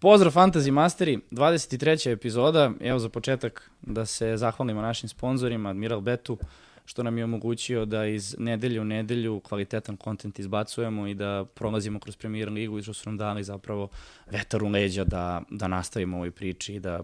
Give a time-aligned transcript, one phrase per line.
[0.00, 2.12] Pozdrav Fantasy Masteri, 23.
[2.12, 2.70] epizoda.
[2.80, 6.38] Evo za početak da se zahvalimo našim sponzorima, Admiral Betu,
[6.84, 11.98] što nam je omogućio da iz nedelje u nedelju kvalitetan kontent izbacujemo i da prolazimo
[12.00, 13.88] kroz Premier ligu i što su nam dali zapravo
[14.30, 17.00] vetar u leđa da, da nastavimo ovoj priči i da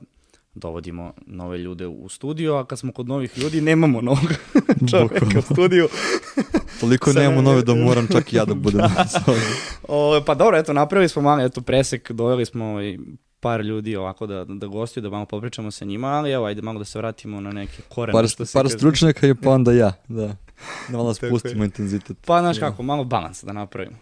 [0.57, 4.33] dovodimo nove ljude u studio, a kad smo kod novih ljudi nemamo novog
[4.91, 5.89] čoveka u studiju.
[6.81, 8.81] Toliko nemamo nove da moram čak i ja da budem.
[9.89, 12.99] o, pa dobro, eto, napravili smo malo, eto, presek, doveli smo ovaj,
[13.41, 16.79] par ljudi ovako da, da gostuju, da malo popričamo sa njima, ali evo, ajde malo
[16.79, 18.13] da se vratimo na neke korene.
[18.13, 20.37] Par, što par stručnjaka i pa onda ja, da.
[20.89, 22.17] Da malo spustimo intenzitet.
[22.27, 23.97] Pa, znaš kako, malo balans da napravimo.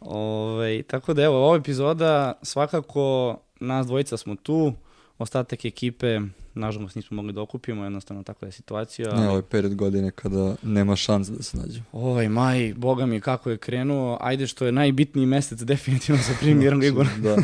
[0.00, 4.72] Ove, ovaj, tako da evo, ova epizoda svakako nas dvojica smo tu,
[5.18, 6.20] ostatak ekipe,
[6.54, 9.14] nažalost nismo mogli da okupimo, jednostavno takva je situacija.
[9.14, 11.80] Ne, ovo je period godine kada nema šans da se nađe.
[11.92, 16.74] Ovaj maj, boga mi kako je krenuo, ajde što je najbitniji mesec definitivno za Premier
[16.74, 17.04] ligu.
[17.18, 17.36] da.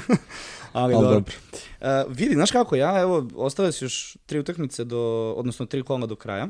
[0.73, 1.15] Ali, Ali dobro.
[1.15, 1.35] dobro.
[1.81, 6.07] Uh, vidi, znaš kako, ja, evo, ostale su još tri utakmice do, odnosno tri kola
[6.07, 6.49] do kraja.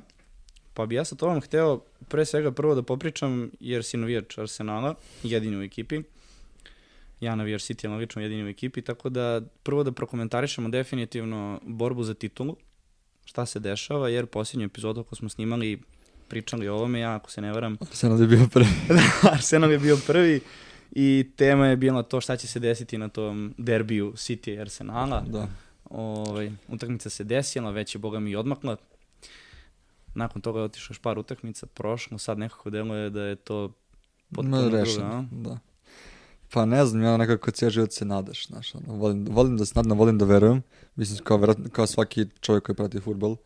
[0.74, 4.94] Pa bi ja sa tobom hteo pre svega prvo da popričam, jer si navijač Arsenala,
[5.22, 6.02] jedini u ekipi
[7.22, 12.02] ja navijaš City, ali lično jedini u ekipi, tako da prvo da prokomentarišemo definitivno borbu
[12.02, 12.56] za titulu,
[13.24, 15.82] šta se dešava, jer posljednju epizodu ako smo snimali
[16.28, 17.76] pričali o ovome, ja ako se ne varam...
[17.80, 18.66] Arsenal je bio prvi.
[18.88, 20.40] da, Arsenal je bio prvi
[20.92, 25.20] i tema je bila to šta će se desiti na tom derbiju City i Arsenala.
[25.20, 25.48] Da.
[25.90, 28.76] Ovaj, utakmica se desila, već je Boga mi odmakla.
[30.14, 33.72] Nakon toga je otišao još par utakmica, prošlo, sad nekako deluje da je to
[34.34, 35.24] potpuno drugo.
[35.30, 35.58] Da.
[36.52, 39.72] Pa ne znam, ja nekako cijel život se nadaš, znaš, ono, volim, volim da se
[39.74, 40.62] nadam, volim da verujem,
[40.96, 43.36] mislim, kao, verovatno, kao svaki čovjek koji prati futbol,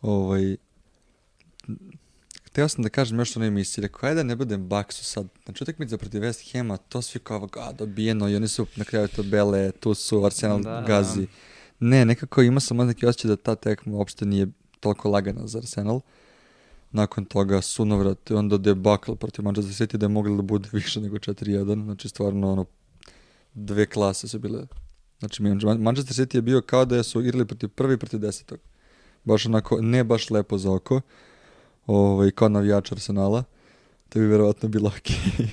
[0.00, 0.56] ovaj,
[2.46, 5.26] Hteo sam da kažem još o onoj emisiji, rekao, ajde da ne budem baksu sad,
[5.44, 9.08] znači utakmica protiv West Hema, to svi kao, a, dobijeno, i oni su na kraju
[9.08, 11.26] to bele, tu su Arsenal da, gazi.
[11.80, 14.48] Ne, nekako ima sam neki osjećaj da ta tekma uopšte nije
[14.80, 15.96] toliko lagana za Arsenal.
[15.96, 16.02] Uh,
[16.90, 21.00] nakon toga sunovrat i onda debakl protiv Manchester City da je mogli da bude više
[21.00, 22.64] nego 4-1, znači stvarno ono
[23.54, 24.66] dve klase su bile
[25.18, 25.42] znači
[25.78, 28.58] Manchester City je bio kao da su igrali protiv prvi protiv desetog.
[29.24, 31.00] Baš onako ne baš lepo za oko
[31.86, 33.44] ovaj, kao navijač Arsenala
[34.08, 35.08] to bi verovatno bilo ok.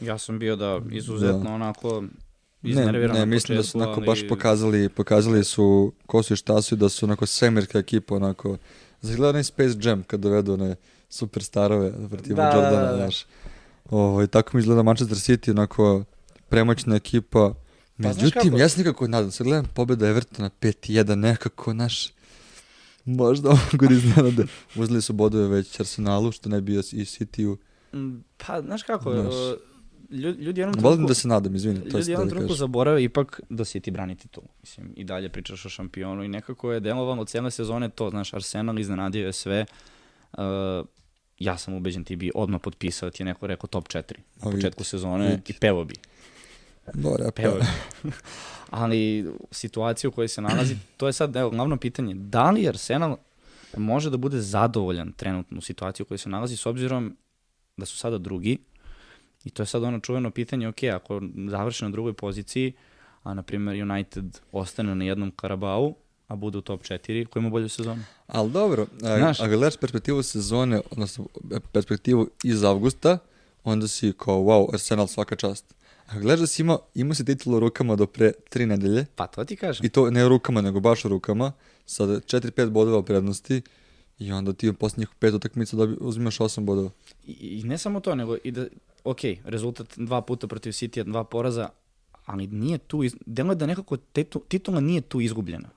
[0.00, 1.50] Ja sam bio da izuzetno da.
[1.50, 2.04] onako
[2.62, 4.06] ne, ne, mislim da su onako ali...
[4.06, 8.14] baš pokazali, pokazali su ko su i šta su i da su onako svemirska ekipa
[8.14, 8.56] onako
[9.04, 10.76] Zagledao onaj Space Jam kad dovedu one
[11.08, 13.08] superstarove protiv da, Jordana, da, da, da.
[13.90, 16.04] Ovo, tako mi izgleda Manchester City, onako
[16.48, 17.54] premoćna ekipa.
[18.02, 22.12] Pa, Međutim, ja se nekako nadam, sad gledam pobjeda Evertona 5-1, nekako naš
[23.04, 24.44] možda mogu da iznenade.
[24.76, 27.56] Uzeli su bodove već Arsenalu, što ne bio i City-u.
[27.98, 29.34] Mm, pa, znaš kako, znaš.
[30.14, 31.80] Ljudi, ljudi jednom Volim da se nadam, izvini.
[31.90, 34.44] To ljudi jednom da trenutku zaborave ipak da City brani titul.
[34.60, 38.78] Mislim, i dalje pričaš o šampionu i nekako je delovalo cijele sezone to, znaš, Arsenal
[38.78, 39.66] iznenadio je sve.
[40.32, 40.40] Uh,
[41.38, 44.84] ja sam ubeđen ti bi odmah potpisao, ti je neko rekao top 4 na početku
[44.84, 45.42] sezone vidi.
[45.46, 45.94] i pevo bi.
[46.94, 48.10] Bora, pevo bi.
[48.70, 52.14] Ali situaciju u kojoj se nalazi, to je sad evo, glavno pitanje.
[52.14, 53.16] Da li Arsenal
[53.76, 57.16] može da bude zadovoljan trenutno u situaciju u kojoj se nalazi s obzirom
[57.76, 58.58] da su sada drugi,
[59.44, 62.72] I to je sad ono čuveno pitanje, ok, ako završi na drugoj poziciji,
[63.22, 65.94] a na primjer United ostane na jednom Karabau,
[66.28, 68.02] a bude u top 4, ko ima bolju sezonu?
[68.26, 71.26] Ali dobro, a, a gledaš perspektivu sezone, odnosno
[71.72, 73.18] perspektivu iz avgusta,
[73.64, 75.74] onda si kao, wow, Arsenal svaka čast.
[76.06, 79.06] A gledaš da si ima, ima si titul u rukama do pre tri nedelje.
[79.16, 79.86] Pa to ti kažem.
[79.86, 81.52] I to ne rukama, nego baš rukama,
[81.86, 83.62] sa 4-5 bodova prednosti,
[84.18, 86.90] i onda ti u posljednjih pet utakmica dobi, uzimaš 8 bodova.
[87.26, 88.66] I, I ne samo to, nego i da
[89.04, 91.68] ok, rezultat dva puta protiv City, dva poraza,
[92.26, 93.16] ali nije tu, iz...
[93.26, 95.68] deluje da nekako tetu, titula nije tu izgubljena.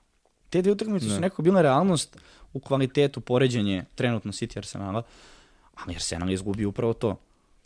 [0.49, 1.15] Te dve utakmice ne.
[1.15, 2.17] su nekako bila realnost
[2.53, 5.03] u kvalitetu poređenje trenutno City Arsenala,
[5.75, 7.19] ali Arsenal je izgubio upravo to.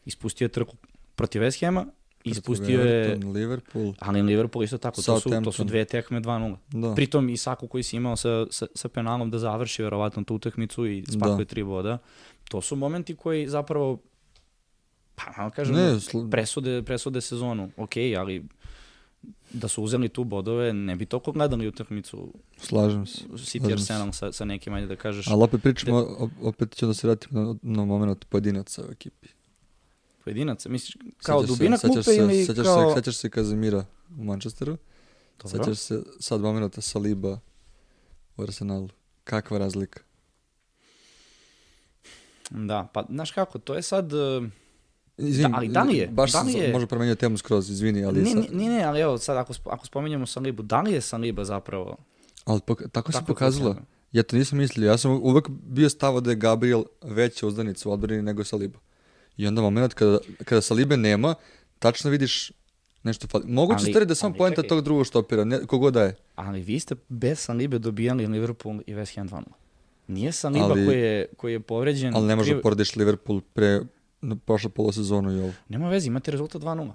[0.06, 0.76] Ispustio je trku
[1.16, 1.86] protiv West Hama,
[2.24, 3.16] ispustio je...
[3.16, 3.94] Liverpool.
[4.00, 6.56] Ali Liverpool isto tako, to su, to su dve tekme 2-0.
[6.72, 6.96] Da.
[6.96, 10.88] Pritom i Saku koji si imao sa, sa, sa penalom da završi verovatno tu utakmicu
[10.88, 11.50] i spakuje da.
[11.50, 11.98] tri boda.
[12.50, 14.00] To su momenti koji zapravo
[15.16, 16.18] Pa, kažem, ne, sl...
[16.32, 18.44] presude, presude sezonu, ok, ali
[19.54, 22.34] da su uzeli tu bodove, ne bi toliko gledali utakmicu.
[22.58, 23.26] Slažem se.
[23.28, 25.28] City Arsenal sa, sa nekim, ajde da kažeš.
[25.28, 26.48] Ali opet pričamo, de...
[26.48, 29.28] opet ću da se vratim na, na moment pojedinaca u ekipi.
[30.24, 30.70] Pojedinaca?
[30.70, 32.90] Misliš, kao sećaš dubina se, klupe se, ili sećaš kao...
[32.90, 33.86] Se, sećaš se Kazimira
[34.20, 34.78] u Manchesteru?
[35.44, 35.64] Dobro.
[35.64, 37.40] Sećaš se sad momenta Saliba
[38.38, 38.90] u Arsenalu.
[39.24, 40.00] Kakva razlika?
[42.50, 44.14] Da, pa znaš kako, to je sad...
[44.14, 44.44] Uh
[45.18, 46.08] Izvini, da, ali da li je?
[46.08, 46.72] Baš da li je...
[46.74, 48.22] može promenio temu skroz, izvini, ali...
[48.22, 48.46] Ne, sad...
[48.52, 51.98] ne, ne, ali evo, sad ako, ako spominjemo Salibu, da li je Saliba zapravo...
[52.46, 53.76] Ali pok tako, se pokazalo.
[54.12, 54.88] Ja to nisam mislio.
[54.88, 58.80] Ja sam uvek bio stavo da je Gabriel veća uzdanica u odbrani nego Saliba.
[59.38, 61.36] I onda moment kada, kada Salibe nema,
[61.80, 62.52] tačno vidiš
[63.04, 63.44] nešto fali.
[63.48, 66.16] Moguće stvari da sam poenta tog drugog štopira, ne, kogo da je.
[66.36, 69.42] Ali vi ste bez Salibe dobijali Liverpool i West Ham 2
[70.08, 72.16] Nije Saliba ali, koji, je, koji je povređen...
[72.16, 73.82] Ali ne može da porediš Liverpool pre
[74.22, 75.54] na prošlo polosezonu i ovo.
[75.70, 76.92] Nema veze, imate rezultat 2-0.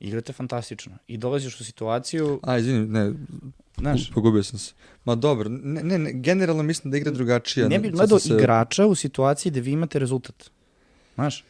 [0.00, 0.98] Igrate fantastično.
[1.06, 2.40] I dolaziš u situaciju...
[2.42, 3.12] A, izvini, ne,
[3.78, 4.10] Znaš?
[4.10, 4.72] Pogubio sam se.
[5.04, 7.68] Ma dobro, ne, ne, ne, generalno mislim da igra drugačija.
[7.68, 8.34] Ne bih gledao se...
[8.34, 10.50] igrača u situaciji gde vi imate rezultat.
[11.14, 11.44] Znaš?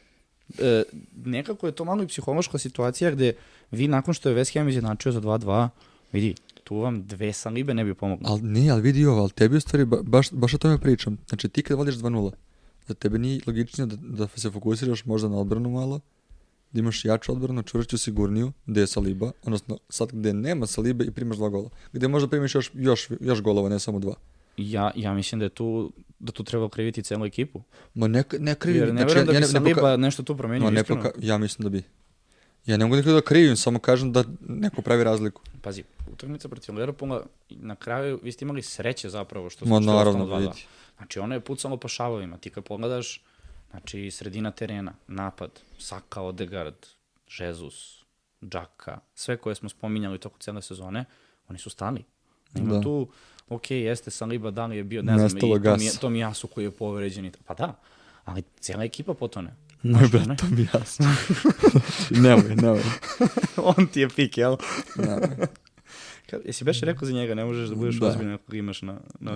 [0.58, 0.82] E,
[1.25, 3.32] nekako je to malo i psihološka situacija gde
[3.70, 5.69] vi nakon što je West Ham izjednačio za 2-2,
[6.12, 8.26] vidi, tu vam dve salibe ne bi pomogli.
[8.29, 11.19] Ali nije, ali vidi ovo, ali tebi u stvari, ba, baš, baš o tome pričam.
[11.29, 12.32] Znači ti kad vodiš 2-0,
[12.88, 16.00] za tebe nije logičnije da, da se fokusiraš možda na odbranu malo,
[16.73, 21.11] da imaš jaču odbranu, čvršću, sigurniju, gde je Saliba, odnosno sad gde nema Salibe i
[21.11, 21.70] primaš dva gola.
[21.93, 24.14] Gde možda primiš još, još, još golova, ne samo dva.
[24.56, 27.62] Ja, ja mislim da je tu da tu treba kriviti celu ekipu.
[27.94, 28.78] Ma ne, ne krivi.
[28.78, 29.96] Jer ne znači, verujem da bi ja ne, Saliba poka...
[29.96, 31.10] nešto tu promenio, no, ne poka...
[31.20, 31.82] Ja mislim da bi.
[32.66, 35.42] Ja ne mogu nikada da krivim, samo kažem da neko pravi razliku.
[35.62, 40.66] Pazi, utakmica protiv Liverpoola, na kraju vi ste imali sreće zapravo što su naravno, vidi.
[40.96, 43.22] Znači ono je pucalo po šavovima, ti kad pogledaš,
[43.74, 46.74] Znači, sredina terena, napad, Saka, Odegaard,
[47.38, 48.04] Jesus,
[48.44, 51.04] Džaka, sve koje smo spominjali toko cijele sezone,
[51.48, 52.04] oni su stali.
[52.52, 52.80] Nema da.
[52.80, 53.08] tu,
[53.49, 55.38] ok, jeste Saliba, da li je bio, ne znam,
[55.81, 57.32] i Tom, Jasu koji je povređen.
[57.44, 57.81] Pa da,
[58.25, 59.55] ali cijela ekipa potone.
[59.82, 61.06] Moj brat, to mi jasno.
[62.11, 62.82] nemoj, nemoj.
[63.76, 64.56] On ti je pik, jel?
[64.96, 65.46] nemoj.
[66.44, 68.06] Jesi beš rekao za njega, ne možeš da budeš da.
[68.06, 69.32] ozbiljan ako imaš na, na,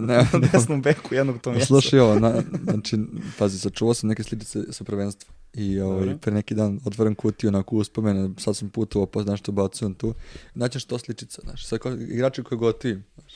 [0.00, 1.66] ne, na desnom beku jednog tom mjesta.
[1.66, 2.98] Slušaj ovo, na, znači,
[3.38, 5.34] pazi, sačuvao sam neke sličice sa prvenstva.
[5.54, 9.52] I ovaj, pre neki dan otvoram kutiju onako uspomene, sad sam putovao, pa znaš što
[9.52, 10.14] bacujem tu.
[10.54, 13.04] Znači što sličica, znaš, sad kao, igrači koji gotivim.
[13.14, 13.32] Znaš.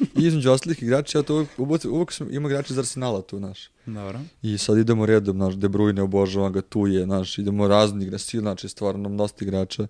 [0.00, 3.38] I između ostalih igrača, ja to uvijek, uvijek, uvijek sam, ima igrači iz Arsenala tu,
[3.38, 3.70] znaš.
[3.86, 4.20] Dobro.
[4.42, 8.38] I sad idemo redom, znaš, De Bruyne obožavam ga, tu je, znaš, idemo razni igrači,
[8.38, 9.82] znači stvarno mnosti igrača.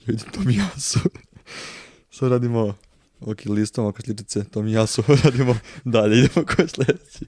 [0.00, 0.98] I vidim to mi jasu.
[2.12, 2.74] Sad radimo
[3.20, 7.24] ok, listom, oko sličice, to mi ja su radimo dalje, idemo ko je sledeći.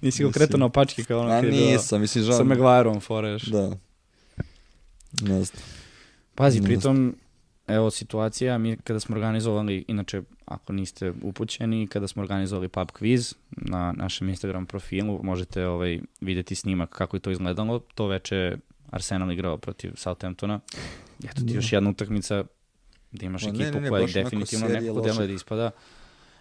[0.00, 2.36] Nisi konkretno na opački kao ono A nisam, mislim, žao.
[2.36, 3.42] Sa Maguireom foreš.
[3.42, 3.70] Da.
[5.22, 5.62] Ne znam.
[6.34, 7.16] Pazi, pritom,
[7.66, 13.34] evo situacija, mi kada smo organizovali, inače, ako niste upućeni, kada smo organizovali pub quiz
[13.50, 17.78] na našem Instagram profilu, možete ovaj, videti snimak kako je to izgledalo.
[17.94, 18.56] To veče
[18.90, 20.60] Arsenal igrao protiv Southamptona.
[21.24, 21.54] Eto ti da.
[21.54, 22.44] još jedna utakmica
[23.12, 25.70] da imaš no, ekipu ne, ne, ne, koja definitivno nekako deluje da ispada.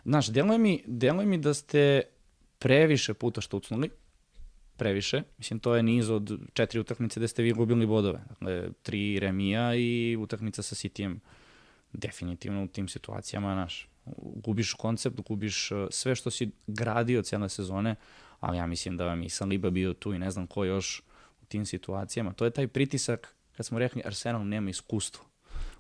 [0.06, 2.02] Znaš, deluje mi, deluje mi da ste
[2.60, 3.90] previše puta štucnuli,
[4.78, 5.24] previše.
[5.38, 8.20] Mislim, to je niz od četiri utakmice gde ste vi gubili bodove.
[8.30, 11.20] Dakle, tri remija i utakmica sa Cityjem.
[11.94, 17.96] Definitivno u tim situacijama, znaš, gubiš koncept, gubiš uh, sve što si gradio cijele sezone,
[18.40, 21.04] ali ja mislim da vam i Saliba bio tu i ne znam ko još
[21.42, 22.34] u tim situacijama.
[22.34, 25.24] To je taj pritisak, kad smo rekli Arsenal nema iskustvo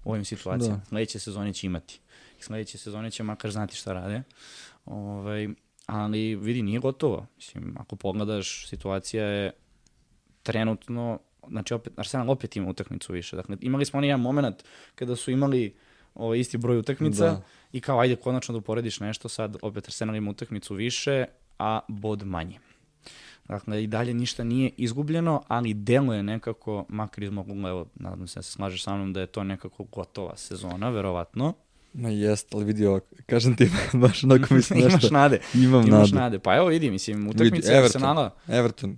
[0.08, 0.78] u ovim situacijama.
[0.78, 0.86] Da.
[0.86, 2.00] Sledeće sezone će imati.
[2.40, 4.24] Sledeće sezone će makar znati šta rade.
[4.86, 5.48] Ovaj,
[5.86, 7.28] ali vidi, nije gotovo.
[7.36, 9.52] Mislim, ako pogledaš, situacija je
[10.44, 13.36] trenutno, znači opet, Arsenal opet ima utakmicu više.
[13.36, 14.64] Dakle, imali smo onaj jedan moment
[14.96, 15.76] kada su imali
[16.16, 17.42] ovaj, isti broj utakmica da.
[17.72, 21.26] i kao ajde konačno da uporediš nešto, sad opet Arsenal ima utakmicu više,
[21.60, 22.60] a bod manje.
[23.50, 28.28] Dakle, i dalje ništa nije izgubljeno, ali deluje nekako, makar iz mog ugla, evo, nadam
[28.28, 31.54] se da se slažeš sa mnom da je to nekako gotova sezona, verovatno.
[31.94, 33.70] Ma jest, ali vidi ovo, kažem ti,
[34.02, 34.98] baš onako mislim nešto.
[35.00, 35.40] Imaš nade.
[35.64, 36.24] Imam Imaš nade.
[36.24, 36.40] nade.
[36.40, 38.36] Pa evo vidi, mislim, utakmice Everton, Arsenala.
[38.48, 38.98] Everton.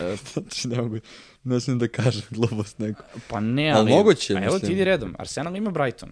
[0.00, 0.98] E, znači, ne mogu,
[1.44, 3.02] ne smijem da kažem glupost neko.
[3.28, 5.14] Pa ne, ali, ali moguće, pa evo ti idi redom.
[5.18, 6.10] Arsenal ima Brighton.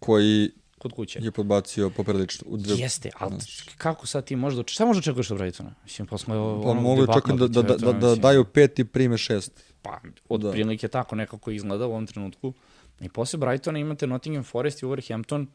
[0.00, 0.50] Koji
[0.84, 1.18] kod kuće.
[1.22, 2.46] Je podbacio poprilično.
[2.50, 2.76] U dve...
[2.76, 3.70] Jeste, ali znači.
[3.78, 5.74] kako sad ti možda, šta možda očekuješ od Brightona?
[5.84, 9.64] Mislim, posle pa mogu čekati da, da, da, da, da daju pet i prime šest.
[9.82, 10.50] Pa, od da.
[10.50, 12.52] prilike tako nekako izgleda u ovom trenutku.
[13.00, 15.46] I posle Brightona imate Nottingham Forest i Wolverhampton.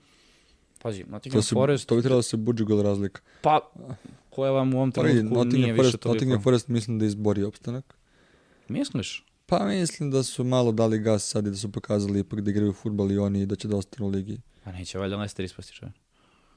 [0.82, 1.88] Pazi, Nottingham to se, Forest...
[1.88, 3.22] To bi trebalo da se buđi gol razlika.
[3.42, 3.72] Pa,
[4.30, 6.16] koja vam u ovom pa trenutku pa, nije Forest, više toliko.
[6.16, 7.96] Nottingham Forest mislim da izbori opstanak.
[8.68, 9.26] Misliš?
[9.46, 12.74] Pa mislim da su malo dali gas sad i da su pokazali ipak da igraju
[12.74, 14.42] futbal i oni da će da ostanu u ligi.
[14.70, 15.96] Pa neće valjda Leicester ispasti čovjek.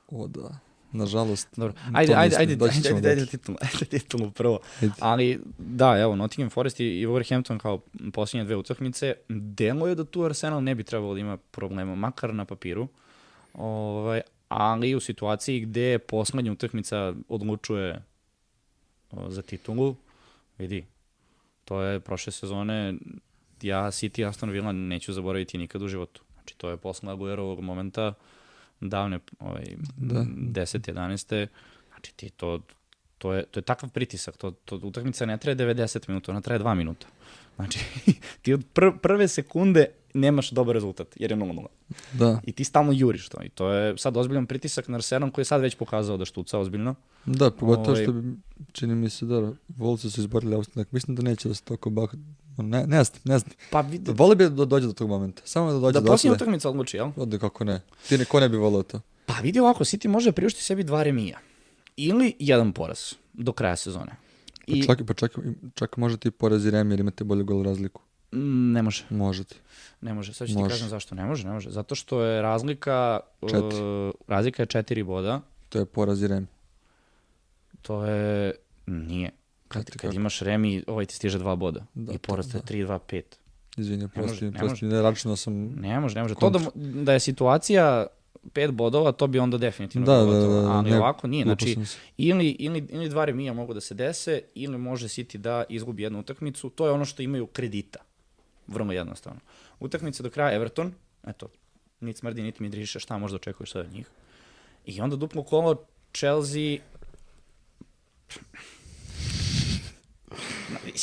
[0.08, 0.58] O da.
[0.92, 1.48] Nažalost.
[1.56, 1.74] Dobro.
[1.92, 4.58] Ajde, ajde, ajde, ajde, ajde, ajde, ajde, titulu, ajde titulu prvo.
[4.80, 4.94] Ajde.
[5.00, 7.80] Ali, da, evo, Nottingham Forest i, Wolverhampton kao
[8.12, 12.34] posljednje dve utakmice, delo je da tu Arsenal ne bi trebalo da ima problema, makar
[12.34, 12.88] na papiru.
[13.54, 18.02] Ovaj, ali u situaciji gde poslednja utakmica odlučuje
[19.28, 19.96] za titulu,
[20.58, 20.84] vidi,
[21.64, 22.94] to je prošle sezone,
[23.62, 26.22] ja City Aston Villa neću zaboraviti nikad u životu.
[26.42, 28.14] Znači, to je posle Aguerovog momenta,
[28.80, 29.64] davne ovaj,
[29.96, 30.24] da.
[30.24, 30.92] 10.
[30.92, 31.46] 11.
[31.88, 32.60] Znači, ti to,
[33.18, 36.60] to je, to je takav pritisak, to, to utakmica ne traje 90 minuta, ona traje
[36.60, 37.06] 2 minuta.
[37.56, 37.78] Znači,
[38.42, 41.66] ti od pr prve sekunde nemaš dobar rezultat, jer je 0-0.
[42.12, 42.40] Da.
[42.44, 43.42] I ti stalno juriš to.
[43.42, 46.58] I to je sad ozbiljan pritisak na Arsenom koji je sad već pokazao da štuca
[46.58, 46.94] ozbiljno.
[47.24, 48.02] Da, pogotovo ovaj...
[48.02, 48.36] što bi,
[48.72, 50.92] čini mi se da Volci su izborili ostanak.
[50.92, 52.10] Mislim da neće da se toko bah...
[52.56, 53.52] Ne, ne znam, ne znam.
[53.70, 54.12] Pa vidi...
[54.12, 55.42] Voli bi da dođe do tog momenta.
[55.44, 57.10] Samo da dođe da do Da posljednja utakmica odluči, jel?
[57.16, 57.80] Ode kako ne.
[58.08, 59.00] Ti ne, ko ne bi volio to?
[59.26, 61.38] Pa vidi ovako, City može priušti sebi dva remija.
[61.96, 62.98] Ili jedan poraz
[63.32, 64.12] do kraja sezone.
[64.66, 64.82] Pa I...
[64.86, 65.38] čak, pa čak,
[65.74, 68.02] čak može ti poraz i remi jer imate bolju gol razliku.
[68.32, 69.04] Ne može.
[69.10, 69.54] Možete.
[70.00, 70.64] Ne može, sad ću može.
[70.64, 71.14] ti kažem zašto.
[71.14, 71.70] Ne može, ne može.
[71.70, 73.82] Zato što je razlika, četiri.
[73.82, 75.40] Uh, razlika je četiri boda.
[75.68, 76.46] To je poraz i remi.
[77.82, 78.54] To je,
[78.86, 79.30] nije.
[79.72, 81.86] Kad, kad imaš remi, ovaj ti stiže dva boda.
[81.94, 83.22] Da, I poraz je 3, 2, 5.
[83.76, 85.54] Izvini, prosti, ne prosti, ne računao sam...
[85.74, 86.34] Ne može, ne može.
[86.34, 88.06] To da, da je situacija
[88.52, 91.44] pet bodova, to bi onda definitivno da, bilo da, da, da, ali ne, ovako nije.
[91.44, 91.76] Znači,
[92.16, 96.20] ili, ili, ili dva remija mogu da se dese, ili može City da izgubi jednu
[96.20, 96.70] utakmicu.
[96.70, 97.98] To je ono što imaju kredita.
[98.66, 99.40] Vrlo jednostavno.
[99.80, 100.92] Utakmica do kraja Everton,
[101.26, 101.48] eto,
[102.00, 104.06] niti smrdi, niti mi driše, šta možda očekuješ sad od njih.
[104.86, 106.78] I onda duplo kolo Chelsea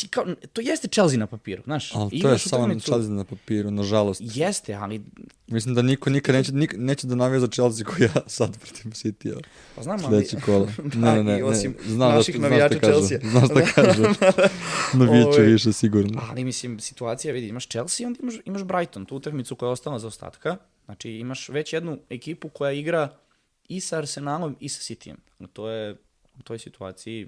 [0.09, 1.95] kao, to jeste Chelsea na papiru, znaš.
[1.95, 2.85] Ali to je samo utakmicu...
[2.85, 4.21] Chelsea na papiru, nažalost.
[4.23, 5.01] Jeste, ali...
[5.47, 8.89] Mislim da niko nikad neće, nik, neće da navija za Chelsea koji ja sad protiv
[8.89, 9.39] City-a.
[9.75, 10.15] Pa znam, ali...
[10.15, 10.67] Sljedeći kola.
[10.93, 13.19] da, ne, ne, ne, osim znam naših da, navijača Chelsea.
[13.23, 14.03] Znam šta kažu.
[15.05, 16.21] Navijače više, sigurno.
[16.29, 19.99] Ali mislim, situacija, vidi, imaš Chelsea, onda imaš, imaš Brighton, tu utakmicu koja je ostala
[19.99, 20.57] za ostatka.
[20.85, 23.09] Znači, imaš već jednu ekipu koja igra
[23.67, 25.15] i sa Arsenalom i sa Cityjem.
[25.53, 25.95] To je
[26.39, 27.27] u toj situaciji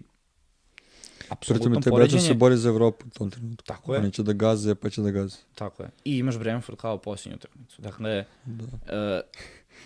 [1.30, 2.08] apsolutno poređenje.
[2.08, 3.66] Pritom te se bori za Evropu u tom trenutku.
[3.66, 4.00] Tako je.
[4.00, 5.38] Oni će da gaze, pa će da gaze.
[5.56, 5.90] Tako je.
[6.06, 7.82] I imaš Brentford kao posljednju utakmicu.
[7.82, 8.64] Dakle, da.
[8.64, 9.22] Uh,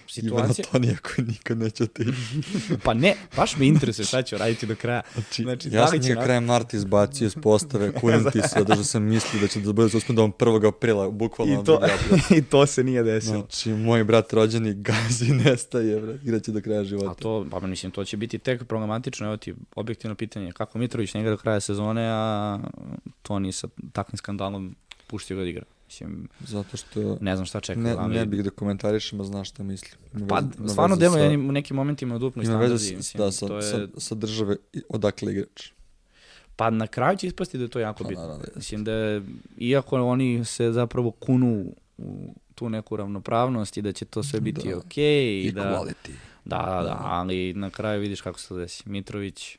[0.08, 0.36] situacija...
[0.36, 2.06] Ivan Antonija koji nikad neće ti.
[2.86, 5.02] pa ne, baš me interesuje šta će raditi do kraja.
[5.14, 6.24] Znači, znači ja sam njega na...
[6.24, 9.90] krajem marta izbacio iz postave, kunim ti se, da sam mislio da će da bude
[9.90, 10.68] suspendovan 1.
[10.68, 11.62] aprila, bukvalno.
[11.62, 11.82] I to,
[12.38, 13.40] I to se nije desilo.
[13.40, 17.12] Znači, moj brat rođeni gazi nestaje, bre, igraće do kraja života.
[17.12, 21.14] A to, pa mislim, to će biti tek problematično, evo ti objektivno pitanje, kako Mitrović
[21.14, 22.60] njega do kraja sezone, a
[23.22, 24.76] to ni sa takvim skandalom
[25.08, 25.66] puštio ga da igra.
[25.88, 27.18] Mislim, Zato što...
[27.22, 27.84] Ne znam šta čekam.
[27.84, 28.16] Ne, ali...
[28.16, 29.92] ne bih da komentarišem, a znaš šta mislim.
[30.30, 32.88] pa, veze, stvarno delo je u nekim momentima dupno i standardi.
[32.88, 33.62] Ima veze da, sa, je...
[33.62, 34.56] sa, sa države
[34.90, 35.72] odakle igrač.
[36.56, 38.24] Pa na kraju će ispasti da je to jako pa, bitno.
[38.24, 39.24] Naravno, da mislim da je,
[39.58, 41.66] iako oni se zapravo kunu
[41.98, 44.78] u tu neku ravnopravnost i da će to sve biti da.
[44.78, 45.04] okej.
[45.04, 46.12] Okay, I da, quality.
[46.46, 48.84] Da, da, da, ali na kraju vidiš kako se to desi.
[48.86, 49.58] Mitrović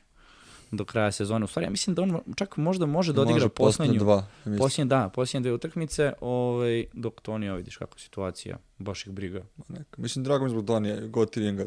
[0.71, 1.45] do kraja sezone.
[1.45, 3.99] U stvari, ja mislim da on čak možda može da odigra poslednju.
[3.99, 4.25] Dva,
[4.57, 9.43] posljednje, da, posljednje dve utakmice, ovaj, dok Tonija vidiš kako situacija, baš ih briga.
[9.67, 10.01] Neka.
[10.01, 11.65] Mislim, drago mi zbog Tonija, gotivim ga.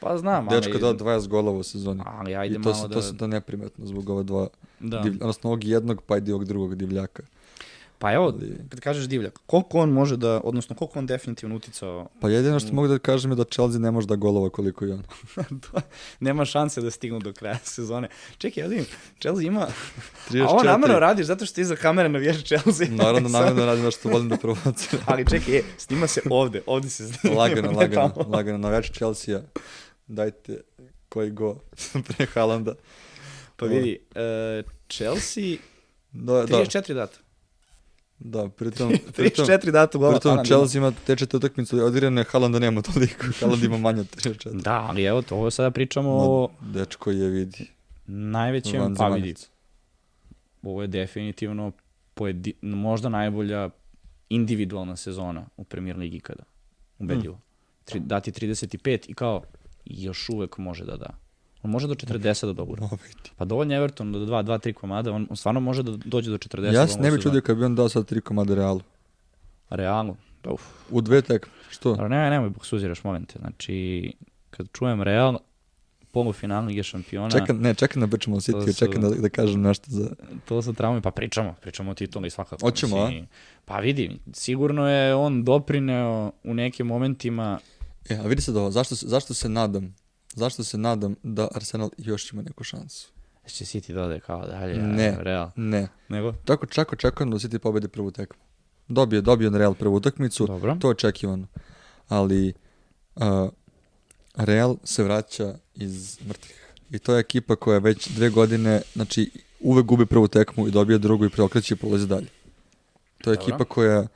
[0.00, 0.60] Pa znam, ali...
[0.60, 2.02] Dečka da 20 golova u sezoni.
[2.06, 2.94] Ali ajde I to, malo da...
[2.94, 4.48] To se to neprimetno zbog ova dva,
[4.80, 4.98] da.
[4.98, 7.22] divlja, odnosno ovog jednog, pa i ovog drugog divljaka.
[8.04, 8.56] Pa evo, ali...
[8.68, 12.08] kad kažeš divljak, koliko on može da, odnosno koliko on definitivno uticao?
[12.20, 14.90] Pa jedino što mogu da kažem je da Chelsea ne može da golova koliko i
[14.90, 15.02] on.
[16.20, 18.08] Nema šanse da stignu do kraja sezone.
[18.38, 18.86] Čekaj, ja vidim,
[19.20, 19.66] Chelsea ima...
[20.30, 20.44] 34.
[20.44, 22.86] A ovo namerno radiš zato što ti za kamere navijaš Chelsea.
[22.90, 25.04] Naravno, namerno radim što volim da provociram.
[25.06, 27.36] Ali čekaj, e, snima se ovde, ovde se snima.
[27.36, 29.40] Lagano, lagano, lagano, navijač Chelsea-a.
[30.06, 30.60] Dajte
[31.08, 31.56] koji go
[32.06, 32.74] pre Halanda.
[33.56, 35.56] Pa vidi, uh, Chelsea...
[36.12, 36.94] Da, 34 da.
[36.94, 37.23] data.
[38.18, 38.92] Da, pritom...
[38.92, 40.12] 34 data gola.
[40.12, 44.62] Pritom Chelsea ima te četiri utakmice odigrane, Haaland nema toliko, Haaland ima manje od 34.
[44.62, 46.50] Da, ali evo, to ovo sada pričamo no, o...
[46.60, 47.70] Dečko je vidi.
[48.06, 49.34] Najvećem, pa vidi.
[50.62, 51.72] Ovo je definitivno
[52.14, 53.70] pojedi, možda najbolja
[54.28, 56.44] individualna sezona u premier ligi kada.
[56.98, 57.34] Ubedljivo.
[57.34, 57.42] Hmm.
[57.84, 59.42] Tri, dati 35 i kao
[59.84, 61.23] još uvek može da da.
[61.64, 62.88] On može do 40 da dogura.
[63.36, 66.38] Pa dovoljno Everton do 2, 2, 3 komada, on, on stvarno može da dođe do
[66.38, 66.74] 40.
[66.74, 68.80] Ja se ne bih čudio kad bi on dao sad 3 komada Realu.
[69.70, 70.16] Realu?
[70.42, 70.62] Pa uf.
[70.90, 71.96] U dve tek, što?
[71.96, 73.38] Ne, ne, nemoj suziraš momente.
[73.38, 74.12] Znači,
[74.50, 75.38] kad čujem Real,
[76.12, 77.30] polufinalni Lige šampiona.
[77.30, 80.10] Čekam, ne, čekam na Brčemo City, su, čekam da, da kažem nešto za...
[80.44, 82.66] To su traume, pa pričamo, pričamo o tituli svakako.
[82.66, 83.10] Hoćemo, a?
[83.64, 87.58] Pa vidi, sigurno je on doprineo u nekim momentima...
[88.08, 89.94] E, a vidi se da ovo, zašto, zašto se nadam
[90.34, 93.08] zašto se nadam da Arsenal još ima neku šansu.
[93.46, 95.50] Će City dode kao dalje, ne, Real.
[95.56, 96.32] Ne, Nego?
[96.44, 98.42] Tako čak očekujem da City pobedi prvu tekmu.
[98.88, 100.76] Dobije, dobije na Real prvu utakmicu, Dobro.
[100.80, 101.46] to je očekivano.
[102.08, 102.52] Ali
[103.14, 103.24] uh,
[104.34, 106.74] Real se vraća iz mrtvih.
[106.90, 110.98] I to je ekipa koja već dve godine, znači uvek gubi prvu tekmu i dobije
[110.98, 112.26] drugu i preokreće i polazi dalje.
[113.18, 113.42] To je Dobro.
[113.42, 114.06] ekipa koja,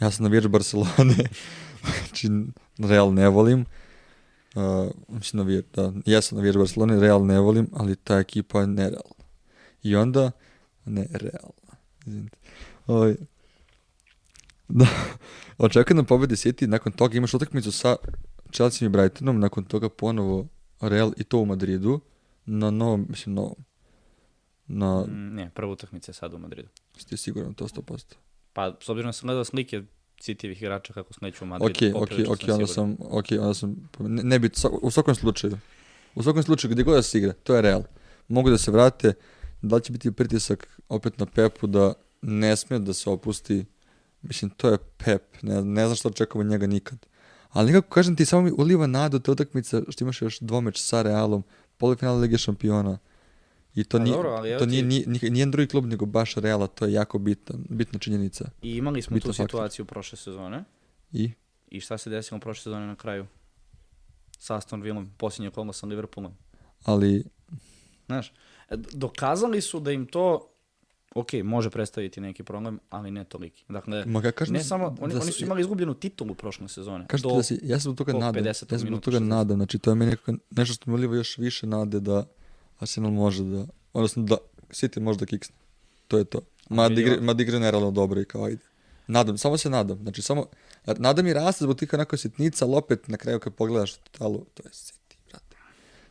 [0.00, 1.16] ja sam navijač Barcelone,
[2.08, 2.28] znači
[2.78, 3.66] Real ne volim,
[4.56, 8.66] uh, mislim navijač, da, ja sam navijač Barcelone, Real ne volim, ali ta ekipa je
[8.66, 9.24] nerealna.
[9.82, 10.30] I onda,
[10.84, 12.38] ne, realna, izvinite.
[12.86, 13.16] Ovaj,
[14.68, 14.86] da,
[15.58, 17.96] očekujem da pobedi City, nakon toga imaš utakmicu sa
[18.52, 20.46] Chelsea i Brightonom, nakon toga ponovo
[20.80, 22.00] Real i to u Madridu,
[22.46, 23.56] na novom, mislim novom,
[24.66, 26.68] na, Ne, prva utakmica je sad u Madridu.
[26.96, 28.14] ste siguran to 100%.
[28.52, 29.82] Pa, s obzirom da sam gledao slike
[30.20, 31.70] Cityvih igrača kako skleću u Madrid.
[31.70, 34.50] Ok, ok, poprilično ok, onda sam, ok, onda sam, ne, ne bi,
[34.82, 35.58] u svakom slučaju,
[36.14, 37.82] u svakom slučaju gdje god da se igra, to je Real.
[38.28, 39.12] Mogu da se vrate,
[39.62, 43.64] da li će biti pritisak opet na Pepu da ne smije da se opusti,
[44.22, 47.06] mislim, to je Pep, ne, ne znam što očekujemo od njega nikad.
[47.50, 51.02] Ali nekako, kažem ti, samo mi uliva nadu te utakmice što imaš još dvomeč sa
[51.02, 51.44] Realom,
[51.76, 52.98] polufinale Lige šampiona.
[53.76, 56.06] I to Pa nije, dobro, ali to nije, ti- ni, ni, nijedan drugi klub nego
[56.06, 58.50] baš Reala, to je jako bitan, bitna činjenica.
[58.62, 59.46] I imali smo tu faktor.
[59.46, 60.64] situaciju prošle sezone.
[61.12, 61.30] I
[61.68, 63.26] I šta se desilo prošle sezone na kraju?
[64.38, 66.32] Sa Aston Villom, posljednje kolo sa Liverpoolom.
[66.84, 67.24] ali
[68.06, 68.32] Znaš,
[68.68, 70.48] e, dokazali su da im to,
[71.14, 73.64] ok, može predstaviti neki problem, ali ne toliki.
[73.68, 76.68] Dakle, Ma kažem ne da samo, oni, da oni s- su imali izgubljenu titulu prošle
[76.68, 77.06] sezone.
[77.06, 78.72] Kažete Do- da si, ja se zbog toga do nadam, 50.
[78.72, 79.28] ja zbog minuta, toga 60.
[79.28, 82.26] nadam, znači to je meni nekako nešto što mi još više nade da
[82.78, 84.36] Arsenal može da, odnosno da
[84.70, 85.56] City može da kiksne.
[86.08, 86.40] To je to.
[86.68, 87.02] Ma da vidi
[87.42, 88.64] igre, da nerealno dobro i kao ajde.
[89.06, 89.98] Nadam, samo se nadam.
[90.02, 90.46] Znači samo,
[90.86, 94.44] jer nada mi raste zbog tih onako sitnica, ali opet na kraju kad pogledaš totalu,
[94.54, 95.56] to je City, brate.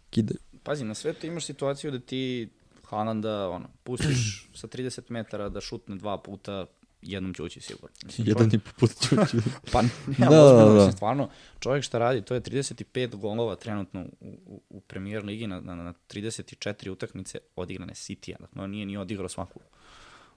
[0.09, 0.39] Kidaju.
[0.63, 2.49] Pazi, na svetu imaš situaciju da ti
[2.83, 6.65] Haalanda, ono, pustiš sa 30 metara da šutne dva puta,
[7.05, 7.95] jednom će ući sigurno.
[8.05, 9.15] Mislim, Jedan čovjek- i po put ću
[9.71, 10.73] Pa ne, Da, da, ozbiljno, da, da.
[10.75, 15.47] mislim, stvarno, čovjek šta radi, to je 35 golova trenutno u, u, u premier ligi
[15.47, 18.37] na, na, na 34 utakmice odigrane City-a.
[18.39, 19.59] Dakle, on nije ni odigrao svaku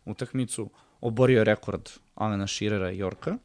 [0.04, 0.70] utakmicu.
[1.00, 3.36] Oborio je rekord Alena Širera i Jorka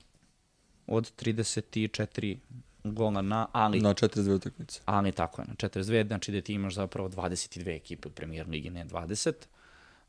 [0.87, 2.37] od 34
[2.83, 4.81] gola na, ali, na 42 utakmice.
[4.85, 8.69] ali tako je, na 42, znači da ti imaš zapravo 22 ekipe u premier ligi,
[8.69, 9.33] ne 20.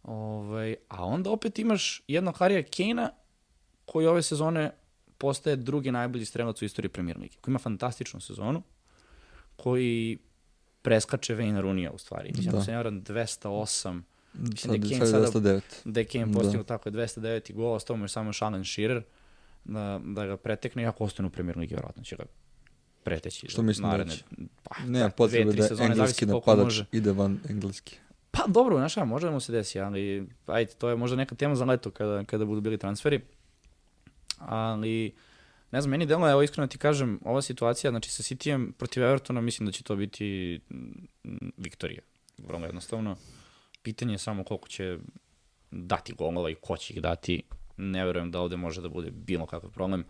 [0.05, 3.09] Ovaj, a onda opet imaš jednog Harija Kane-a
[3.85, 4.71] koji ove sezone
[5.19, 7.37] postaje drugi najbolji strelac u istoriji premier ligi.
[7.41, 8.63] Koji ima fantastičnu sezonu,
[9.57, 10.19] koji
[10.83, 12.29] preskače Wayne Rooney-a u stvari.
[12.29, 12.59] Mislim, Da.
[12.59, 12.65] da.
[12.65, 14.03] se ne varam, 208
[14.35, 15.63] Mislim da je Kane sad je sada- 209.
[15.85, 16.63] da je Kane Da.
[16.63, 19.03] tako je 209 gol, ostao mu je samo Alan Shearer
[19.65, 22.25] da, da ga pretekne, i ako ostane u premier ligi, vjerojatno će ga
[23.05, 23.49] preteći.
[23.49, 24.25] Što mislim da naredne, će?
[24.63, 26.85] Pa, Nema dve, potrebe tri da sezone, engleski zavisi koliko napadač može.
[26.93, 27.97] ide van engleski.
[28.37, 31.35] Pa dobro, znaš šta, može da mu se desi, ali ajde, to je možda neka
[31.35, 33.21] tema za leto kada, kada budu bili transferi.
[34.39, 35.13] Ali,
[35.71, 39.41] ne znam, meni delo, evo iskreno ti kažem, ova situacija, znači sa Cityjem protiv Evertona,
[39.41, 42.01] mislim da će to biti mm, viktorija.
[42.39, 43.17] Vrlo jednostavno.
[43.83, 44.99] Pitanje je samo koliko će
[45.71, 47.43] dati golova i ko će ih dati.
[47.77, 50.05] Ne verujem da ovde može da bude bilo kakav problem.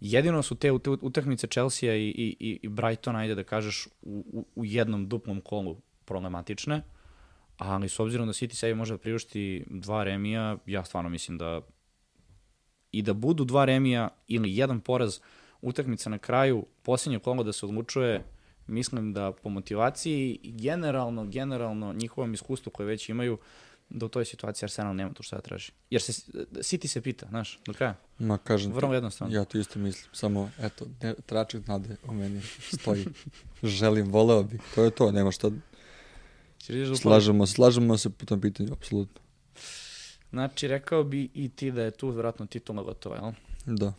[0.00, 5.08] Jedino su te, utakmice Chelsea i, i, i- Brightona, ajde da kažeš, u, u, jednom
[5.08, 6.82] duplom kolu problematične,
[7.58, 11.60] ali s obzirom da City sebi može da priušti dva remija, ja stvarno mislim da
[12.92, 15.18] i da budu dva remija ili jedan poraz
[15.62, 18.24] utakmica na kraju, posljednje kolo da se odlučuje,
[18.66, 23.38] mislim da po motivaciji i generalno, generalno njihovom iskustvu koje već imaju,
[23.90, 25.72] da u toj situaciji Arsenal nema tu šta da traži.
[25.90, 26.12] Jer se,
[26.52, 27.94] City se pita, znaš, do kraja.
[28.18, 29.34] Ma kažem ti, Vrlo jednostavno.
[29.34, 32.40] Ja to isto mislim, samo eto, ne, tračak nade u meni
[32.72, 33.04] stoji.
[33.62, 34.58] Želim, voleo bi.
[34.74, 35.50] To je to, nema šta.
[35.50, 35.60] Će vidiš da upali-
[36.96, 39.20] Slažemo, slažemo se po tom pitanju, apsolutno.
[40.30, 43.32] Znači, rekao bi i ti da je tu vjerojatno titula gotova, jel?
[43.76, 43.92] Da.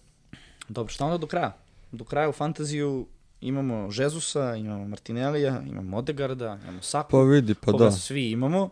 [0.69, 1.57] Dobro, šta onda do kraja?
[1.91, 3.07] Do kraja u fantaziju
[3.41, 7.91] imamo Žezusa, imamo Martinelija, imamo Odegarda, imamo Saku, Pa vidi, pa da.
[7.91, 8.69] svi imamo.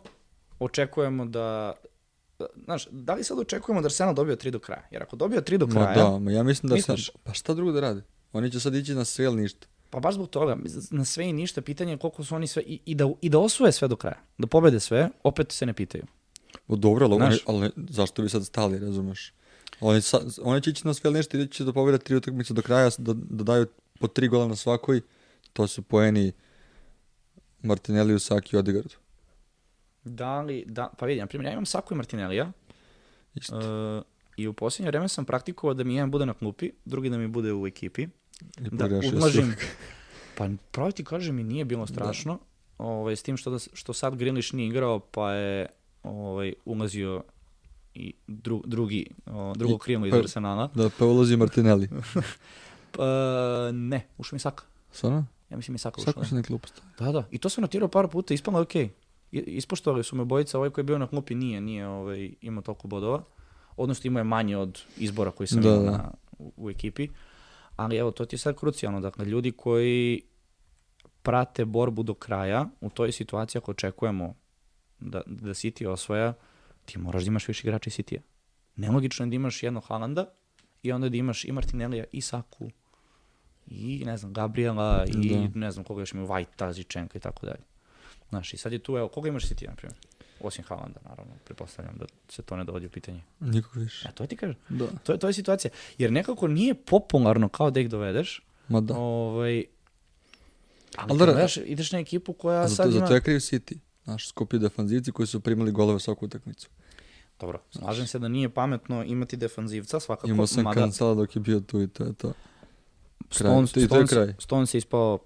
[0.60, 1.73] Očekujemo da...
[2.39, 4.88] da- Znaš, da li sad očekujemo da Arsenal dobio tri do kraja?
[4.91, 7.12] Jer ako dobio tri do Ma kraja, da, ma ja mislim da sam, Misliš?
[7.23, 8.02] pa šta drugo da rade?
[8.34, 9.67] Oni će sad ići na sve ili ništa.
[9.89, 10.58] Pa baš zbog toga,
[10.91, 13.39] na sve i ništa, pitanje je koliko su oni sve, i, i, da, i da
[13.39, 16.04] osvoje sve do kraja, da pobede sve, opet se ne pitaju.
[16.67, 17.39] O, dobro, ali, Znaš.
[17.47, 19.34] ali zašto bi sad stali, razumeš?
[19.80, 22.62] Oni, sa, oni će ići na sve ništa i će da pobede tri utakmice do
[22.62, 23.67] kraja, da, da daju
[24.00, 25.02] po tri gola na svakoj.
[25.54, 26.32] To su poeni
[27.62, 28.93] Martinelli, Saki i Odegaard.
[30.04, 32.52] Da li, da, pa vidi, na primjer, ja imam Saku i Martinelija,
[33.36, 33.58] Isto.
[33.97, 34.04] Uh,
[34.38, 37.28] I u posljednje vreme sam praktikovao da mi jedan bude na klupi, drugi da mi
[37.28, 38.08] bude u ekipi.
[38.41, 39.56] I Da ublažim.
[40.38, 42.39] Pa pravo ti kažem mi nije bilo strašno.
[42.78, 45.65] Ovaj, s tim što, da, što sad Grilish nije igrao, pa je
[46.04, 47.23] ovaj, ulazio
[47.93, 50.69] i dru, drugi, o, drugo I- krilo iz pa- Arsenala.
[50.76, 51.89] Da, pa ulazi Martinelli.
[52.91, 53.06] Pa,
[53.73, 54.63] ne, ušao mi Saka.
[54.91, 55.26] Stvarno?
[55.50, 56.13] Ja mislim mi Saka ušao.
[56.13, 56.82] Svako se neki glupost.
[57.00, 57.23] Da, da.
[57.32, 58.89] I to sam notirao par puta, ispalo je okej.
[59.32, 62.88] ispoštovali su me bojica, ovaj koji je bio na klupi nije, nije ovaj, imao toliko
[62.88, 63.23] bodova.
[63.78, 65.91] Odnosno imao je manje od izbora koji sam da, imao da.
[65.91, 67.08] na, u, u ekipi.
[67.78, 69.00] Ali evo, to ti je sad krucijalno.
[69.00, 70.22] Dakle, ljudi koji
[71.22, 74.36] prate borbu do kraja, u toj situaciji ako očekujemo
[75.00, 76.34] da, da City osvaja,
[76.86, 78.22] ti moraš da imaš više igrača iz City-a.
[78.76, 80.26] Nelogično je da imaš jednog Halanda
[80.84, 82.70] i onda da imaš i Martinellija i Saku
[83.68, 85.60] i ne znam, Gabriela i da.
[85.60, 87.63] ne znam koga još ima, Vajta, Zičenka i tako dalje.
[88.30, 90.00] Znaš, i sad je tu, evo, koga imaš City, na primjer?
[90.41, 93.21] Osim Halanda, naravno, pretpostavljam da se to ne dovodi u pitanje.
[93.39, 94.08] Nikog više.
[94.08, 94.56] Ja, to ti kažem.
[94.69, 94.88] Da.
[95.04, 95.71] To, je, to je situacija.
[95.97, 98.41] Jer nekako nije popularno kao da ih dovedeš.
[98.67, 98.97] Ma da.
[98.97, 99.65] Ovaj,
[100.95, 103.00] ali Ali da, gledaš, ideš na ekipu koja zato, sad ima...
[103.00, 103.78] Zato je kriv City.
[104.06, 106.69] Naš skupi defanzivci koji su primali golove svaku utakmicu.
[107.39, 110.28] Dobro, slažem se da nije pametno imati defanzivca, svakako.
[110.28, 110.82] Imao sam mada...
[110.82, 112.34] kancela dok je bio tu i to je to.
[113.38, 113.52] Kraj.
[113.52, 114.36] Stones, to, Stones.
[114.39, 115.19] Stones je ispao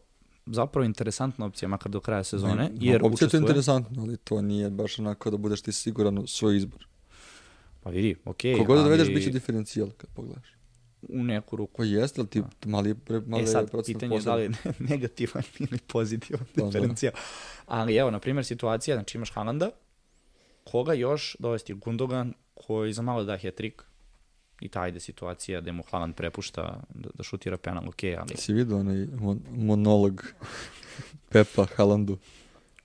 [0.45, 2.55] zapravo interesantna opcija, makar do kraja sezone.
[2.55, 3.27] Ne, jer opcija učestvuje...
[3.27, 6.87] je to interesantno, ali to nije baš onako da budeš ti siguran u svoj izbor.
[7.81, 8.53] Pa vidi, okej.
[8.53, 8.89] Okay, Kogod da ali...
[8.89, 10.55] dovedeš, bit će diferencijal kad pogledaš.
[11.01, 11.77] U neku ruku.
[11.77, 12.95] Pa jeste, ali ti mali,
[13.27, 14.51] mali e sad, pitanje je da li je
[14.89, 16.67] negativan ili pozitivan pa, da.
[16.67, 17.13] diferencijal.
[17.65, 19.69] Ali evo, na primjer, situacija, znači imaš Haalanda,
[20.63, 23.83] koga još dovesti Gundogan, koji za malo da hat-trick,
[24.61, 28.37] i ta ide situacija da mu Haaland prepušta da, da šutira penal, ok, ali...
[28.37, 30.21] Si vidio onaj mon monolog
[31.29, 32.17] Pepa Haalandu?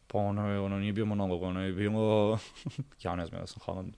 [0.07, 2.39] Pa ono, je, ono nije bio monolog, ono je bilo...
[3.05, 3.93] ja ne znam da sam Haaland,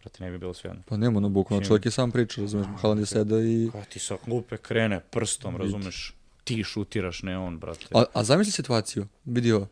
[0.00, 0.82] brate, ne bi bilo sve jedno.
[0.86, 3.68] Pa nema, ono, bukvalno, čovjek je sam priča, razumeš, Haaland je seda i...
[3.72, 7.86] Kada ti sa klupe krene prstom, razumeš, ti šutiraš, ne on, brate.
[7.94, 9.66] A, a zamisli situaciju, vidio,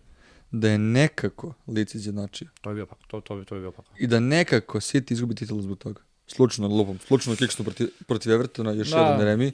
[0.50, 2.48] da je nekako lice izjednačio.
[2.60, 3.86] To je bio pak, to, to, bi, to je bio pak.
[3.98, 6.00] I da nekako City izgubi titul zbog toga.
[6.26, 8.98] Slučajno lupom, slučajno kiksnu protiv, protiv Evertona, još da.
[8.98, 9.52] jedan remi.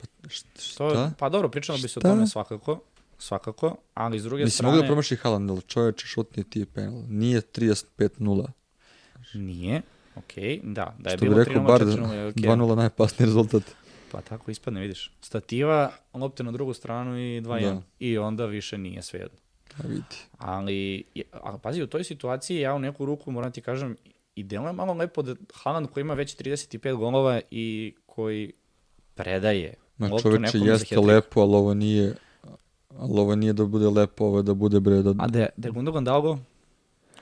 [0.00, 0.78] Pa, šta?
[0.78, 2.80] To, pa dobro, pričamo bi se o tome svakako,
[3.18, 4.72] svakako, ali s druge Mislim, strane...
[4.72, 7.02] Mislim, mogu da promaši Haaland, ali čovječe šutnije ti je penal.
[7.08, 8.46] Nije 35-0.
[9.34, 9.82] Nije,
[10.14, 10.94] okej, okay, da.
[10.98, 13.62] Da je Što bilo 3-0, 4-0, 2-0 najpasniji rezultat.
[14.12, 15.12] Pa tako ispadne, vidiš.
[15.20, 17.60] Stativa, lopte na drugu stranu i 2-1.
[17.60, 17.82] Da.
[17.98, 19.38] I onda više nije svejedno.
[19.78, 20.16] A vidi.
[20.38, 23.96] Ali, a, pazi, u toj situaciji ja u neku ruku moram ti kažem,
[24.34, 28.52] i deluje malo lepo da Haaland koji ima već 35 golova i koji
[29.14, 29.74] predaje.
[29.98, 32.14] Ma čoveče, jeste lepo, ali ovo nije,
[32.98, 35.02] ali ovo nije da bude lepo, ovo je da bude bre.
[35.02, 35.14] Da...
[35.18, 36.38] A da je Gundogan dao go?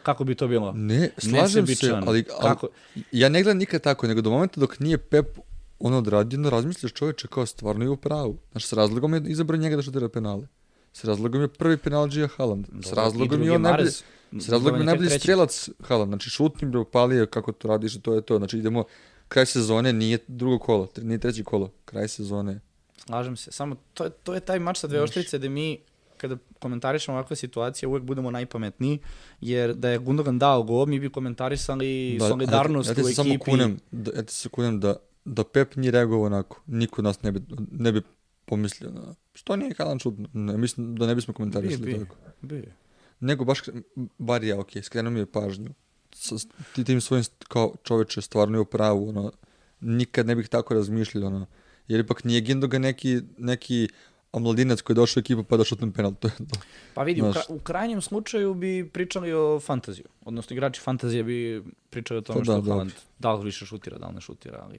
[0.03, 0.73] Kako bi to bilo?
[0.73, 2.69] Ne, slažem se, ali, ali Kako?
[3.13, 5.39] ja ne gledam nikad tako, nego do momenta dok nije Pep
[5.79, 8.37] on odradio, no razmisliš čoveče kao stvarno je u pravu.
[8.53, 10.47] Znaš, s razlogom je izabrao njega da šutira penale.
[10.93, 12.67] S razlogom je prvi penal Gio Haaland.
[12.85, 13.91] S razlogom je on najbolji,
[14.33, 16.11] razlogom je najbolji strelac Haaland.
[16.11, 18.39] Znači šutnim palije kako to radiš, to je to.
[18.39, 18.85] Znači idemo,
[19.29, 22.61] kraj sezone nije drugo kolo, nije treći kolo, kraj sezone.
[22.97, 25.79] Slažem se, samo to, to je taj mač sa dve oštrice da mi
[26.17, 28.99] kada komentarišemo ovakve situacije uvek budemo najpametniji,
[29.41, 33.15] jer da je Gundogan dao go, mi bi komentarisali da, solidarnost ja, ja, u ekipi.
[33.15, 37.23] Samo kunem, da, ja ti se kunem da, da Pep nije reagovao onako, niko nas
[37.23, 37.41] ne bi,
[37.71, 38.03] ne bi
[38.45, 39.15] pomislio na...
[39.35, 40.29] Što nije Kalan čudno?
[40.33, 42.17] Ne, mislim da ne bismo komentarisali bi, tako.
[42.41, 42.73] Bi.
[43.21, 43.61] Nego baš,
[44.19, 45.71] bar ja, okay, skrenuo mi je pažnju.
[46.15, 46.37] Sa,
[46.75, 49.33] ti tim svojim kao čoveče stvarno je u pravu, ono,
[49.81, 51.47] nikad ne bih tako razmišljao, ono,
[51.89, 53.89] jer ipak nije Gindoga neki, neki
[54.33, 56.15] omladinac koji je došao u ekipu pa da šutnem penal.
[56.15, 56.61] To je to.
[56.95, 60.07] Pa vidi, u, u krajnjem slučaju bi pričali o fantaziju.
[60.25, 63.99] Odnosno, igrači fantazije bi pričali o tome pa, što da, Haaland, da li više šutira,
[63.99, 64.79] da li ne šutira, ali...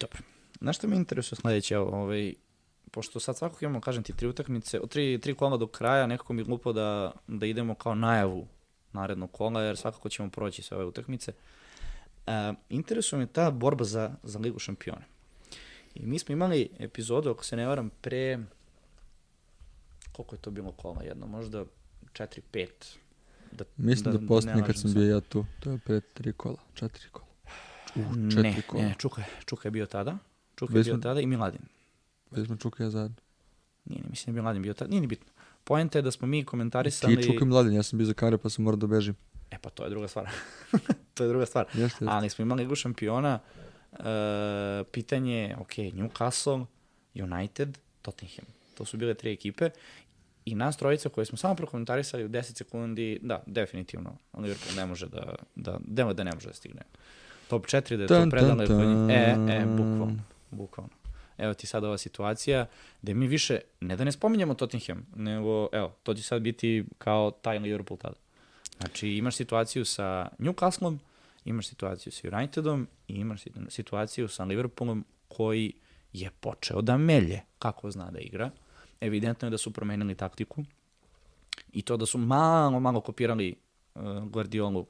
[0.00, 0.18] Dobro.
[0.60, 2.34] Znaš što me interesuje sledeće, ovaj,
[2.90, 6.40] pošto sad svakog imamo, kažem ti, tri utakmice, tri, tri kola do kraja, nekako mi
[6.40, 8.46] je glupo da, da idemo kao najavu
[8.92, 11.32] narednog kola, jer svakako ćemo proći sve ove utakmice.
[12.26, 15.04] E, interesuje me ta borba za, za Ligu šampiona.
[15.94, 18.38] I mi smo imali epizodu, ako se ne varam, pre...
[20.12, 21.26] Koliko je to bilo kola jedno?
[21.26, 21.64] Možda
[22.12, 22.66] 4-5.
[23.52, 26.56] Da, Mislim da, da posljednje kad sam bio ja tu, to je pre tri kola,
[26.74, 27.26] četiri kola.
[27.94, 28.82] U, četiri ne, kola.
[28.82, 30.18] Ne, Čuka, Čuka je bio tada.
[30.56, 31.60] Čuka je bio tada i Miladin.
[32.36, 33.16] Već smo Čuka ja zajedno.
[33.84, 34.90] Nije, ne, mislim da je Miladin bio tada.
[34.90, 35.32] Nije ni bitno.
[35.64, 37.16] Poenta je da smo mi komentarisali...
[37.16, 39.14] Ti Čuka i Miladin, ja sam bio za kamere pa sam morao da bežim.
[39.50, 40.30] E pa to je druga stvar.
[41.14, 41.66] to je druga stvar.
[41.66, 42.04] Jeste, jeste.
[42.08, 43.38] Ali smo imali Ligu šampiona,
[43.92, 43.98] uh,
[44.92, 46.66] pitanje, ok, Newcastle,
[47.14, 48.46] United, Tottenham.
[48.74, 49.70] To su bile tri ekipe
[50.44, 55.08] i nas trojica koje smo samo prokomentarisali u 10 sekundi, da, definitivno, Liverpool ne može
[55.08, 56.82] da, da, da, da ne može da stigne
[57.48, 59.10] top 4 da je to predale dun.
[59.10, 60.18] E, e, bukvalno,
[60.50, 60.92] bukvalno.
[61.38, 62.66] Evo ti sad ova situacija
[63.02, 67.30] gde mi više, ne da ne spominjamo Tottenham, nego, evo, to će sad biti kao
[67.30, 68.16] taj Liverpool tada.
[68.78, 70.98] Znači, imaš situaciju sa Newcastleom,
[71.44, 75.72] imaš situaciju sa Unitedom i imaš situaciju sa Liverpoolom koji
[76.12, 78.50] je počeo da melje kako zna da igra.
[79.00, 80.64] Evidentno je da su promenili taktiku
[81.72, 83.56] I to da su malo, malo kopirali
[83.94, 84.86] uh, Guardiolu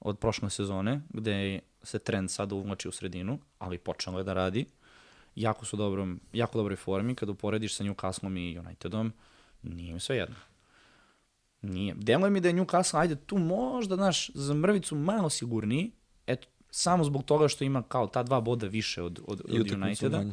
[0.00, 4.66] od prošle sezone, gde se trend sada uvlači u sredinu, ali počelo je da radi.
[5.36, 9.12] Jako su dobrom, jako dobroj formi, kada uporediš sa Newcastleom i Unitedom,
[9.62, 10.36] nije im sve jedno.
[11.62, 11.94] Nije.
[11.94, 15.90] Deluje mi da je Newcastle, ajde, tu možda, znaš, za mrvicu malo sigurniji,
[16.26, 20.24] eto, samo zbog toga što ima kao ta dva boda više od, od, od Uniteda.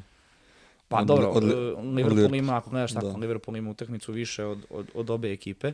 [0.88, 3.18] Pa od, dobro, od, od, Liverpool od, ima, ako gledaš tako, da.
[3.18, 5.74] Liverpool ima utakmicu više od, od, od obe ekipe,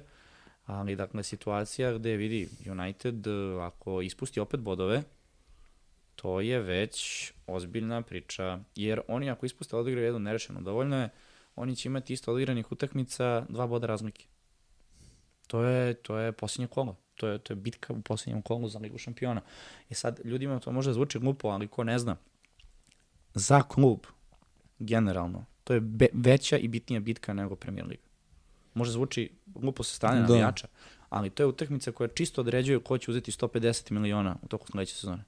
[0.65, 3.27] ali dakle situacija gde vidi United,
[3.61, 5.03] ako ispusti opet bodove,
[6.17, 11.09] to je već ozbiljna priča, jer oni ako ispuste odigraju jedno nerešeno, dovoljno je,
[11.55, 14.25] oni će imati isto odigranih utakmica, dva boda razlike.
[15.47, 16.95] To je, to je posljednje kolo.
[17.15, 19.41] To je, to je bitka u posljednjem kolu za Ligu šampiona.
[19.89, 22.15] I sad, ljudima to može zvuči glupo, ali ko ne zna,
[23.33, 23.99] za klub,
[24.79, 28.03] generalno, to je be, veća i bitnija bitka nego Premier Liga.
[28.73, 30.27] Može zvuči glupo sa strane da.
[30.27, 30.67] navijača,
[31.09, 34.95] ali to je utakmica koja čisto određuje ko će uzeti 150 miliona u toku sledeće
[34.95, 35.23] sezone.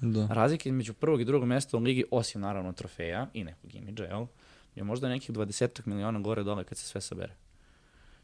[0.00, 0.26] Da.
[0.30, 4.26] Razlike između prvog i drugog mesta u ligi, osim naravno trofeja i nekog imidža, jel,
[4.74, 7.34] je možda nekih 20 miliona gore dole kad se sve sabere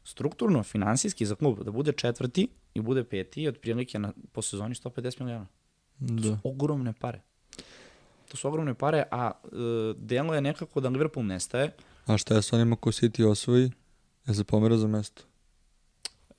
[0.07, 4.75] strukturno, finansijski za klub da bude četvrti i bude peti je otprilike na, po sezoni
[4.75, 5.47] 150 miliona.
[5.99, 6.23] Da.
[6.23, 7.21] To su ogromne pare.
[8.29, 9.49] To su ogromne pare, a e,
[9.99, 11.73] delo je nekako da Liverpool nestaje.
[12.07, 13.71] A šta je sa onima ko City osvoji?
[14.27, 15.23] Je se pomera za mesto?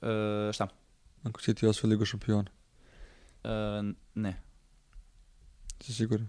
[0.02, 0.68] E, šta?
[1.24, 2.52] Ako City osvoji Ligu šampiona?
[3.44, 3.50] E,
[4.16, 4.42] ne.
[5.80, 6.28] Si siguran?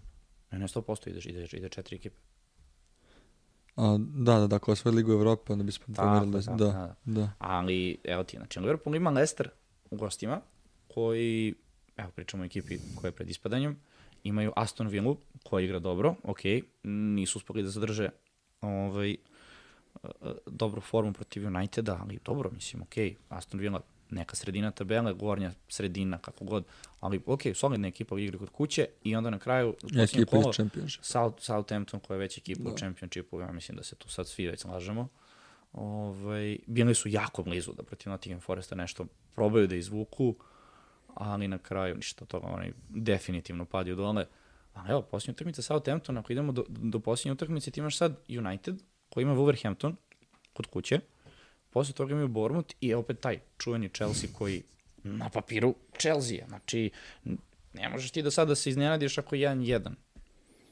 [0.50, 2.16] Ne, ne, 100% ide, ide, ide četiri ekipe.
[3.76, 7.30] A, da, da, da, ako osvoji Ligu Evrope, onda bismo pomerili da, da, da, da.
[7.38, 9.50] Ali, evo ti, znači, Liverpool ima Leicester
[9.90, 10.40] u gostima,
[10.94, 11.54] koji,
[11.96, 13.76] evo, pričamo o ekipi koja je pred ispadanjem,
[14.24, 16.38] imaju Aston Villa, koja igra dobro, ok,
[16.82, 18.08] nisu uspeli da zadrže
[18.60, 19.16] ovaj,
[20.46, 22.94] dobru formu protiv Uniteda, ali dobro, mislim, ok,
[23.28, 26.64] Aston Villa neka sredina tabele, gornja sredina, kako god,
[27.00, 31.04] ali ok, solidna ekipa u igri kod kuće i onda na kraju ekipa kolo, Championship.
[31.04, 32.70] South, Southampton koja je već ekipa da.
[32.70, 35.08] u Championshipu, ja mislim da se tu sad svi već slažemo.
[35.72, 40.34] Ovaj, bili su jako blizu da protiv Nottingham Foresta nešto probaju da izvuku,
[41.14, 44.26] ali na kraju ništa toga, oni definitivno padaju dole.
[44.74, 48.82] Ali evo, posljednja utakmica Southampton, ako idemo do, do posljednje utakmice, ti imaš sad United,
[49.08, 49.94] koji ima Wolverhampton
[50.52, 51.00] kod kuće,
[51.70, 54.62] Posle toga imaju Bournemouth i opet taj čuveni Chelsea koji
[55.04, 56.46] na papiru Chelsea.
[56.48, 56.90] Znači,
[57.74, 59.90] ne možeš ti da sada se iznenadiš ako je 1-1.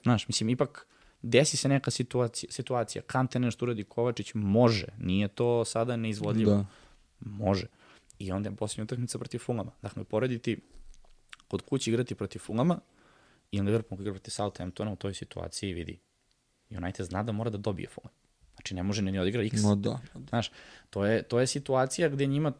[0.03, 0.87] Znaš, mislim, ipak
[1.23, 4.87] desi se neka situacija, situacija Kante nešto uradi Kovačić, može.
[4.99, 6.53] Nije to sada neizvodljivo.
[6.53, 6.67] Da.
[7.21, 7.67] Može.
[8.19, 9.73] I onda je posljednja utakmica protiv Fulama.
[9.83, 10.61] Dakle, porediti
[11.49, 12.81] kod kući igrati protiv Fulama
[13.51, 15.99] i Liverpool igra protiv Southamptona u toj situaciji vidi.
[16.71, 18.13] United zna da mora da dobije Fulham.
[18.67, 19.63] Znači, ne može ni odigra X.
[19.63, 19.99] No da.
[20.29, 20.51] Znaš,
[20.91, 22.53] to je, to je situacija gde njima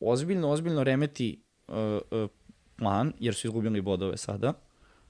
[0.00, 2.30] ozbiljno, ozbiljno remeti uh, uh,
[2.76, 4.52] plan, jer su izgubili bodove sada.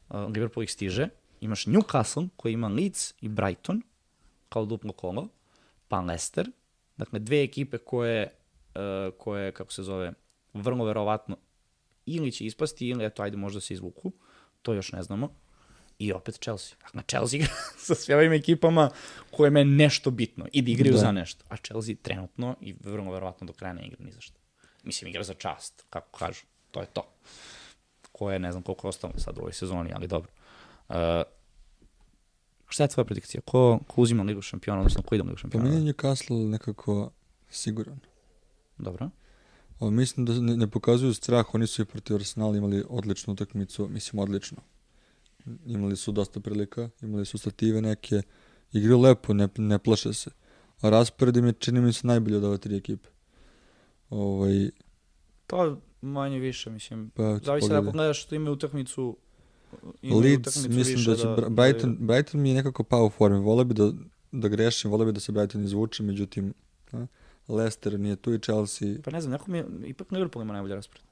[0.09, 1.09] Uh, Liverpool ih stiže.
[1.41, 3.83] Imaš Newcastle, koji ima Leeds i Brighton,
[4.49, 5.29] kao duplo kolo,
[5.89, 6.51] pa Leicester.
[6.97, 8.31] Dakle, dve ekipe koje,
[8.75, 10.13] uh, koje kako se zove,
[10.55, 11.37] vrlo verovatno
[12.07, 14.13] ili će ispasti, ili eto, ajde, možda se izvuku.
[14.63, 15.35] To još ne znamo
[15.99, 16.77] i opet Chelsea.
[16.83, 17.55] Dakle, Chelsea igra
[17.87, 18.91] sa sve ovim ekipama
[19.31, 20.99] koje je nešto bitno i da igraju da.
[20.99, 21.45] za nešto.
[21.49, 24.39] A Chelsea trenutno i vrlo verovatno do kraja ne igra ni za što.
[24.83, 26.43] Mislim, igra za čast, kako kažu.
[26.71, 27.03] To je to.
[28.13, 30.31] Ko je, ne znam koliko ostalo sad u ovoj sezoni, ali dobro.
[30.89, 30.95] Uh,
[32.69, 33.41] šta je tvoja predikcija?
[33.41, 35.65] Ko, ko uzima Ligu šampiona, odnosno ko ide u Ligu šampiona?
[35.65, 37.11] Pa meni je Newcastle nekako
[37.51, 38.01] siguran.
[38.79, 39.11] Dobro.
[39.81, 43.89] O, mislim da ne, ne pokazuju strah, oni su i protiv Arsenal imali odličnu utakmicu,
[43.89, 44.59] mislim odlično
[45.67, 48.23] imali su dosta prilika, imali su stative neke,
[48.73, 50.31] igraju lepo, ne, ne plaše se.
[50.81, 53.09] A raspored im je, čini mi se, najbolji od ove tri ekipe.
[54.11, 54.71] Ovaj...
[55.47, 57.11] Pa, manje više, mislim.
[57.11, 59.17] Pa, Zavisi da pogledaš što imaju utakmicu
[60.03, 63.39] Leeds, mislim da će da, Brighton, da Brighton mi je nekako pao u formi.
[63.39, 63.93] Vole bi da,
[64.33, 66.55] da grešim, vole bi da se Brighton izvuče, međutim,
[66.93, 67.07] a,
[67.49, 68.89] Leicester nije tu i Chelsea.
[69.05, 71.05] Pa ne znam, neko mi je, ipak Liverpool ima najbolji raspored.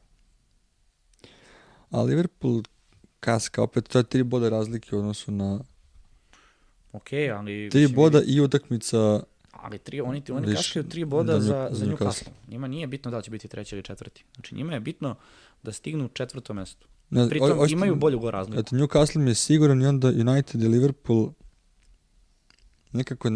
[1.90, 2.62] A Liverpool
[3.26, 5.60] kaska, opet to je tri boda razlike u odnosu na...
[6.92, 7.68] Ok, ali...
[7.70, 9.22] Tri boda i utakmica...
[9.52, 12.28] Ali tri, oni, oni viš, kaskaju tri boda da, za, za Newcastle.
[12.48, 14.24] Njima nije bitno da li će biti treći ili četvrti.
[14.34, 15.14] Znači njima je bitno
[15.62, 16.86] da stignu u četvrto mesto.
[17.10, 18.60] Ne, Pritom o, o, imaju bolju go razliku.
[18.60, 21.30] Eto, Newcastle mi je siguran i onda United i Liverpool
[22.92, 23.30] nekako,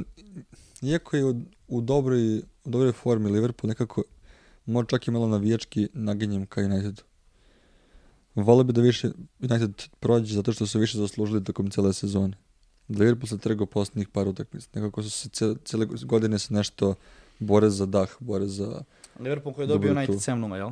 [0.83, 1.35] iako je u,
[1.69, 4.03] u, dobroj, u dobroj formi Liverpool, nekako
[4.67, 7.03] može čak i malo navijački naginjem ka Unitedu.
[8.35, 12.37] Vole bi da više United prođe zato što su više zaslužili tokom cele sezone.
[12.89, 14.69] Da Liverpool se trgao posljednjih par utakmica.
[14.75, 16.95] Nekako su se cele, cele godine se nešto
[17.39, 18.83] bore za dah, bore za...
[19.21, 20.71] Liverpool koji je dobio United 7 jel?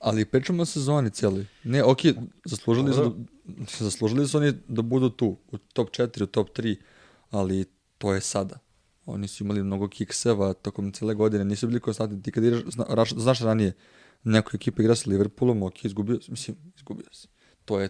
[0.00, 1.46] Ali pričamo o sezoni cijeli.
[1.64, 1.98] Ne, ok,
[2.44, 3.16] zaslužili su,
[3.78, 6.76] zaslužili su oni da budu tu, u top 4, u top 3,
[7.30, 7.64] ali
[7.98, 8.58] to je sada.
[9.06, 12.22] Oni su imali mnogo kikseva tokom cijele godine, nisu bili konstantni.
[12.22, 12.84] Ti kad ideš, zna,
[13.16, 13.72] znaš ranije,
[14.26, 17.28] neko ekipa igra sa Liverpoolom, ok, izgubio, mislim, izgubio se.
[17.64, 17.88] To je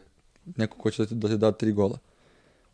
[0.57, 1.99] neko ko će da da ti da tri gola.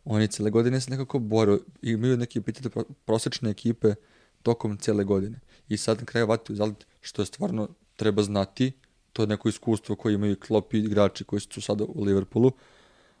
[0.05, 2.69] Oni cijele godine se nekako bore, imaju neke epitete
[3.05, 3.95] prosečne ekipe
[4.43, 5.39] tokom cijele godine.
[5.69, 8.71] I sad na kraju vati uzaliti što je stvarno treba znati,
[9.13, 12.51] to je neko iskustvo koje imaju klopi igrači koji su sada u Liverpoolu,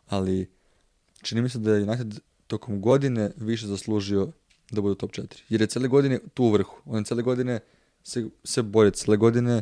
[0.07, 0.49] ali
[1.21, 4.31] čini mi se da je United tokom godine više zaslužio
[4.71, 5.41] da bude top 4.
[5.49, 6.81] Jer je cele godine tu u vrhu.
[6.85, 7.59] On cele godine
[8.03, 9.61] se, se bori, cele godine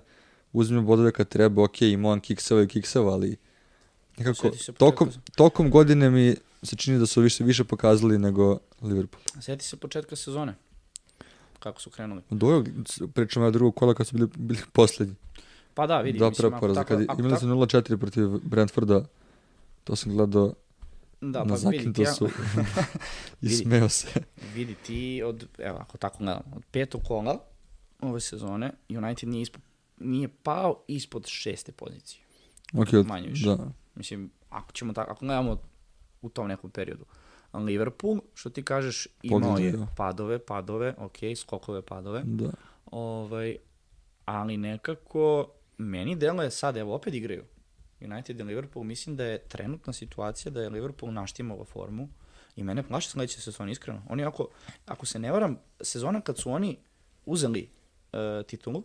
[0.54, 3.38] uzme bodove kad treba, ok, ima on kikseva i kikseva, ali
[4.18, 9.24] nekako tokom, tokom godine mi se čini da su više, više pokazali nego Liverpool.
[9.42, 10.56] Sjeti se početka sezone.
[11.60, 12.22] Kako su krenuli.
[12.30, 12.64] Dobro,
[13.14, 15.16] pričamo o drugog kola kad su bili, bili poslednji.
[15.74, 16.18] Pa da, vidi.
[16.18, 16.84] Dva preporaza.
[16.84, 19.06] Kad imali su 0-4 protiv Brentforda,
[19.84, 20.54] to sam gledao
[21.22, 22.14] da, pa vidi ja...
[22.14, 22.30] su
[23.42, 24.08] i smeo se.
[24.54, 27.40] Vidi ti, od, evo, ako tako gledam, od petog kola
[28.02, 29.60] ove sezone United nije, ispo,
[30.04, 32.24] nije pao ispod šeste pozicije.
[32.74, 33.46] Ok, Manje više.
[33.46, 33.72] da.
[33.96, 35.58] Mislim, ako ćemo tako, ako gledamo
[36.22, 37.06] u tom nekom periodu.
[37.54, 39.88] Liverpool, što ti kažeš, imao je da.
[39.98, 42.22] padove, padove, ok, skokove, padove.
[42.26, 42.52] Da.
[42.86, 43.58] Ovaj,
[44.26, 47.44] ali nekako, meni delo je sad, evo, opet igraju.
[48.02, 52.10] United i Liverpool, mislim da je trenutna situacija da je Liverpool naštimao formu
[52.56, 54.02] i mene plaše sledeće sezone, iskreno.
[54.10, 54.48] Oni ako,
[54.86, 56.78] ako se ne varam, sezona kad su oni
[57.26, 57.70] uzeli
[58.14, 58.84] uh, titulu,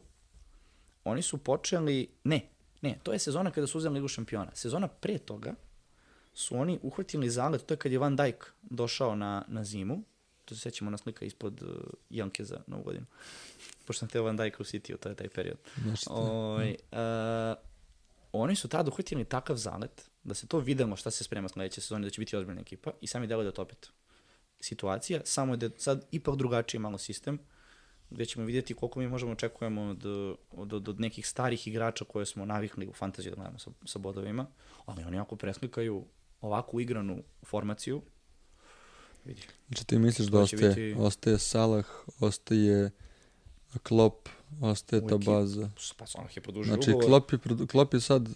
[1.07, 2.49] oni su počeli, ne,
[2.83, 4.55] ne, to je sezona kada su uzeli Ligu šampiona.
[4.55, 5.55] Sezona pre toga
[6.35, 10.03] su oni uhvatili zalet, to je kad je Van Dijk došao na, na zimu,
[10.45, 11.69] to se sećamo na slika ispod uh,
[12.11, 13.07] Janke za novu godinu,
[13.85, 15.57] pošto sam teo Van Dijk u City, to je taj period.
[15.87, 17.57] Oj, ovaj, uh,
[18.33, 22.07] oni su tada uhvatili takav zalet da se to videlo šta se sprema sledeće sezone,
[22.07, 23.90] da će biti ozbiljna ekipa i sami delo da to opet
[24.61, 27.38] situacija, samo je da sad ipak drugačiji malo sistem,
[28.11, 30.05] gde ćemo vidjeti koliko mi možemo očekujemo od,
[30.51, 33.99] od, od, od nekih starih igrača koje smo navikli u fantaziji da gledamo sa, sa
[33.99, 34.47] bodovima,
[34.85, 36.05] ali oni ako preslikaju
[36.40, 38.03] ovakvu igranu formaciju,
[39.25, 39.42] vidi.
[39.69, 40.95] Znači ti misliš da ostaje, biti...
[40.99, 41.87] ostaje Salah,
[42.21, 42.90] ostaje
[43.83, 44.29] Klopp,
[44.61, 45.71] ostaje ta baza.
[45.97, 47.07] Pa Salah je produžio znači, ugovor.
[47.07, 48.29] Klopp je, Klopp je sad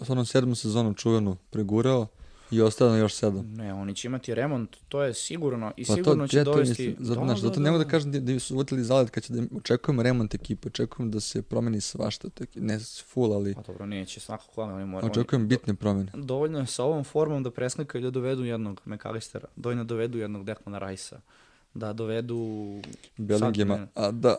[0.00, 2.06] s onom sedmom sezonom čuvenu pregurao
[2.50, 3.54] i ostane još sedam.
[3.54, 6.88] Ne, oni će imati remont, to je sigurno i pa sigurno to, će dovesti...
[6.88, 9.10] Mislim, zato, da, znaš, zato da, ne mogu da, da kažem da, su uvotili zalet
[9.10, 12.78] kad će da očekujemo remont ekipe, očekujem da se promeni svašta, tek, ne
[13.12, 13.54] full, ali...
[13.54, 15.10] Pa dobro, neće, svakako, ali oni moraju...
[15.10, 16.12] Očekujem oni, bitne promene.
[16.14, 20.44] Dovoljno je sa ovom formom da preslikaju da dovedu jednog McAllistera, dovoljno da dovedu jednog
[20.44, 21.20] Declana Rice-a,
[21.74, 22.80] da dovedu...
[23.16, 24.36] Bellinghama, a da...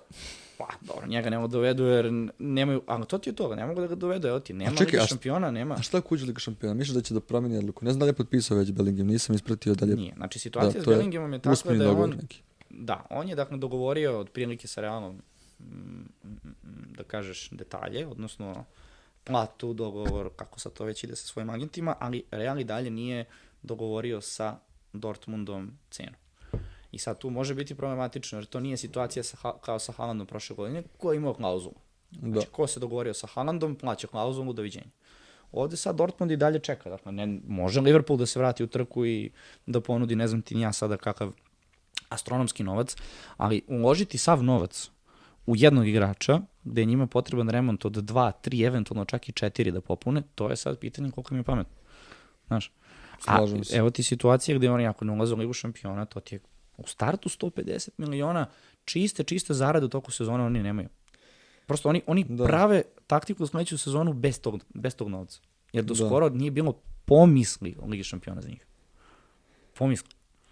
[0.58, 3.65] Pa, dobro, njega ne mogu da dovedu jer nemaju, ali to ti je to, ne
[3.65, 5.76] mogu da ga dovedu, evo ti, nema čekaj, Liga šampiona, nema.
[5.76, 6.74] A šta ako uđe Liga šampiona?
[6.74, 7.86] Misliš da će da promeni odluku?
[7.86, 9.96] Ne znam da li je potpisao već Bellingham, nisam ispratio dalje.
[9.96, 12.42] Nije, znači situacija da, s Bellinghamom je takva da je on, neki.
[12.70, 15.22] da, on je dakle dogovorio od prilike sa Realom,
[15.60, 16.06] mm,
[16.98, 18.65] da kažeš detalje, odnosno
[19.24, 23.26] platu, dogovor, kako sad to već ide sa svojim agentima, ali Real i dalje nije
[23.62, 24.58] dogovorio sa
[24.94, 26.15] Dortmundom cenu.
[26.91, 30.56] I sad tu može biti problematično, jer to nije situacija sa, kao sa Haalandom prošle
[30.56, 31.75] godine, ko je imao klauzulu.
[32.12, 32.52] Znači, da.
[32.52, 34.91] ko se dogovorio sa Haalandom, plaća klauzulu, doviđenja.
[35.52, 36.89] Ovde sad Dortmund i dalje čeka.
[36.89, 39.32] Dakle, ne, može Liverpool da se vrati u trku i
[39.65, 41.32] da ponudi, ne znam ti ni ja sada kakav
[42.10, 42.95] astronomski novac,
[43.38, 44.89] ali uložiti sav novac
[45.45, 49.71] u jednog igrača, gde je njima potreban remont od 2, 3, eventualno čak i 4
[49.71, 51.75] da popune, to je sad pitanje koliko mi je pametno.
[52.47, 52.71] Znaš,
[53.28, 56.39] a evo ti situacija gde oni ako ne ulaze u Ligu šampiona, to ti je
[56.80, 58.46] U startu 150 miliona
[58.86, 60.89] čiste, čiste zarade u toku sezone oni nemaju.
[61.65, 62.44] Prosto oni, oni da.
[62.44, 65.39] prave taktiku za sledeću sezonu bez tog, bez tog novca.
[65.74, 66.06] Jer do da.
[66.06, 66.74] skoro nije bilo
[67.06, 68.65] pomisli o Ligi šampiona za njih.
[69.77, 70.10] Pomisli.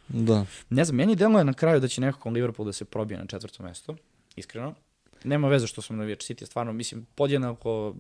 [0.08, 0.46] Da.
[0.70, 3.26] Ne znam, meni delo je na kraju da će nekako Liverpool da se probije na
[3.26, 3.96] četvrto mesto,
[4.36, 4.74] iskreno.
[5.24, 7.96] Nema veze što sam na Viječ City, stvarno, mislim, podjednako,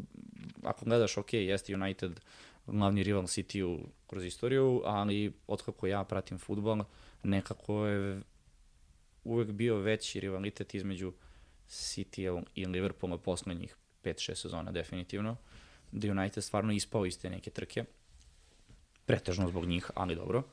[0.63, 2.19] ako gledaš, ok, jeste United
[2.67, 6.83] glavni rival City-u kroz istoriju, ali otkako ja pratim futbol,
[7.27, 8.21] nekako je
[9.23, 11.13] uvek bio veći rivalitet između
[11.69, 15.37] City i Liverpoola poslednjih 5-6 sezona definitivno,
[15.91, 17.83] da United stvarno ispao iz te neke trke,
[19.05, 20.43] pretežno zbog njih, ali dobro.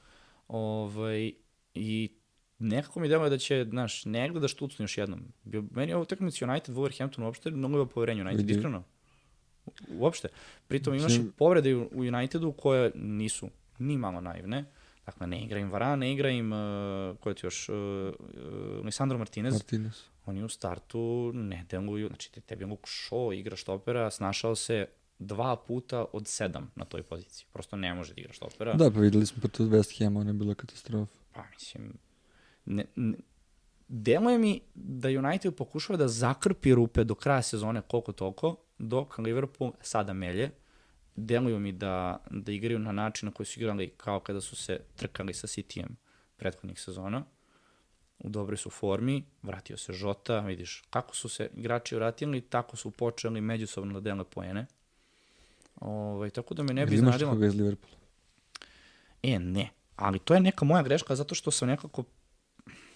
[0.48, 1.32] Ovaj,
[1.74, 2.10] I
[2.58, 5.20] nekako mi deluje da će, znaš, ne da štucnu još jednom.
[5.70, 8.84] Meni je ovo utakmica United, Wolverhampton uopšte mnogo je poverenje United, iskreno.
[9.88, 10.28] Uopšte.
[10.68, 13.48] Pritom imaš povrede u Unitedu koje nisu
[13.78, 14.64] ni malo naivne.
[15.06, 18.84] Dakle, ne igra im Varane, ne igra im, uh, ko je ti još, uh, uh,
[18.84, 19.52] Lisandro Martinez.
[19.52, 20.02] Martinez.
[20.26, 24.86] oni u startu ne deluju, znači tebi Luke Shaw igra štopera, snašao se
[25.18, 27.46] dva puta od sedam na toj poziciji.
[27.52, 28.74] Prosto ne može da igra štopera.
[28.74, 31.12] Da, pa videli smo protiv West Ham, ona je bila katastrofa.
[31.32, 31.92] Pa mislim,
[32.64, 33.18] ne, ne,
[33.88, 39.72] deluje mi da United pokušava da zakrpi rupe do kraja sezone koliko toliko, dok Liverpool
[39.80, 40.50] sada melje.
[41.16, 44.80] Deluju mi da, da igraju na način na koji su igrali kao kada su se
[44.96, 45.88] trkali sa Cityjem
[46.36, 47.24] prethodnih sezona.
[48.18, 52.90] U dobroj su formi, vratio se Žota, vidiš kako su se igrači vratili, tako su
[52.90, 54.66] počeli međusobno da dele poene.
[55.80, 57.30] Ovaj, tako da me ne bi iznadilo.
[57.30, 57.96] Imaš koga iz Liverpoola?
[59.22, 59.70] E, ne.
[59.96, 62.04] Ali to je neka moja greška zato što sam nekako,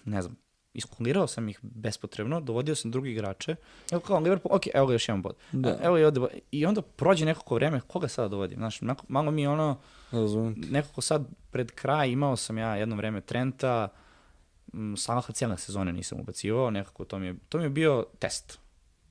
[0.05, 0.35] ne znam,
[0.73, 3.55] iskulirao sam ih bespotrebno, dovodio sam drugi igrače,
[3.91, 5.35] evo kao Liverpool, ok, evo ga još jedan bod.
[5.51, 5.79] Da.
[5.83, 8.57] Evo i, ovde, I onda prođe nekako vreme, koga sada dovodim?
[8.57, 9.79] Znaš, malo mi ono,
[10.11, 10.55] Razumem.
[10.71, 13.89] nekako sad pred kraj imao sam ja jedno vreme Trenta,
[14.97, 18.59] Salaha cijela sezone nisam ubacivao, nekako to mi je, to mi je bio test.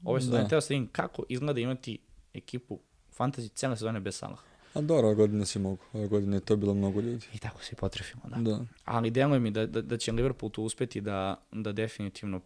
[0.04, 0.48] Ove sezone da.
[0.48, 1.98] teo sam da kako izgleda imati
[2.34, 2.80] ekipu
[3.18, 4.42] fantasy cijela sezone bez Salaha.
[4.74, 5.84] A dobro, ove godine si mogu.
[5.92, 7.26] Ove godine je to bilo mnogo ljudi.
[7.34, 8.36] I tako se potrefimo, da.
[8.36, 8.64] da.
[8.84, 12.40] Ali deluje mi da, da, da će Liverpool tu uspeti da, da definitivno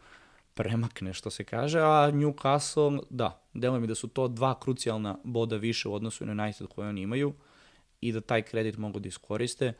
[0.54, 5.56] premakne, što se kaže, a Newcastle, da, deluje mi da su to dva krucijalna boda
[5.56, 7.34] više u odnosu na United koje oni imaju
[8.00, 9.72] i da taj kredit mogu da iskoriste.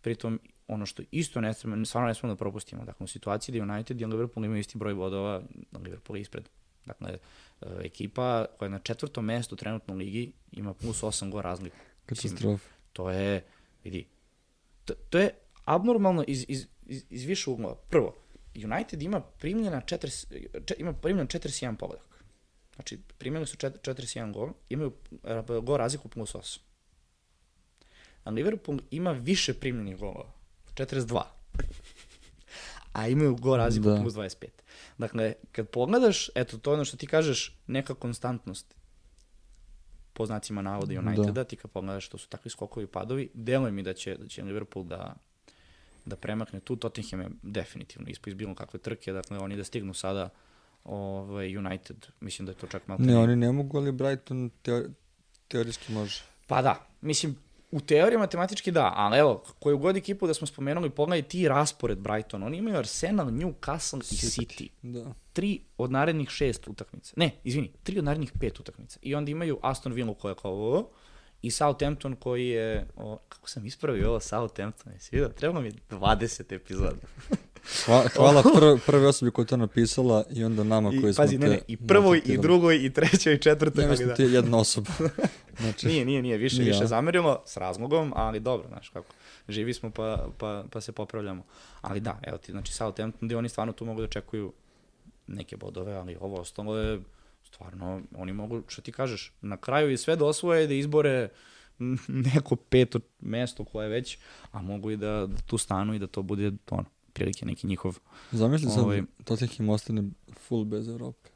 [0.00, 3.74] Pritom, ono što isto ne smemo, stvarno ne smemo da propustimo, dakle, u situaciji da
[3.74, 5.42] United i Liverpool imaju isti broj bodova,
[5.84, 6.48] Liverpool je ispred.
[6.86, 7.18] Dakle,
[7.82, 11.76] ekipa koja je na četvrtom mestu trenutno u ligi ima plus 8 go razliku.
[12.06, 12.68] Katastrofa.
[12.92, 13.44] To je,
[13.84, 14.06] vidi,
[14.84, 15.30] to, to je
[15.64, 17.74] abnormalno iz, iz, iz, iz više uglova.
[17.74, 18.14] Prvo,
[18.54, 22.24] United ima primljena 40, če, ima primljen 41 pogodak.
[22.74, 24.92] Znači, primljeni su 41 gol, imaju
[25.24, 26.58] e, gol razliku plus 8.
[28.24, 30.32] A Liverpool ima više primljenih golova.
[30.74, 31.22] 42.
[32.92, 34.00] A imaju gol razliku da.
[34.00, 34.46] plus 25.
[34.98, 38.74] Dakle, kad pogledaš, eto, to je ono što ti kažeš, neka konstantnost
[40.12, 41.44] po znacima navoda Uniteda, da.
[41.44, 44.42] ti kad pogledaš što su takvi skokovi i padovi, deluje mi da će, da će
[44.42, 45.14] Liverpool da,
[46.04, 49.94] da premakne tu, Tottenham je definitivno ispo iz bilo kakve trke, dakle oni da stignu
[49.94, 50.28] sada
[50.84, 53.00] ovaj, United, mislim da je to čak malo...
[53.02, 54.88] Ne, oni ne mogu, ali Brighton teori,
[55.48, 56.22] teorijski može.
[56.46, 57.36] Pa da, mislim,
[57.70, 61.98] U teoriji matematički da, ali evo, koju god ekipu da smo spomenuli, pogledaj ti raspored
[61.98, 62.42] Brighton.
[62.42, 64.68] Oni imaju Arsenal, Newcastle i City.
[64.82, 65.14] Da.
[65.32, 67.12] Tri od narednih šest utakmica.
[67.16, 68.98] Ne, izvini, tri od narednih pet utakmica.
[69.02, 70.90] I onda imaju Aston Villa koja je kao ovo,
[71.42, 75.28] i Southampton koji je, o, kako sam ispravio ovo Southampton, jesi vidio?
[75.28, 76.96] Treba mi 20 epizoda.
[77.86, 81.44] Hvala, hvala pr prvi osobi koja to napisala i onda nama koji smo pazi, te...
[81.44, 83.84] Ne, ne, i prvoj, i drugoj, i trećoj, i četvrtoj.
[83.84, 84.14] Ne, mislim da.
[84.14, 84.90] ti je jedna osoba.
[85.60, 89.14] Znači, nije, nije, nije, više, nije, više zamerilo, s razlogom, ali dobro, znaš kako.
[89.48, 91.42] Živi smo pa, pa, pa se popravljamo.
[91.80, 94.52] Ali da, evo ti, znači Southampton, gde oni stvarno tu mogu da očekuju
[95.26, 97.00] neke bodove, ali ovo ostalo je
[97.42, 101.28] stvarno, oni mogu, što ti kažeš, na kraju i sve da osvoje, da izbore
[102.08, 104.18] neko peto mesto koje već,
[104.52, 106.84] a mogu i da, da tu stanu i da to bude ono,
[107.20, 107.98] prilike neki njihov...
[108.32, 110.02] Zamisli ovaj, sad, Tottenham ostane
[110.48, 111.30] full bez Evrope.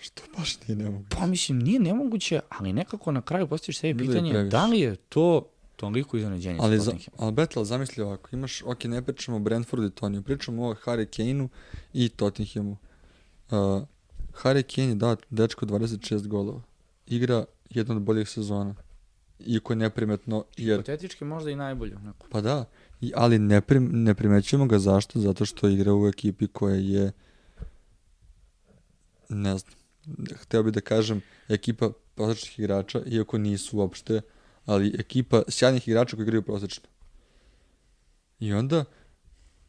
[0.00, 1.16] Što baš nije nemoguće.
[1.16, 5.48] Pa mislim, nije nemoguće, ali nekako na kraju postojiš sebi pitanje, da li je to
[5.76, 9.90] toliko iznenađenje ali, za, ali Betel, zamisli ovako, imaš, ok, ne pričamo o Brentfordu i
[9.90, 11.48] Toniju, pričamo o Harry Kane-u
[11.92, 12.76] i Tottenhamu.
[13.50, 13.82] Uh,
[14.42, 16.62] Harry Kane je dao dečko 26 golova.
[17.06, 18.74] Igra jedna od boljih sezona.
[19.38, 20.76] Iako je neprimetno, jer...
[20.76, 21.98] Hipotetički možda i najbolju.
[21.98, 22.26] Neko.
[22.30, 22.64] Pa da,
[23.00, 25.20] I, ali ne, prim, ne primećujemo ga zašto?
[25.20, 27.12] Zato što igra u ekipi koja je
[29.28, 29.74] ne znam,
[30.34, 34.20] hteo bih da kažem ekipa prosečnih igrača, iako nisu uopšte,
[34.64, 36.88] ali ekipa sjajnih igrača koji igraju prosečno.
[38.38, 38.84] I onda,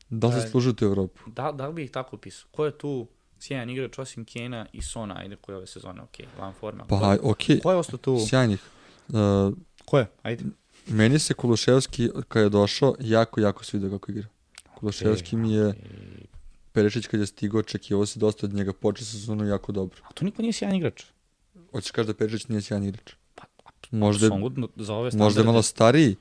[0.10, 1.22] da li se služite u Evropu?
[1.28, 2.48] Da, da li bih ih tako opisao?
[2.52, 3.08] Ko je tu
[3.40, 6.86] sjajan igrač osim Kena i Sona, ajde koje ove sezone, ok, van forma.
[6.86, 7.44] Pa, ok.
[7.64, 8.20] Ko je ostao tu?
[8.30, 8.64] Sjajnih.
[9.08, 9.16] Uh,
[9.86, 10.08] ko je?
[10.22, 10.44] Ajde.
[10.90, 14.28] Meni se Kuluševski, kad je došao, jako, jako svidio kako igra.
[14.76, 15.74] Kuluševski okay, mi je...
[16.72, 20.02] Perišić kad je stigao, očekivao se dosta od njega, počeo sezonu jako dobro.
[20.04, 21.04] A to niko nije sjajan igrač.
[21.72, 23.14] Hoćeš kaži da Perišić nije sjajan igrač?
[23.36, 23.44] Pa,
[23.92, 24.30] možda,
[24.76, 26.16] za ove možda je malo stariji,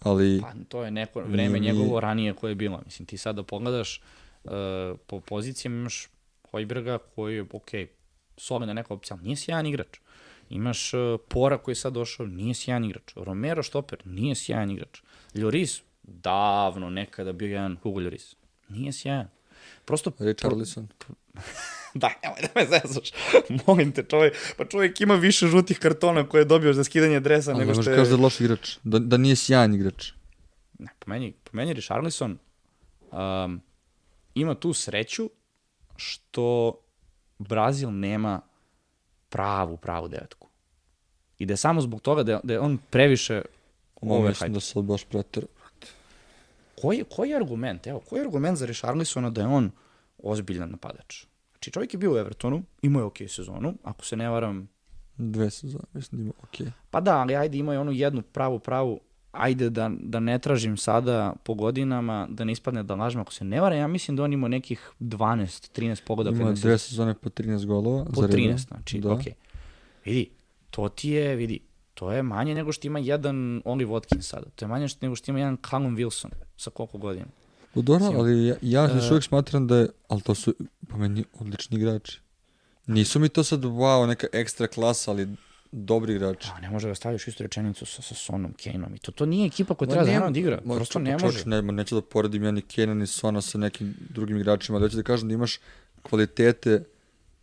[0.00, 0.40] ali...
[0.42, 2.82] Pa to je neko vreme nije, njegovo ranije koje je bilo.
[2.84, 4.02] Mislim, ti sad da pogledaš
[4.44, 4.50] uh,
[5.06, 6.08] po pozicijama imaš
[6.50, 7.70] Hojberga koji je, ok,
[8.36, 9.98] solidna neka opcija, ali nije sjajan igrač.
[10.52, 13.12] Imaš uh, Pora koji je sad došao, nije sjajan igrač.
[13.16, 15.00] Romero Štoper, nije sjajan igrač.
[15.34, 18.36] Lloris, davno nekada bio jedan Hugo Lloris.
[18.68, 19.28] Nije sjajan.
[19.84, 20.12] Prosto...
[20.18, 20.88] Richarlison.
[21.94, 23.10] da, nemoj da me zezaš.
[23.66, 27.50] Molim te, čovjek, pa čovjek ima više žutih kartona koje je dobio za skidanje dresa
[27.50, 27.98] Ali nego što je...
[27.98, 30.12] Ali da je loš igrač, da, da nije sjajan igrač.
[30.78, 32.38] Ne, po meni, po meni Richarlison
[33.10, 33.60] um,
[34.34, 35.30] ima tu sreću
[35.96, 36.78] što
[37.38, 38.40] Brazil nema
[39.32, 40.48] pravu, pravu devetku.
[41.38, 43.42] I da je samo zbog toga da je, da je on previše
[44.02, 45.46] Ovo mislim da se baš pretero.
[46.80, 47.86] Koji, koji je argument?
[47.86, 49.70] Evo, koji je argument za Richarlisona da je on
[50.18, 51.24] ozbiljan napadač?
[51.52, 54.68] Znači, čovjek je bio u Evertonu, imao je okej okay sezonu, ako se ne varam...
[55.16, 56.66] Dve sezone, mislim da ima okej.
[56.66, 56.70] Okay.
[56.90, 59.00] Pa da, ali ajde, imao je onu jednu pravu, pravu,
[59.32, 63.44] ajde da, da ne tražim sada po godinama, da ne ispadne da lažem, ako se
[63.44, 66.30] ne varam, ja mislim da on imao nekih 12, 13 pogoda.
[66.30, 68.04] Ima dve sezone po 13 golova.
[68.04, 69.08] Po 13, znači, da.
[69.08, 69.32] Okay.
[70.04, 70.30] Vidi,
[70.70, 71.60] to ti je, vidi,
[71.94, 74.46] to je manje nego što ima jedan Oli Watkins sada.
[74.56, 77.26] To je manje što, nego što ima jedan Callum Wilson sa koliko godina.
[77.74, 80.54] Pa dobro, ali ja, ja još uh, uvijek smatram da je, ali to su
[80.88, 82.20] po meni odlični igrači.
[82.86, 85.28] Nisu mi to sad, wow, neka ekstra klasa, ali
[85.72, 86.48] dobri igrači.
[86.56, 88.94] A, ne može da staviš istu rečenicu sa, sa Sonom, Kaneom.
[88.94, 90.60] I to, to nije ekipa koja treba zajedno da igra.
[90.60, 91.44] Prosto ne može.
[91.46, 94.96] Ne, neću da poredim ja ni Kane ni Sona sa nekim drugim igračima, ali hoću
[94.96, 95.58] da kažem da imaš
[96.02, 96.84] kvalitete,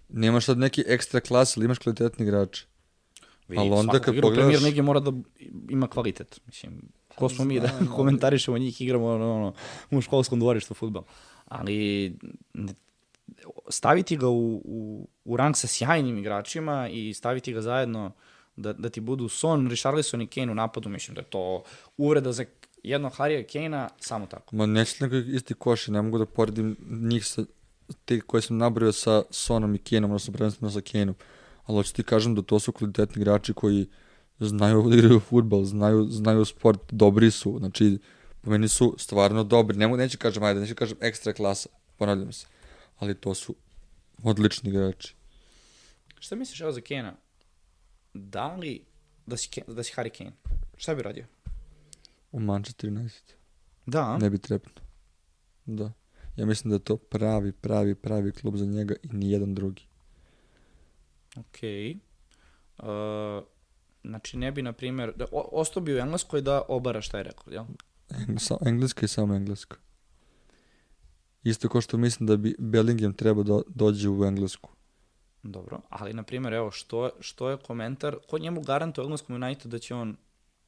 [0.10, 2.66] nemaš sad neki ekstra klas, ali imaš kvalitetni igrače.
[3.48, 4.36] Vidi, ali onda kad pogledaš...
[4.36, 5.12] Premier Ligi mora da
[5.70, 6.40] ima kvalitet.
[6.46, 6.82] Mislim,
[7.16, 9.54] ko smo mi da komentarišemo njih, igramo ono, ono,
[9.92, 11.04] u školskom dvorištu futbol.
[11.46, 12.14] Ali
[13.70, 18.12] staviti ga u, u, u rang sa sjajnim igračima i staviti ga zajedno
[18.56, 21.64] da, da ti budu Son, Richarlison i Kane u napadu, mislim da je to
[21.98, 22.46] uvreda za
[22.84, 24.56] jednog Harija Kane-a, samo tako.
[24.56, 27.46] Ma neće nego isti koši, ne mogu da poredim njih sa
[28.06, 31.16] te koje sam nabrao sa Sonom i Kaneom, odnosno prvenstveno sa Kaneom.
[31.66, 33.88] Ali hoću ti kažem da to su kvalitetni igrači koji
[34.40, 37.98] znaju da igraju futbol, znaju, znaju sport, dobri su, znači
[38.42, 42.48] po meni su stvarno dobri, Nemo, neću kažem, ajde, neću kažem ekstra klasa, ponavljam se,
[43.00, 43.56] ali to su
[44.24, 45.16] odlični igrači.
[46.20, 47.16] Šta misliš evo za Kena?
[48.14, 48.86] Da li,
[49.26, 50.32] da si, da si Harry Kane,
[50.78, 51.26] šta bi radio?
[52.32, 53.34] U Manchester United.
[53.86, 54.18] Da?
[54.18, 54.86] Ne bi trepnuo.
[55.66, 55.92] Da.
[56.36, 59.84] Ja mislim da je to pravi, pravi, pravi klub za njega i nijedan drugi.
[61.38, 61.96] Okej.
[62.78, 63.40] Okay.
[63.40, 63.48] Uh,
[64.04, 67.54] Znači, ne bi, na primjer, da, ostao bi u Engleskoj da obara šta je rekord,
[67.54, 67.66] jel?
[68.66, 69.78] Engleska je samo Engleska.
[71.44, 74.70] Isto kao što mislim da bi Bellingham treba da dođe u Englesku.
[75.44, 79.80] Dobro, ali na primjer, evo, što, što je komentar, ko njemu garantuje Engleskom United da
[79.80, 80.18] će on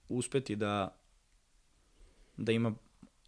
[0.09, 0.97] uspeti da
[2.38, 2.74] da ima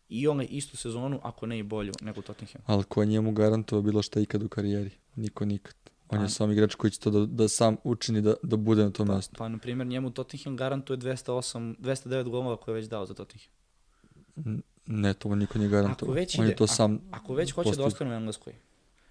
[0.09, 2.61] i on istu sezonu, ako ne i bolju nego Tottenham.
[2.65, 4.91] Ali ko njemu garantuje bilo šta ikad u karijeri?
[5.15, 5.75] Niko nikad.
[6.09, 8.89] On je sam igrač koji će to da, da sam učini da, da bude na
[8.91, 9.35] tom pa, mestu.
[9.37, 14.61] Pa, na primjer, njemu Tottenham garantuje 208, 209 golova koje je već dao za Tottenham.
[14.85, 16.07] Ne, to niko nije garantuje.
[16.07, 18.53] Ako već, ide, to sam ako već hoće da ostane u Engleskoj,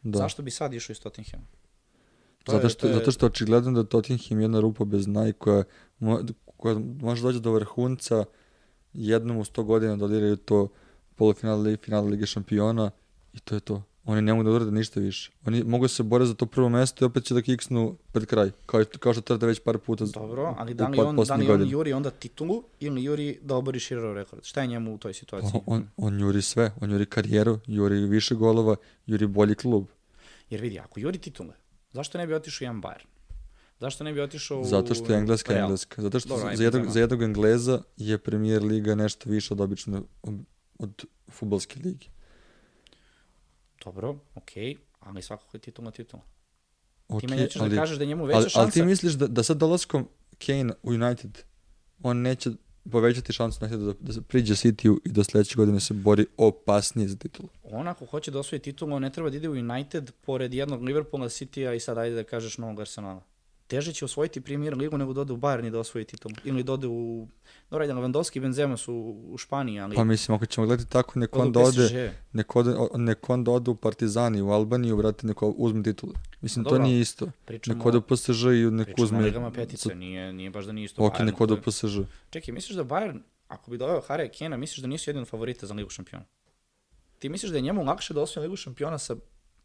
[0.03, 0.19] da.
[0.19, 1.45] zašto bi sad išao iz Tottenhama?
[2.45, 2.99] To zato što, je, je...
[2.99, 5.65] zato što očigledno da Tottenham je jedna rupa bez naj koja,
[6.57, 8.25] koja može doći do vrhunca
[8.93, 10.69] jednom u 100 godina da to
[11.17, 12.91] polufinale i finale Lige šampiona
[13.33, 13.83] i to je to.
[14.05, 15.31] Oni ne mogu da urade ništa više.
[15.47, 18.51] Oni mogu se bore za to prvo mesto i opet će da kiksnu pred kraj.
[18.67, 20.05] Kao, kao što trate već par puta.
[20.05, 23.81] Dobro, ali da li on, da li on juri onda titulu ili juri da obori
[23.81, 24.45] Širerov rekord?
[24.45, 25.51] Šta je njemu u toj situaciji?
[25.55, 26.73] On, on, on juri sve.
[26.81, 28.77] On juri karijeru, juri više golova,
[29.07, 29.87] juri bolji klub.
[30.51, 31.55] Jer vidi, ako juri titule,
[31.93, 33.07] zašto ne bi otišao jedan Bayern?
[33.81, 35.65] Zašto ne bi otišao u Zato što je engleska Real.
[35.65, 36.03] engleska.
[36.03, 40.05] Zato što Dobro, za, jednog, za jednog Engleza je premier liga nešto više od obično
[40.23, 40.35] od,
[40.79, 42.07] od futbolske lige.
[43.85, 46.23] Dobro, okej, okay, ali svakako je titula titula.
[47.09, 48.61] Okay, ti me nećeš da ali, da kažeš da je njemu veća ali, šansa.
[48.61, 50.09] Ali ti misliš da, da sad dolaskom
[50.47, 51.39] Kane u United,
[52.03, 52.51] on neće
[52.91, 57.17] povećati šansu da, da, da priđe City-u i da sledeće godine se bori opasnije za
[57.17, 57.49] titulu.
[57.63, 60.83] On ako hoće da osvoji titulu, on ne treba da ide u United pored jednog
[60.83, 63.23] Liverpoola, City-a i sad ajde da kažeš novog Arsenala
[63.73, 66.33] teže će osvojiti Premier ligu nego da ode u Bayern i da osvoji titul.
[66.45, 67.29] Ili da ode u...
[67.71, 68.95] Dobro, ajde, Lewandowski i Benzema su
[69.27, 69.97] u Španiji, ali...
[69.97, 73.75] Pa mislim, ako ćemo gledati tako, neko on ode, neko, ode, neko on ode u
[73.75, 76.13] Partizani, u Albaniju, vrati, neko uzme titule.
[76.41, 77.31] Mislim, Dobro, to nije isto.
[77.45, 79.23] Pričamo, neko ode u PSG i neko uzme...
[79.23, 82.05] Pričamo o petice, nije, nije baš da nije isto Ok, Bayern, neko ode u PSG.
[82.31, 85.75] Čekaj, misliš da Bayern, ako bi doveo Harry Kena, misliš da nisu jedan favorita za
[85.75, 86.25] Ligu šampiona?
[87.19, 89.17] Ti misliš da je njemu lakše da osvoji Ligu šampiona sa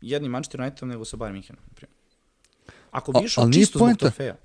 [0.01, 1.97] jednim Manchester Unitedom nego sa Bayern Münchenom, na primjer?
[2.92, 4.36] Ako bi išao čisto zbog trofeja.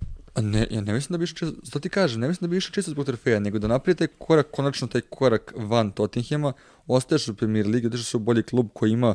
[0.41, 2.57] Ne, ja ne mislim da bi išao čisto, zato ti kažem, ne mislim da bi
[2.57, 6.53] išao čisto zbog trofeja, nego da napravi taj korak, konačno taj korak van Tottenhama,
[6.87, 9.15] ostaješ u Premier Ligi, odeš se u bolji klub koji ima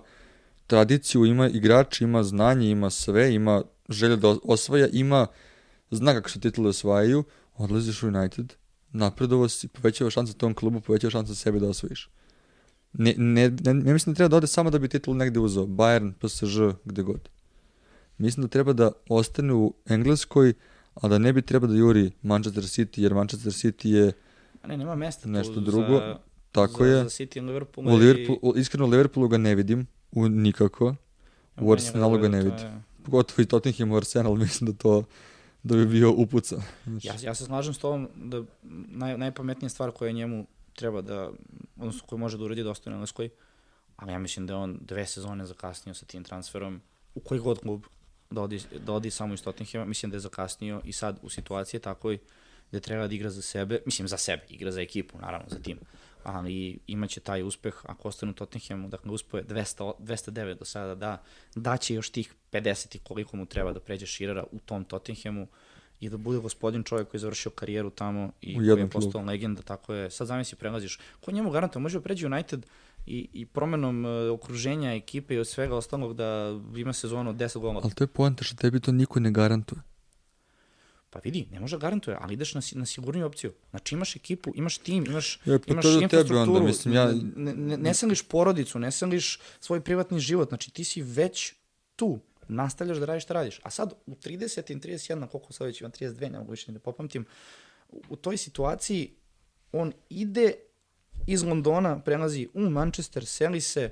[0.67, 5.27] tradiciju, ima igrači, ima znanje, ima sve, ima želju da osvaja, ima
[5.91, 7.23] zna kako se titule osvajaju,
[7.55, 8.53] odlaziš u United,
[8.91, 12.09] napredovo si, povećava šanse tom klubu, povećava šanse sebi da osvojiš.
[12.93, 15.63] Ne, ne, ne, ne mislim da treba da ode samo da bi titul negde uzeo,
[15.63, 17.29] Bayern, PSG, gde god
[18.17, 20.53] mislim da treba da ostane u Engleskoj,
[20.93, 24.13] a da ne bi treba da juri Manchester City, jer Manchester City je
[24.61, 25.97] a ne, nema mesta nešto drugo.
[25.97, 26.17] Za,
[26.51, 27.03] Tako za, je.
[27.03, 27.87] Za City i Liverpool.
[27.87, 28.59] U Liverpool, i...
[28.59, 29.87] Iskreno, u Liverpoolu ga ne vidim.
[30.11, 30.95] u nikako.
[31.61, 32.63] U Arsenalu ga ne vidi.
[33.03, 35.03] Pogotovo i Tottenham u Arsenal, mislim da to
[35.63, 36.61] da bi bio upucan.
[37.03, 38.43] Ja, ja se slažem s tobom da
[38.87, 41.31] naj, najpametnija stvar koja njemu treba da,
[41.77, 43.29] odnosno koja može da uradi dosta u Engleskoj,
[43.95, 46.81] ali ja mislim da je on dve sezone zakasnio sa tim transferom
[47.15, 47.83] u koji god klub
[48.29, 51.79] da odi, da odi samo iz Tottenhama, mislim da je zakasnio i sad u situaciji
[51.79, 52.17] takoj
[52.69, 55.79] gde treba da igra za sebe, mislim za sebe, igra za ekipu, naravno, za tim,
[56.23, 61.23] ali imaće taj uspeh ako ostane u Tottenhamu, dakle uspoje 200, 209 do sada, da
[61.55, 65.47] daće još tih 50 i koliko mu treba da pređe Širera u tom Tottenhamu
[65.99, 69.61] i da bude gospodin čovjek koji je završio karijeru tamo i koji je postao legenda,
[69.61, 70.11] tako je.
[70.11, 72.65] Sad zamisli prelaziš, ko njemu garantuje, može da pređe United
[73.07, 77.59] i, i promenom uh, okruženja, ekipe i od svega ostalog da ima sezonu od 10
[77.59, 77.79] golova.
[77.83, 79.81] Ali to je poenta što tebi to niko ne garantuje.
[81.09, 83.53] Pa vidi, ne može da garantuje, ali ideš na, na sigurniju opciju.
[83.69, 87.11] Znači imaš ekipu, imaš tim, imaš, ja, pa imaš to infrastrukturu, onda, mislim, ja...
[87.35, 91.53] ne, ne, ne sangliš porodicu, ne sangliš svoj privatni život, znači ti si već
[91.95, 93.59] tu, nastavljaš da radiš šta radiš.
[93.63, 96.79] A sad u 30 i 31, koliko sad već imam 32, ne mogu više da
[96.79, 97.25] popamtim,
[98.09, 99.13] u toj situaciji
[99.71, 100.53] on ide
[101.27, 103.89] iz Londona, prelazi u Manchester, seli se,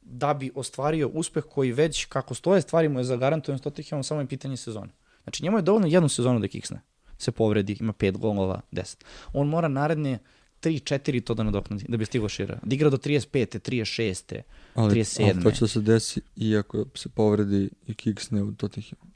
[0.00, 4.20] da bi ostvario uspeh koji već, kako stoje stvari mu je zagarantovan s Tottenhamom, samo
[4.20, 4.92] je pitanje sezone.
[5.22, 6.80] Znači njemu je dovoljno jednu sezonu da kiksne.
[7.18, 9.04] Se povredi, ima pet golova, deset.
[9.32, 10.18] On mora naredne
[10.62, 12.58] 3, 4 to da nadoknadi, da bi stigo šira.
[12.62, 13.58] Da igra do 35.
[13.70, 14.40] 36.
[14.74, 15.30] Ali, 37.
[15.34, 19.12] ali to će da se desi iako se povredi i kiksne u Tottenhamu.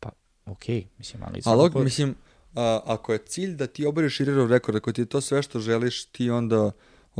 [0.00, 0.10] Pa,
[0.46, 1.40] okej, okay, mislim, ali...
[1.44, 1.84] Ali, po...
[1.84, 2.14] mislim,
[2.54, 5.60] a, ako je cilj da ti oboriš Širerov rekord, ako ti je to sve što
[5.60, 6.70] želiš, ti onda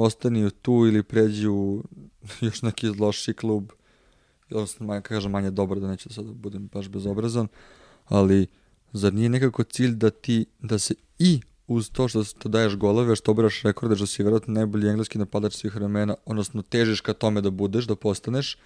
[0.02, 1.84] ostani tu ili pređi u
[2.40, 3.72] još neki loši klub,
[4.50, 7.48] odnosno, manje, kažem, manje dobro, da sad da budem baš bezobrazan,
[8.04, 8.46] ali
[8.92, 13.16] zar nije nekako cilj da ti, da se i uz to što, što daješ golove,
[13.16, 17.40] što obraš rekorde, što si vjerojatno najbolji engleski napadač svih vremena, odnosno težiš ka tome
[17.40, 18.56] da budeš, da postaneš,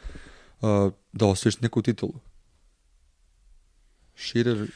[0.61, 2.15] uh, da osvojiš neku titulu.
[4.15, 4.71] Širer...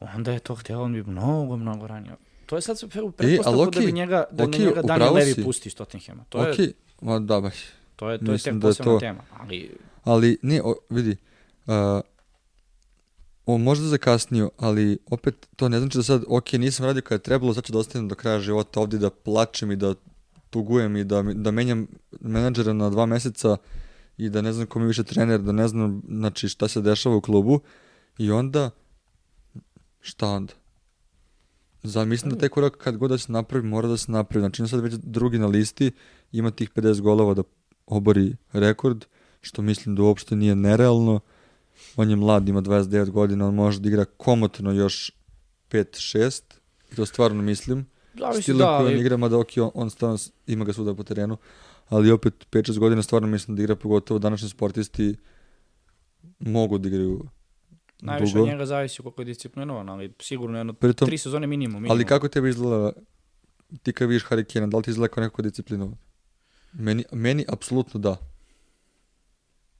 [0.00, 2.16] Onda je to htio, on bi mnogo, mnogo ranije.
[2.50, 2.78] To je sad
[3.16, 6.24] pretpostavko e, okay, da bi njega, da okay, njega Daniel Levy pusti iz Tottenhama.
[6.28, 6.60] To okay.
[6.60, 7.54] je, Ma, da, baš.
[7.96, 8.98] To je, to je tek da posebna to...
[8.98, 9.22] tema.
[9.38, 9.70] Ali,
[10.04, 11.16] ali ne, o, vidi,
[11.66, 11.74] uh,
[13.46, 17.22] on možda zakasnio, ali opet to ne znači da sad, ok, nisam radio kada je
[17.22, 19.94] trebalo, sad ću da ostanem do kraja života ovdje da plačem i da
[20.50, 21.86] tugujem i da, da menjam
[22.20, 23.56] menadžera na dva meseca
[24.16, 27.16] i da ne znam ko mi više trener, da ne znam znači, šta se dešava
[27.16, 27.60] u klubu
[28.18, 28.70] i onda
[30.00, 30.59] šta onda?
[31.82, 34.42] Za, mislim da taj korak kad god da se napravi, mora da se napravi.
[34.42, 35.92] Znači, sad već drugi na listi,
[36.32, 37.42] ima tih 50 golova da
[37.86, 39.04] obori rekord,
[39.40, 41.20] što mislim da uopšte nije nerealno
[41.96, 45.12] on je mlad, ima 29 godina, on može da igra komotno još
[45.70, 46.42] 5-6,
[46.92, 47.86] i to stvarno mislim.
[48.14, 51.02] Da, Stilom da, koji on igra, mada ok, on, on stvarno ima ga svuda po
[51.02, 51.36] terenu,
[51.88, 55.16] ali opet 5-6 godina stvarno mislim da igra, pogotovo današnji sportisti
[56.38, 57.26] mogu da igraju
[58.02, 58.42] Najviše dugo.
[58.42, 61.90] od njega zavisi koliko je disciplinovan, ali sigurno jedno Pritom, tri sezone minimum, minimum.
[61.90, 62.92] Ali kako tebi izgleda,
[63.82, 65.96] ti kad vidiš Harry Kane, da li ti izgleda kao neko disciplinovan?
[66.72, 68.16] Meni, meni apsolutno da.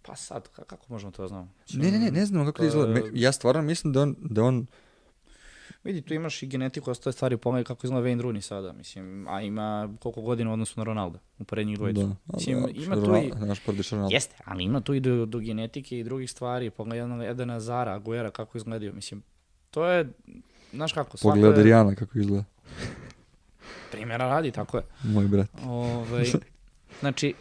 [0.02, 1.52] Pa sad, kako možemo to da znamo?
[1.74, 3.00] Ne, ne, ne, ne znam kako to izgleda.
[3.12, 4.66] Ja stvarno mislim da on, da on
[5.84, 9.42] Vidi, tu imaš i genetiku, ostaje stvari pogledaj kako izgleda Wayne Rooney sada, mislim, a
[9.42, 12.00] ima koliko godina u odnosu na Ronaldo, u prednjih dvojicu.
[12.00, 13.46] Da, mislim, da, ima tu i...
[13.46, 14.14] Naš Ronaldo.
[14.14, 18.30] Jeste, ali ima tu i do, do genetike i drugih stvari, pogledaj Edena Zara, Aguera,
[18.30, 19.22] kako izgledaju, mislim,
[19.70, 20.08] to je,
[20.72, 21.64] znaš kako, svako Pogledaj je...
[21.64, 22.44] Rijana kako izgleda.
[23.90, 24.82] Primjera radi, tako je.
[25.02, 25.48] Moj brat.
[25.66, 26.24] Ove, ovaj,
[27.00, 27.34] znači,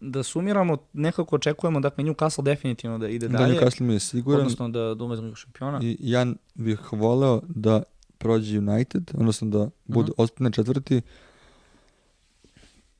[0.00, 3.54] da sumiramo, nekako očekujemo dakle Newcastle definitivno da ide da, dalje.
[3.54, 4.40] Da, Newcastle mi je siguran.
[4.40, 5.80] Odnosno da, da ume šampiona.
[5.82, 7.82] I ja bih voleo da
[8.18, 10.22] prođe United, odnosno da bude uh -huh.
[10.22, 11.00] ostane četvrti.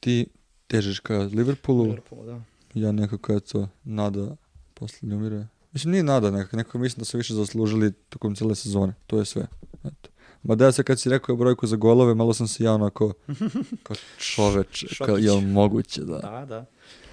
[0.01, 0.27] Ti
[0.67, 1.85] težiš ka Liverpoolu.
[1.85, 2.41] Liverpoolu, da.
[2.75, 4.37] Ja nekako eto nada
[4.75, 5.47] posle umire.
[5.73, 8.95] Mislim, nije nada, nekako, nekako mislim da su više zaslužili tokom cele sezone.
[9.07, 9.47] To je sve.
[9.85, 10.11] Eto.
[10.43, 13.13] Ma da se kad si rekao brojku za golove, malo sam se ja onako
[13.85, 16.19] kao čoveč, kao je moguće da.
[16.19, 16.67] Da, da.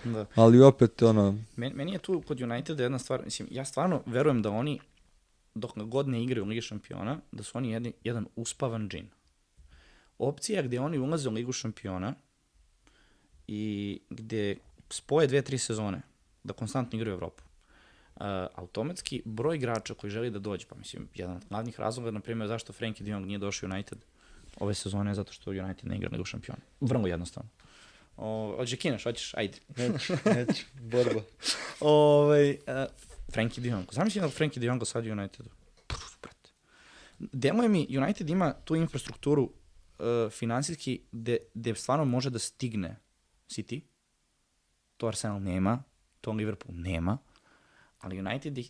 [0.03, 0.25] Da.
[0.35, 1.37] Ali opet ono...
[1.55, 4.79] Meni, meni je tu kod Uniteda jedna stvar, mislim, ja stvarno verujem da oni,
[5.55, 9.07] dok god ne igraju u Ligi šampiona, da su oni jedni, jedan uspavan džin.
[10.17, 12.13] Opcija gde oni ulaze u Ligu šampiona
[13.47, 14.55] i gde
[14.89, 16.01] spoje dve, tri sezone,
[16.43, 17.43] da konstantno igraju u Evropu,
[18.19, 22.19] uh, automatski broj igrača koji želi da dođe, pa mislim, jedan od glavnih razloga, na
[22.19, 24.05] primjer, zašto Frankie de Jong nije došao United
[24.59, 26.57] ove sezone, zato što United ne igra nego šampion.
[26.81, 27.49] Vrlo jednostavno.
[28.17, 29.57] O, hoće kinaš, hoćeš, ajde.
[29.77, 31.21] Neću, neću, borba.
[31.79, 32.91] Ove, uh,
[33.33, 33.85] Frankie de Jong.
[33.91, 35.49] Zamisli da Frankie de Jong sad u Unitedu.
[36.21, 36.49] brate.
[37.19, 42.99] Deluje mi, United ima tu infrastrukturu uh, finansijski gde, gde stvarno može da stigne
[43.47, 43.81] City.
[44.97, 45.83] To Arsenal nema
[46.21, 47.17] To Liverpool nema,
[47.99, 48.63] ali United je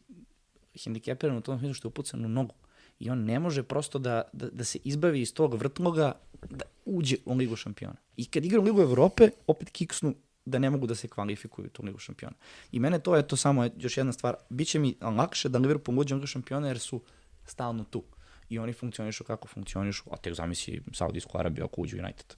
[0.83, 2.55] hendikepiran u tom smislu što je upucan u nogu.
[2.99, 6.11] I on ne može prosto da, da, da se izbavi iz tog vrtloga
[6.49, 7.95] da uđe u Ligu šampiona.
[8.17, 10.13] I kad igra u Ligu Evrope, opet kiksnu
[10.45, 12.35] da ne mogu da se kvalifikuju u tu Ligu šampiona.
[12.71, 14.35] I mene to je to samo još jedna stvar.
[14.49, 17.01] Biće mi lakše da Liverpool uđe u Ligu šampiona jer su
[17.45, 18.03] stalno tu.
[18.49, 22.35] I oni funkcionišu kako funkcionišu, a tek zamisli Saudijsku Arabiju ako uđu United.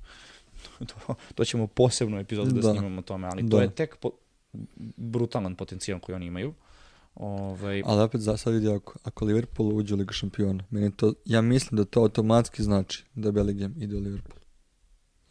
[0.89, 3.49] to, to ćemo posebnu epizodu da, da snimamo o tome, ali da.
[3.49, 4.11] to je tek po,
[4.97, 6.53] brutalan potencijal koji oni imaju.
[7.16, 7.84] Ovaj...
[7.86, 11.41] Ali opet za sad vidi, ako, ako Liverpool uđe u Liga šampiona, meni to, ja
[11.41, 14.39] mislim da to automatski znači da Bellingham ide u Liverpool.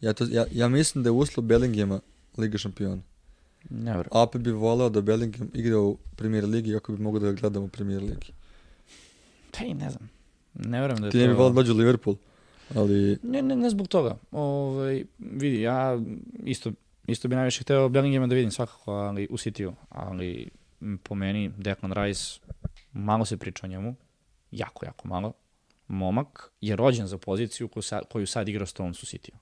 [0.01, 1.99] Ja, to, ja, ja mislim da je uslov Bellinghama
[2.37, 3.01] Liga šampiona.
[3.69, 3.91] Ne.
[3.91, 7.33] A opet bi voleo da Bellingham igra u premier ligi, ako bi mogo da ga
[7.33, 8.33] gledam u premier ligi.
[9.51, 10.09] Pa i ne znam.
[10.53, 11.21] Ne verujem da je Ti to...
[11.21, 12.15] Ti ne bi voleo da dođe u Liverpool,
[12.75, 13.17] ali...
[13.23, 14.17] Ne, ne, ne zbog toga.
[14.31, 15.99] Ovaj, vidi, ja
[16.43, 16.71] isto,
[17.07, 20.49] isto bi najviše hteo Bellinghama da vidim svakako ali, u City-u, ali
[21.03, 22.39] po meni Declan Rice,
[22.93, 23.95] malo se priča o njemu,
[24.51, 25.33] jako, jako malo.
[25.87, 29.37] Momak je rođen za poziciju koju sad, koju sad igra Stones u City-u.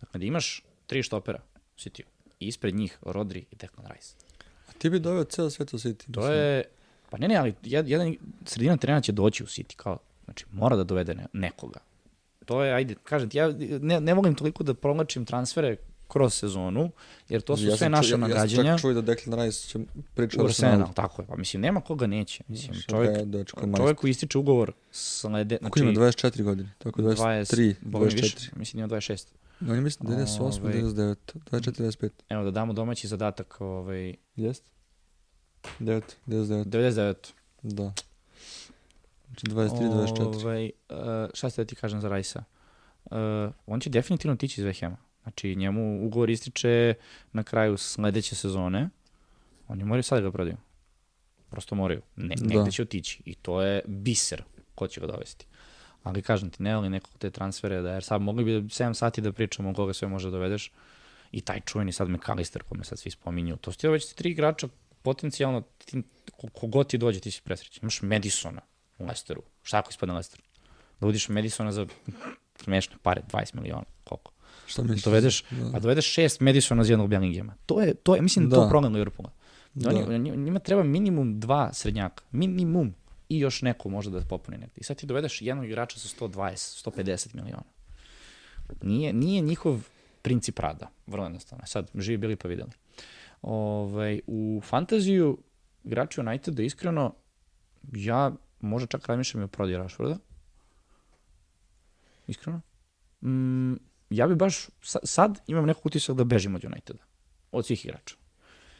[0.00, 1.42] Dakle, da imaš tri štopera
[1.74, 2.06] u City-u
[2.40, 4.14] i ispred njih Rodri i Declan Rice.
[4.68, 6.14] A ti bi doveo ceo svet u City?
[6.14, 6.64] To je,
[7.10, 10.84] pa ne, ne, ali jedan, sredina trena će doći u City, kao, znači mora da
[10.84, 11.80] dovede ne, nekoga.
[12.44, 15.76] To je, ajde, kažem ti, ja ne, ne volim toliko da prolačim transfere
[16.12, 16.90] kroz sezonu,
[17.28, 18.62] jer to su ja sve naše nagađanja.
[18.62, 19.78] Ja sam čak čuo da Declan Rice će
[20.14, 20.92] pričati o Arsenalu.
[20.94, 22.44] Tako je, pa mislim, nema koga neće.
[22.48, 25.58] Mislim, čovjek, je, dečko, čovjek koji ističe ugovor slede...
[25.60, 26.72] Znači, ima 24 godine?
[26.78, 28.22] Tako 23, 20, 24.
[28.22, 29.26] Više, mislim, ima 26.
[29.60, 31.16] No, ja mislim 98, ovaj, 99,
[31.50, 32.08] 24, 25.
[32.28, 33.60] Evo da damo domaći zadatak.
[33.60, 34.14] Ovaj...
[34.36, 34.64] Jest?
[35.80, 36.64] 9, 99.
[36.64, 37.14] 99.
[37.62, 37.92] Da.
[39.26, 40.42] Znači 23, 24.
[40.42, 40.96] Ovaj, uh,
[41.34, 42.44] šta ste da ti kažem za Rajsa?
[43.04, 43.16] Uh,
[43.66, 44.96] on će definitivno tići iz Vehema.
[45.22, 46.94] Znači, njemu ugovor ističe
[47.32, 48.88] na kraju sledeće sezone.
[49.68, 50.56] Oni moraju sad da ga prodaju.
[51.50, 52.02] Prosto moraju.
[52.16, 52.54] Ne, da.
[52.54, 53.22] negde će otići.
[53.24, 54.42] I to je biser
[54.74, 55.46] ko će ga dovesti.
[56.02, 59.20] Ali kažem ti, ne li nekog te transfere, da jer sad mogli bi 7 sati
[59.20, 60.72] da pričamo o koga sve može da dovedeš.
[61.32, 63.56] I taj čuveni sad McAllister, kome sad svi spominju.
[63.56, 64.68] To ste već tri igrača
[65.02, 66.02] potencijalno, ti,
[66.52, 67.82] kogod ti dođe, ti si presrećen.
[67.82, 68.60] Imaš Madisona
[68.98, 69.42] u Lesteru.
[69.62, 70.42] Šta ako ispadne Lesteru?
[71.00, 71.86] Da udiš Madisona za
[72.56, 74.31] smešne pare, 20 miliona, koliko?
[74.66, 75.04] Šta misliš?
[75.04, 75.76] Dovedeš, da.
[75.76, 77.54] a dovedeš šest Madisona za jednog Bellinghama.
[77.66, 78.56] To je, to je mislim, da.
[78.56, 79.30] to problem Liverpoola.
[79.74, 79.90] Da.
[79.90, 82.24] Oni, njima treba minimum dva srednjaka.
[82.30, 82.94] Minimum.
[83.28, 84.74] I još neko može da popuni negde.
[84.76, 87.62] I sad ti dovedeš jednog igrača sa 120, 150 miliona.
[88.82, 89.80] Nije, nije njihov
[90.22, 90.90] princip rada.
[91.06, 91.66] Vrlo jednostavno.
[91.66, 92.70] Sad, živi bili pa videli.
[93.42, 95.38] Ovaj, u fantaziju
[95.84, 97.14] igrači Uniteda, iskreno,
[97.92, 100.18] ja možda čak razmišljam i o prodi Rashforda.
[102.26, 102.60] Iskreno.
[103.22, 103.74] Mm,
[104.12, 104.66] ja bi baš,
[105.02, 106.98] sad imam nekog utisak da bežim od Uniteda.
[107.52, 108.16] Od svih igrača.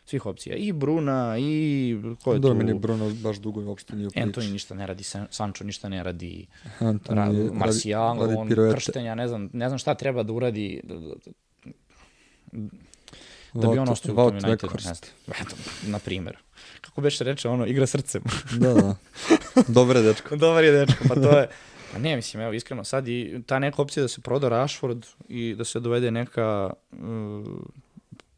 [0.05, 0.57] Svih opcija.
[0.57, 2.55] I Bruna, i ko je da, tu?
[2.55, 4.27] meni Bruno baš dugo uopšte nije u priči.
[4.27, 6.47] Anthony ništa ne radi, Sancho ništa ne radi.
[6.81, 8.75] Anthony, Marcial, radi, radi on piruete.
[8.75, 10.81] krštenja, ne znam, ne znam šta treba da uradi.
[10.85, 11.15] Da, da,
[13.55, 14.69] da bi on ostao u tom Unitedu.
[15.29, 15.57] Eto,
[15.87, 16.37] na primer.
[16.81, 18.23] Kako beš reče, ono, igra srcem.
[18.59, 18.97] da, da.
[19.69, 20.37] Dobar je dečko.
[20.45, 21.49] Dobar je dečko, pa to je.
[21.93, 25.55] Pa ne, mislim, evo, iskreno, sad i ta neka opcija da se proda Rashford i
[25.55, 26.99] da se dovede neka, uh,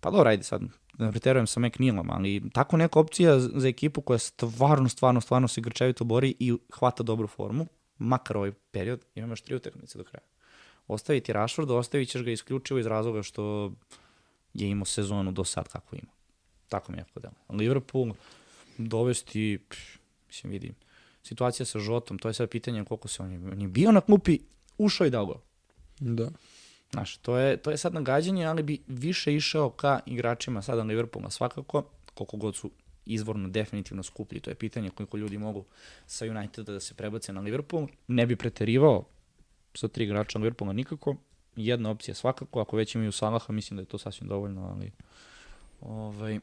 [0.01, 0.63] pa dobro, ajde sad,
[0.99, 5.61] da preterujem sa McNeilom, ali tako neka opcija za ekipu koja stvarno, stvarno, stvarno se
[5.61, 7.67] grčevito bori i hvata dobru formu,
[7.99, 10.25] makar ovaj period, imamo još tri utakmice do kraja.
[10.89, 13.73] Ostaviti Rashford, ostavit ćeš ga isključivo iz razloga što
[14.55, 16.13] je imao sezonu do sad kako ima.
[16.69, 17.35] Tako mi je jako delo.
[17.49, 18.13] Liverpool
[18.79, 20.75] dovesti, pš, mislim, vidim,
[21.25, 24.01] situacija sa Žotom, to je sad pitanje koliko se on je, on je bio na
[24.01, 24.39] klupi,
[24.79, 25.41] ušao i dao go.
[26.01, 26.31] Da.
[26.93, 31.31] Znaš, to je, to je sad nagađanje, ali bi više išao ka igračima sada Liverpoola
[31.31, 31.83] svakako,
[32.15, 32.71] koliko god su
[33.07, 34.41] izvorno definitivno skuplji.
[34.41, 35.65] To je pitanje koliko ljudi mogu
[36.07, 37.87] sa Uniteda da se prebace na Liverpool.
[38.09, 39.05] Ne bi preterivao
[39.75, 41.17] sa tri igrača Liverpoola nikako.
[41.57, 44.93] Jedna opcija svakako, ako već imaju Salaha, mislim da je to sasvim dovoljno, ali
[45.81, 46.41] ovaj,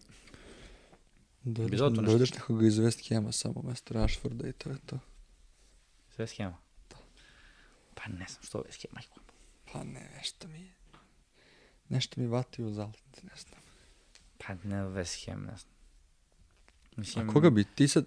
[1.44, 5.00] Dođeš, dođeš nekoga iz West Hema samo mesto Rashforda i to je to.
[6.12, 6.58] Iz West Hema?
[6.90, 6.96] Da.
[7.96, 9.02] Pa ne znam što West Hema.
[9.74, 10.72] Pa ne, nešto mi
[11.92, 13.62] nešto mi vati u zalet, ne znam.
[14.38, 15.74] Pa ne West Ham, ne znam.
[16.96, 17.30] Mislim...
[17.30, 18.06] A koga bi ti sad,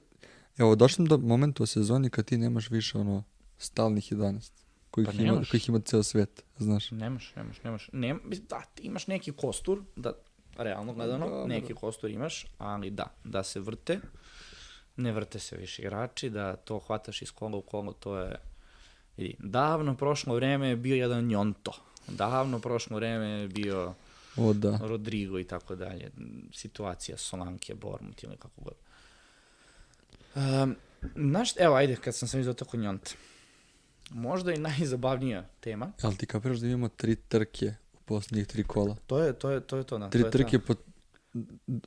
[0.59, 3.25] evo došli do momenta u sezoni kad ti nemaš više ono
[3.59, 4.51] stalnih 11
[4.91, 6.91] kojih, pa ima, kojih ima ceo svet, znaš.
[6.91, 7.91] Nemaš, nemaš, nemaš.
[7.93, 10.13] Nem, da, ti imaš neki kostur, da
[10.57, 11.47] realno gledano, Dobro.
[11.47, 14.01] neki kostur imaš, ali da, da se vrte,
[14.97, 18.37] ne vrte se više igrači, da to hvataš iz kola u kolo, to je...
[19.17, 21.73] Vidi, davno prošlo vreme je bio jedan njonto.
[22.09, 23.95] Davno prošlo vreme je bio
[24.37, 24.79] O, da.
[24.83, 26.11] Rodrigo i tako dalje.
[26.53, 28.75] Situacija Solanke, Bormut ili kako god.
[30.35, 30.77] Um,
[31.17, 33.11] znaš, evo, ajde, kad sam sam izotako Njonta.
[34.11, 35.93] Možda i najzabavnija tema.
[36.03, 37.75] Ali ti kapiraš da imamo tri trke
[38.05, 38.97] posljednjih tri kola?
[39.07, 40.11] To je to, je, to, je to da.
[40.11, 40.75] Tri to je trke po,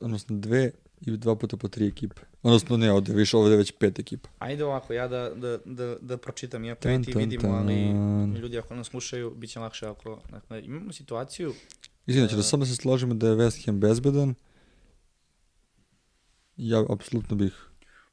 [0.00, 2.22] odnosno dve i dva puta po tri ekipe.
[2.42, 4.28] Odnosno ne, ovde više, ovde već pet ekipa.
[4.38, 7.92] Ajde ovako, ja da, da, da, da pročitam, Tan, i ti vidimo, ali
[8.40, 10.20] ljudi ako nas slušaju, bit će lakše ako...
[10.30, 11.54] Dakle, imamo situaciju,
[12.06, 12.42] Izvinaće, da E.
[12.42, 14.34] samo da se složimo da je West Ham bezbedan.
[16.56, 17.68] Ja apsolutno bih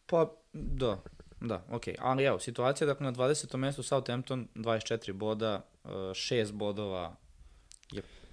[0.05, 1.03] pa da,
[1.41, 1.95] da, okej.
[1.99, 3.57] Ali evo, situacija, dakle, na 20.
[3.57, 7.24] mestu Southampton, 24 boda, 6 bodova je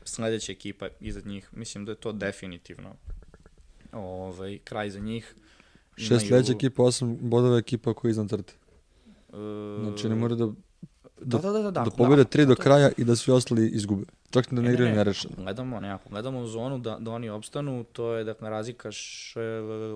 [0.04, 1.48] sledeća ekipa iza njih.
[1.52, 2.94] Mislim da je to definitivno
[3.92, 5.34] ovaj, kraj za njih.
[5.96, 8.54] šest sledeća ekipa, osam bodova ekipa koja je iznad crte.
[9.28, 9.38] Uh,
[9.80, 10.52] Znači ne mora da, da,
[11.20, 13.68] da, da, da, da, da ako- pobede tri do to- kraja i da svi ostali
[13.68, 14.04] izgube.
[14.30, 14.96] Čak da ne Ne, igraju ne, ne.
[14.96, 15.34] nerešeno.
[15.36, 19.40] Gledamo, ne, ako gledamo u zonu da, da oni opstanu, to je dakle razlika š,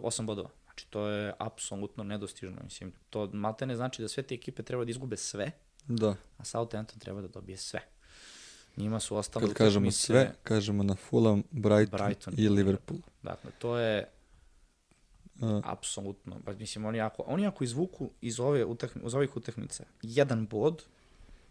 [0.03, 0.49] 8 bodova.
[0.65, 2.57] Znači to je apsolutno nedostižno.
[2.65, 5.51] Mislim, to malte ne znači da sve te ekipe treba da izgube sve,
[5.87, 7.81] Da, a Southampton treba da dobije sve.
[8.77, 13.01] Njima su ostale kad kažemo sve, kažemo na Fulham, Brighton, Brighton i Liverpool.
[13.23, 14.11] Dakle, to je
[15.41, 19.85] Uh, apsolutno, pa mislim, oni ako, oni ako izvuku iz, ove utakmi, iz ovih utakmica
[20.03, 20.83] jedan bod,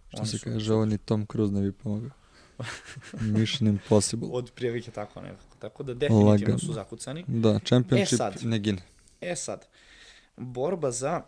[0.07, 2.09] što se su kaže, ovo ni Tom Cruise ne bi pomogao.
[3.21, 4.27] Mission Impossible.
[4.31, 5.55] od prilike tako nekako.
[5.59, 6.59] Tako da definitivno Lagano.
[6.59, 7.25] su zakucani.
[7.27, 8.43] Da, Championship E sad.
[8.43, 8.81] ne gine.
[9.21, 9.65] E sad,
[10.37, 11.21] borba za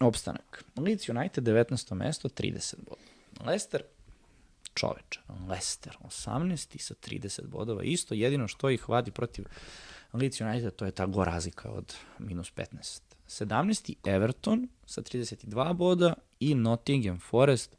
[0.00, 0.64] opstanak.
[0.76, 1.94] Leeds United 19.
[1.94, 3.50] mesto, 30 bodova.
[3.50, 3.82] Leicester,
[4.74, 6.78] čoveče, Leicester, 18.
[6.78, 7.82] sa 30 bodova.
[7.82, 9.44] Isto jedino što ih vadi protiv
[10.12, 13.00] Leeds United, to je ta go razlika od minus 15.
[13.28, 13.94] 17.
[14.04, 17.76] Everton sa 32 boda i Nottingham Forest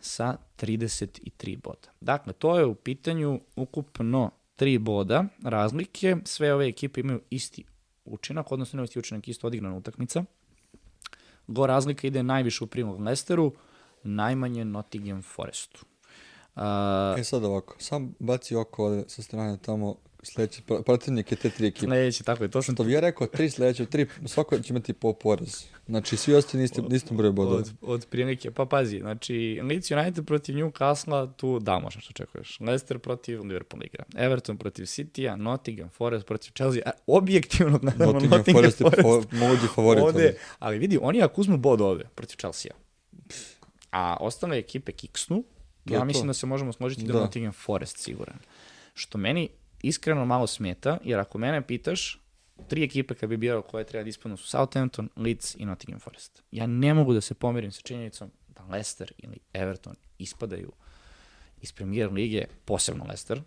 [0.00, 1.88] sa 33 boda.
[2.00, 6.16] Dakle, to je u pitanju ukupno 3 boda razlike.
[6.24, 7.64] Sve ove ekipe imaju isti
[8.04, 10.24] učinak, odnosno imaju isti učinak, isto odigrana utakmica.
[11.46, 13.54] Go razlika ide najviše u prilog Leicesteru,
[14.02, 15.84] najmanje Nottingham Forestu.
[16.56, 21.50] Uh, E sad ovako, sam baci oko ovde sa strane tamo sledeći protivnik je te
[21.50, 21.86] tri ekipe.
[21.86, 24.92] sledeći, tako je, to sam Što bi ja rekao, tri sledeće, tri, svako će imati
[24.92, 25.64] po poraz.
[25.86, 27.56] Znači, svi ostali niste, niste broj bodova.
[27.56, 28.50] od, od prilike.
[28.50, 32.60] Pa pazi, znači Leeds United protiv Newcastle, tu da možeš što očekuješ.
[32.60, 34.04] Leicester protiv Liverpool igra.
[34.16, 36.82] Everton protiv City-a, Nottingham Forest protiv Chelsea.
[36.86, 39.28] A, objektivno gledamo Nottingham, Nottingham, Forest Forest.
[39.30, 40.04] po, mogući favorit.
[40.04, 40.36] Ovde.
[40.58, 42.74] ali vidi, oni ako uzmu bod ovde protiv Chelsea-a,
[43.90, 45.44] a ostale ekipe kiksnu,
[45.88, 46.26] To ja mislim to.
[46.26, 47.18] da se možemo složiti da, Da.
[47.18, 48.38] da Nottingham Forest siguran.
[48.94, 49.48] Što meni
[49.82, 52.20] iskreno malo smeta, jer ako mene pitaš,
[52.68, 56.42] tri ekipe kad bi birao koje treba da ispadnu su Southampton, Leeds i Nottingham Forest.
[56.50, 60.72] Ja ne mogu da se pomirim sa činjenicom da Leicester ili Everton ispadaju
[61.60, 63.42] iz premier lige, posebno Leicester,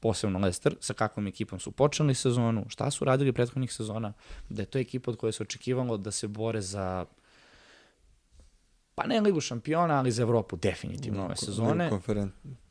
[0.00, 4.12] posebno Leicester, sa kakvom ekipom su počeli sezonu, šta su radili prethodnih sezona,
[4.48, 7.06] da je to ekipa od koje se očekivalo da se bore za
[8.98, 11.90] pa ne ligu šampiona, ali za Evropu definitivno ove sezone.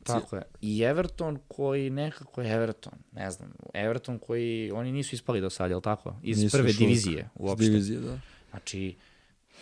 [0.02, 0.42] Tako je.
[0.60, 5.70] I Everton koji nekako je Everton, ne znam, Everton koji, oni nisu ispali do sad,
[5.70, 6.14] jel tako?
[6.22, 6.78] Iz Nisu prve uvek.
[6.78, 7.64] divizije uopšte.
[7.64, 8.18] Divizije, da.
[8.50, 8.96] Znači,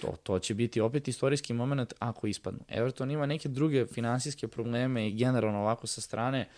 [0.00, 2.60] to, to će biti opet istorijski moment ako ispadnu.
[2.68, 6.48] Everton ima neke druge finansijske probleme i generalno ovako sa strane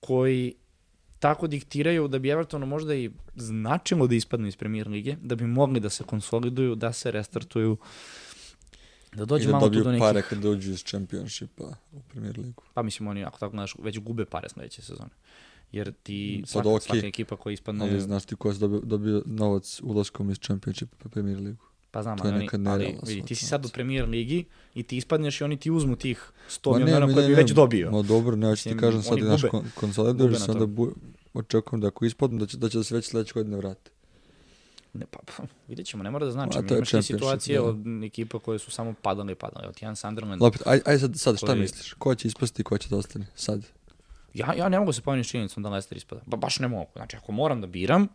[0.00, 0.54] koji
[1.18, 5.46] tako diktiraju da bi Evertonu možda i značilo da ispadnu iz premier lige, da bi
[5.46, 7.76] mogli da se konsoliduju, da se restartuju,
[9.12, 10.00] da I dođe da malo tu do nekih...
[10.00, 12.62] pare kad dođu iz Championshipa u Premier ligu.
[12.74, 15.10] Pa mislim oni, ako tako gledaš, već gube pare sledeće sezone.
[15.72, 18.80] Jer ti Sad svaka, okej, svaka ekipa koja ispadne, Ali znaš ti ko je dobio,
[18.80, 21.68] dobio novac ulaskom iz Championshipa u Premier ligu?
[21.90, 24.44] pa znam, ali, oni, ali vidi, ti si sad u premier ligi
[24.74, 27.50] i ti ispadneš i oni ti uzmu tih 100 Ma ne, miliona koje bi već
[27.50, 27.90] dobio.
[27.90, 29.50] Ma dobro, ne, hoću ti kažem sad oni naš gube.
[29.50, 30.94] kon konsoliduješ se, onda bu,
[31.34, 33.90] očekujem da ako ispadnu da će, da će da se već sledeće godine vrate.
[34.92, 36.58] Ne, pa, pa, vidjet ćemo, ne mora da znači.
[36.58, 37.64] Je Imaš ti situacije da.
[37.64, 39.68] od ekipa koje su samo padale i padale.
[39.68, 40.42] Od jedan Sunderland.
[40.42, 41.92] Opet, aj, aj sad, sad šta Koji- misliš?
[41.92, 43.26] Ko će ispasti i ko će da ostane?
[43.34, 43.66] Sad.
[44.34, 46.22] Ja, ja ne mogu se s činjenicom da Leicester ispada.
[46.26, 46.90] Ba, baš ne mogu.
[46.96, 48.08] Znači, ako moram da biram,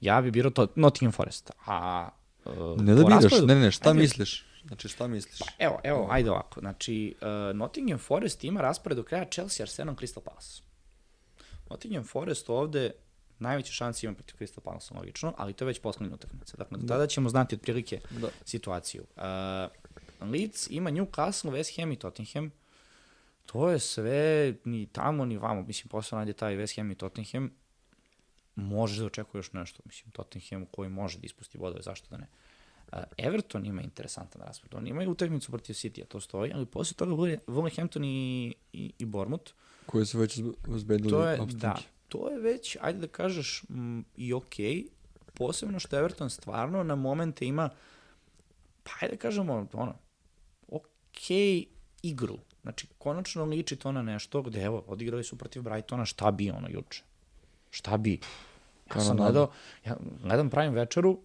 [0.00, 1.50] ja bi birao to Nottingham Forest.
[1.66, 2.08] A,
[2.44, 4.46] uh, Ne da biraš, ne, ne, šta Ajde, misliš?
[4.66, 5.40] Znači, šta misliš?
[5.58, 6.60] Evo, evo, ajde ovako.
[6.60, 10.62] Znači, uh, Nottingham Forest ima raspored do kraja Chelsea, Arsenal, Crystal Palace.
[11.70, 12.92] Nottingham Forest ovde
[13.42, 16.56] najveće šanse ima protiv Crystal Palace, logično, ali to je već poslednja utakmica.
[16.56, 18.28] Dakle, do tada ćemo znati otprilike Da.
[18.44, 19.04] situaciju.
[19.16, 19.22] Uh,
[20.30, 22.50] Leeds ima Newcastle, West Ham i Tottenham.
[23.46, 25.62] To je sve ni tamo ni vamo.
[25.62, 27.50] Mislim, posle najde taj West Ham i Tottenham.
[28.54, 29.82] Možeš da očekuješ nešto.
[29.84, 32.26] Mislim, Tottenham koji može da ispusti bodove, zašto da ne.
[33.18, 34.74] Everton ima interesantan raspored.
[34.74, 37.12] Oni imaju utakmicu protiv City-a, to stoji, ali posle toga
[37.46, 39.52] Wolverhampton i, i, i Bournemouth.
[39.86, 41.78] Koji su već uzbedili to je, Da,
[42.12, 44.86] to je već, ajde da kažeš, m, i okej, okay,
[45.34, 47.70] posebno što Everton stvarno na momente ima,
[48.82, 49.94] pa ajde da kažemo, ono,
[50.68, 51.66] okej okay
[52.02, 52.38] igru.
[52.62, 56.68] Znači, konačno liči to na nešto gde, evo, odigrali su protiv Brightona, šta bi ono
[56.68, 57.02] juče?
[57.70, 58.20] Šta bi?
[58.94, 59.50] Ja sam gledao,
[59.84, 61.18] ja gledam pravim večeru,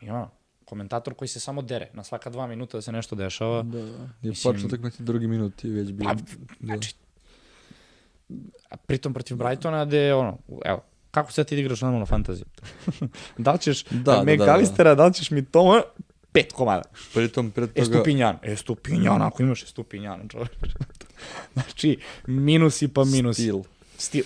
[0.00, 0.30] ima
[0.64, 3.62] komentator koji se samo dere na svaka dva minuta da se nešto dešava.
[3.62, 4.08] Da, da.
[4.22, 6.04] I počeo tako neki drugi minut i već bi...
[6.04, 6.22] Pa, da.
[6.60, 6.94] znači,
[8.86, 12.46] pritom protiv Brightona gde, ono, evo, kako sad ti igraš normalno fantaziju?
[13.38, 15.02] da li ćeš da, da, McAllistera, da, da.
[15.02, 15.82] da li ćeš mi to
[16.32, 16.82] pet komada.
[17.14, 17.82] Pritom, pred toga...
[17.82, 20.50] Estupinjan, Estupinjan, ako imaš Estupinjan, čovječ.
[21.54, 23.42] znači, minusi pa minusi.
[23.42, 23.62] Stil.
[23.98, 24.24] Stil.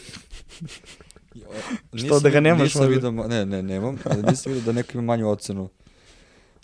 [2.07, 2.63] Što da ga nemaš?
[2.63, 5.69] Nisam vidio, ne, ne, nemam, ali nisam vidio da neko ima manju ocenu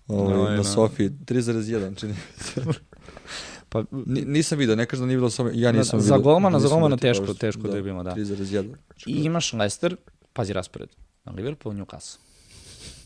[0.08, 0.64] ovaj, no, na no.
[0.64, 1.08] Sofiji.
[1.08, 2.14] 3,1 čini
[3.74, 6.08] Pa, nisam vidio, ne kažem da nije bilo samo, ja nisam vidio.
[6.08, 8.14] Za golmana, za golmana teško, teško da, da bilo, da.
[8.14, 8.74] 3,1.
[9.06, 9.96] I imaš Leicester,
[10.32, 10.88] pazi raspored,
[11.24, 12.18] na Liverpool, Newcastle.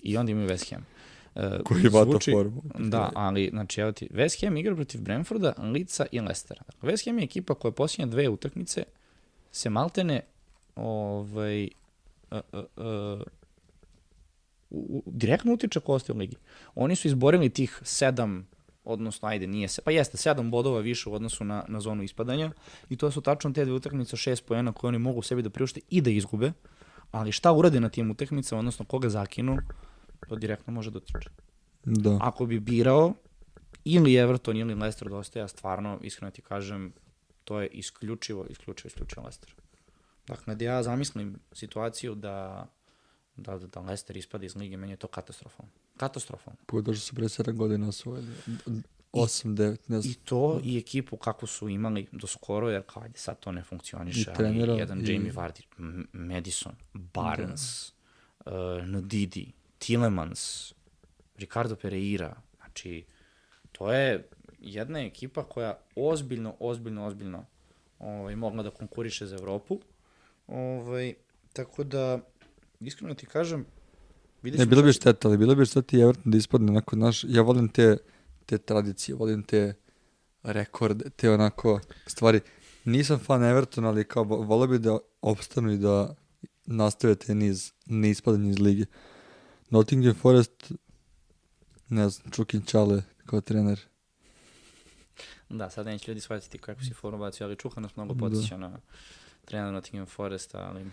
[0.02, 0.86] I onda imaju West Ham.
[1.34, 2.62] Uh, Koji je vata formu.
[2.78, 6.62] Da, ali, znači, evo ti, West Ham igra protiv Brentforda, Lica i Leicestera.
[6.66, 8.82] Dakle, West Ham je ekipa koja posljednje dve utakmice
[9.52, 10.20] se maltene
[10.76, 11.68] ovaj,
[12.30, 13.22] uh, uh, uh,
[14.70, 16.36] u, direktno utiče ko ostaje u ligi.
[16.74, 18.48] Oni su izborili tih sedam
[18.88, 22.50] odnosno ajde nije se, pa jeste sedam bodova više u odnosu na, na zonu ispadanja
[22.88, 25.80] i to su tačno te dve utakmice šest poena koje oni mogu sebi da priušte
[25.90, 26.52] i da izgube,
[27.10, 29.56] ali šta urade na tim utakmicama, odnosno koga zakinu,
[30.28, 31.30] to direktno može da utiče.
[31.84, 32.18] Da.
[32.20, 33.14] Ako bi birao
[33.84, 36.92] ili Everton ili Leicester da ostaje, stvarno, iskreno ti kažem,
[37.44, 39.54] to je isključivo, isključivo, isključivo Leicester.
[40.26, 42.66] Dakle, da ja zamislim situaciju da
[43.38, 45.72] da, da, da Leicester ispada iz lige, meni je to katastrofalno.
[45.96, 46.58] Katastrofalno.
[46.66, 48.32] Pogledaš su pre 7 godina osvojili.
[49.12, 50.12] 8, 9, ne znam.
[50.12, 53.62] I to i ekipu kako su imali do skoro, jer kao ajde sad to ne
[53.62, 54.30] funkcioniše.
[54.30, 54.72] I trenera.
[54.72, 55.12] Ali jedan i...
[55.12, 55.62] Jamie Vardy,
[56.12, 57.92] Madison, Barnes,
[58.44, 58.52] da.
[58.52, 60.72] uh, Ndidi, Tillemans,
[61.36, 62.36] Ricardo Pereira.
[62.56, 63.04] Znači,
[63.72, 64.28] to je
[64.58, 67.44] jedna ekipa koja ozbiljno, ozbiljno, ozbiljno
[67.98, 69.80] ovaj, mogla da konkuriše za Evropu.
[70.46, 71.14] Ovaj,
[71.52, 72.18] tako da,
[72.80, 73.66] iskreno ti kažem,
[74.42, 77.42] ne, bilo bi šteta, ali bilo bi šteta i Everton da ispadne onako, naš, ja
[77.42, 77.96] volim te,
[78.46, 79.74] te tradicije, volim te
[80.42, 82.40] rekorde, te onako stvari.
[82.84, 86.14] Nisam fan Everton, ali kao volio bi da opstanu i da
[86.66, 88.84] nastave te niz, ne ispadanje iz lige.
[89.70, 90.72] Nottingham Forest,
[91.88, 93.80] ne znam, Čukin Čale kao trener.
[95.48, 98.20] Da, sad neće ljudi shvatiti kako si formaciju, ali Čuha nas mnogo da.
[98.20, 98.68] podsjeća da.
[98.68, 98.80] na
[99.44, 100.86] trener Nottingham Foresta, ali...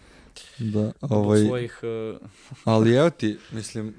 [0.60, 1.46] Da, ovaj...
[1.46, 1.80] svojih...
[1.84, 2.30] Uh...
[2.74, 3.96] ali evo ti, mislim,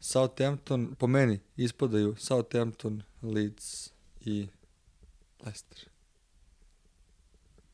[0.00, 3.90] Southampton, po meni, ispadaju Southampton, Leeds
[4.20, 4.48] i
[5.44, 5.88] Leicester.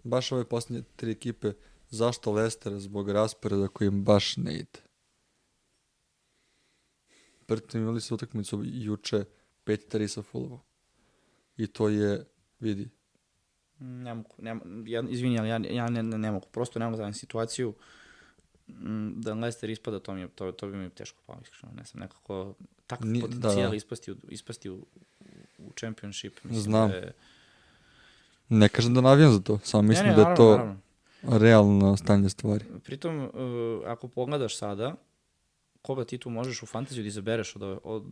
[0.04, 1.52] Baš ove posljednje tri ekipe,
[1.90, 2.78] zašto Leicester?
[2.78, 4.80] Zbog rasporeda koji im baš ne ide.
[7.46, 9.24] Pritom imali su utakmicu juče
[9.66, 10.60] 5-3 sa Fulham.
[11.56, 12.24] I to je,
[12.60, 12.90] vidi,
[13.82, 14.56] ne mogu, ne,
[14.86, 17.74] ja, izvini, ali ja, ja ne, ne, ne mogu, prosto ne mogu da situaciju
[19.16, 22.00] da Leicester ispada, to, mi je, to, to bi mi teško palo, iskreno, ne znam,
[22.00, 22.54] nekako
[22.86, 23.76] takav Ni, potencijal da, da.
[23.76, 24.86] ispasti, u, ispasti u,
[25.58, 26.44] u championship.
[26.44, 26.90] Mislim Znam.
[26.90, 27.12] Da je...
[28.48, 30.78] Ne kažem da navijam za to, samo mislim ne, ne, da je to naravno.
[31.22, 32.64] realno stanje stvari.
[32.84, 33.30] Pritom, uh,
[33.86, 34.94] ako pogledaš sada,
[35.82, 38.04] koga ti tu možeš u fantaziju da izabereš od, od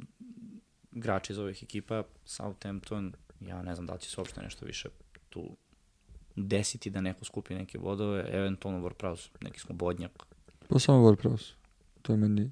[0.92, 4.88] igrača iz ovih ekipa, Southampton, ja ne znam da li će se uopšte nešto više
[5.30, 5.56] tu
[6.36, 10.26] desiti da neko skupi neke bodove, eventualno Warpraus, neki slobodnjak.
[10.68, 11.52] Pa samo Warpraus.
[12.02, 12.50] To je meni...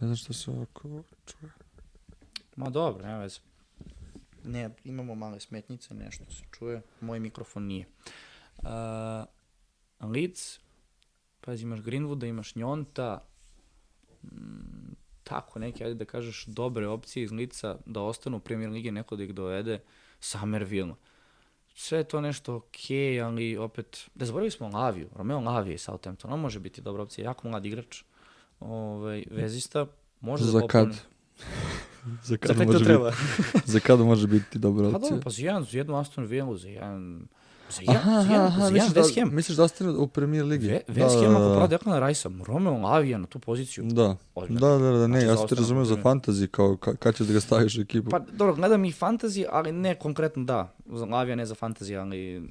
[0.00, 1.52] Ne znam što se ovako čuje.
[2.56, 3.40] Ma dobro, nema veze.
[4.44, 6.82] Ne, imamo male smetnice, nešto se čuje.
[7.00, 7.86] Moj mikrofon nije.
[8.58, 8.70] Uh,
[10.10, 10.58] Leeds,
[11.40, 13.24] pazi, imaš Greenwooda, imaš Njonta,
[14.22, 14.85] mm,
[15.28, 19.16] tako neke, ajde da kažeš, dobre opcije iz Lica da ostanu u premier lige, neko
[19.16, 19.80] da ih dovede.
[20.20, 20.94] Somerville.
[21.74, 25.80] Sve je to nešto okej, okay, ali opet, da zaboravili smo Laviju, Romeo Lavije iz
[25.80, 28.02] Southampton, on može biti dobra opcija, jako mlad igrač,
[28.60, 29.86] ovaj, vezista,
[30.20, 30.88] može za da kad?
[32.28, 33.10] za kad, za kad može to treba?
[33.10, 35.00] Biti, za kada može biti dobra opcija?
[35.00, 37.28] Pa dobro, pa za jedan, za jednu Aston Villa, za jedan
[37.70, 39.34] Za jedan, aha, za jedan, aha, za jedan West Ham.
[39.34, 40.66] Misliš da ostane u premier ligi?
[40.66, 43.84] Ve, West da, Ham da, ako prava Declan Rice-a, Romeo Lavija na tu poziciju.
[43.84, 44.60] Da, Ozbiljno.
[44.60, 47.26] da, da, da, ne, znači, ja se te razumio za fantasy, kao ka, kad ćeš
[47.26, 48.10] da ga staviš u ekipu.
[48.10, 52.48] Pa dobro, gledam i fantasy, ali ne konkretno da, za Lavija ne za fantasy, ali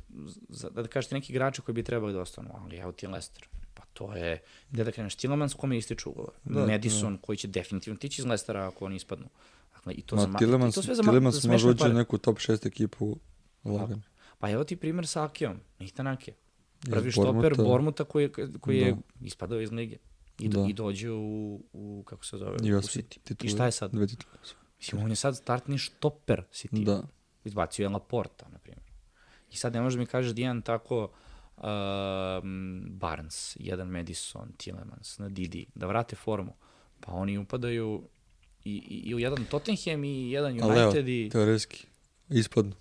[0.50, 3.48] za, da kažete neki igrači koji bi trebali da ostanu, ali evo ti Leicester.
[3.74, 4.42] Pa to je,
[4.72, 7.22] gde da kreneš, Tillemans kome ističu ugovor, da, Madison da.
[7.22, 9.26] koji će definitivno tići iz Lestera ako oni ispadnu.
[9.76, 12.18] Dakle, i to, Ma, za, Tillemans, i to sve za, Tillemans za može ući neku
[12.18, 13.18] top 6 ekipu
[13.64, 14.02] lagano.
[14.40, 16.34] Pa evo ti primer sa Akijom, Nihtanake.
[16.90, 18.30] Prvi štoper Bormuta koji,
[18.60, 19.02] koji je da.
[19.22, 19.98] ispadao iz lige.
[20.40, 20.70] I, do, da.
[20.70, 23.20] i dođe u, u, kako se zove, I u City.
[23.24, 23.92] Titule, I šta je sad?
[23.92, 24.34] Dve titule.
[24.78, 26.84] Mislim, on je sad startni štoper City.
[26.84, 27.04] Da.
[27.44, 28.92] Izbacio je Laporta, na primjer.
[29.52, 31.04] I sad ne možeš da mi kažeš da jedan tako
[31.58, 31.64] uh,
[32.90, 36.54] Barnes, jedan Madison, Tillemans, na Didi, da vrate formu.
[37.00, 38.10] Pa oni upadaju
[38.64, 41.30] i, i, i u jedan Tottenham i jedan United Ali evo, i...
[41.30, 41.88] teoretski,
[42.30, 42.76] ispadnu.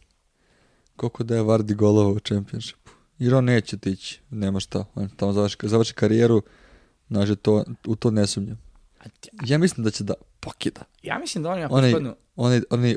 [0.97, 2.90] Koliko da je Vardy golova u Championshipu?
[3.18, 4.84] Jer on neće tići, nema šta.
[4.95, 6.42] On tamo završi, završi karijeru,
[7.09, 8.59] znači to, u to ne sumnjam.
[9.47, 10.80] Ja mislim da će da pokida.
[11.03, 12.14] Ja mislim da oni ako ispadnu...
[12.36, 12.97] Onaj, onaj,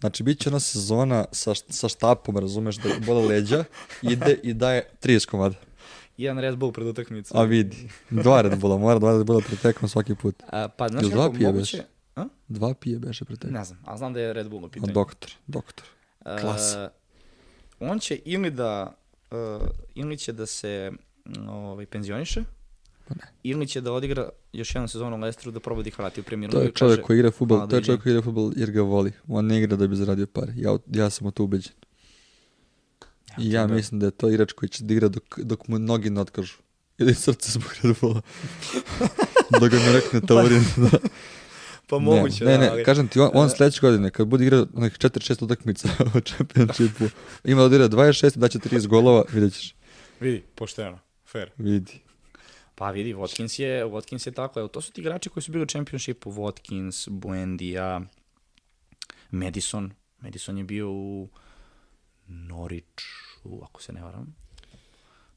[0.00, 3.64] znači, bit će ona sezona sa, sa štapom, razumeš, da bole leđa,
[4.02, 5.54] ide i daje 30 komada.
[6.16, 7.38] Jedan Red Bull pred utakmicu.
[7.38, 10.42] A vidi, dva Red Bulla, mora dva Red Bulla pred tekom svaki put.
[10.52, 11.84] A, pa, znaš kako dva moguće...
[12.16, 12.24] A?
[12.48, 13.54] Dva pije beše pred tekom.
[13.54, 14.90] Ne znam, ali znam da je Red Bull u pitanju.
[14.90, 15.86] A doktor, doktor.
[16.40, 16.90] Klasa.
[17.80, 18.96] On će ili da,
[19.30, 20.92] uh, ili će da se
[21.48, 22.44] ovaj, penzioniše,
[23.08, 23.22] Pa ne.
[23.42, 26.24] Ili će da odigra još jednu sezonu u Leicesteru da proba da ih vrati u
[26.24, 26.52] premijeru.
[26.52, 29.12] To je čovjek koji igra futbol, to je čovjek koji igra futbol jer ga voli.
[29.28, 30.52] On ne igra da bi zaradio pare.
[30.56, 31.72] Ja, ja sam o to ubeđen.
[33.38, 36.10] I ja mislim da je to igrač koji će da igra dok, dok mu nogi
[36.10, 36.56] ne otkažu.
[36.98, 38.22] Ili srce zbog Red Bulla.
[39.60, 40.64] da ga ne rekne taurin.
[40.76, 40.98] da.
[41.86, 42.84] Pa moguće, ne, ne, ne, ali...
[42.84, 47.04] kažem ti, on, on sledeće godine, kad bude igrao onih 4-6 utakmica u čempionšipu,
[47.44, 49.74] ima da igra 26 da će 30 golova, vidjet ćeš.
[50.20, 51.50] Vidi, pošteno, fair.
[51.58, 52.00] Vidi.
[52.74, 55.62] Pa vidi, Watkins je, Watkins je tako, evo, to su ti igrači koji su bili
[55.62, 58.00] u čempionšipu, Watkins, Buendija,
[59.30, 61.28] Madison, Madison je bio u
[62.28, 64.36] Norwichu, ako se ne varam.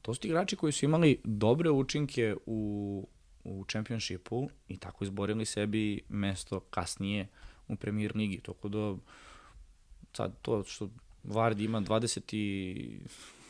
[0.02, 3.08] To su ti igrači koji su imali dobre učinke u,
[3.44, 7.28] u čempionšipu i tako izborili sebi mesto kasnije
[7.68, 8.40] u premier ligi.
[8.40, 8.96] Toko da
[10.12, 10.88] sad to što
[11.24, 13.00] Vardy ima 20 i...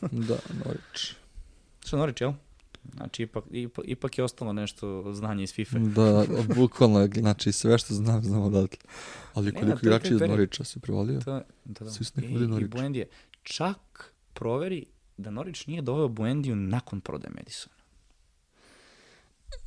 [0.27, 1.13] da, Norwich.
[1.85, 2.33] Što Norwich, jel?
[2.95, 5.79] Znači, ipak, ipak, ipak je ostalo nešto znanje iz FIFA.
[5.79, 6.25] Da,
[6.55, 8.79] bukvalno, znači sve što znam, znam odatle.
[9.33, 11.19] Ali koliko igrači iz Norića se prevalio?
[11.19, 11.31] To,
[11.65, 11.91] da, da.
[11.91, 13.09] Svi su nekako I, i Buendije.
[13.43, 14.85] Čak proveri
[15.17, 17.80] da Norić nije doveo Buendiju nakon prodaje Madisona.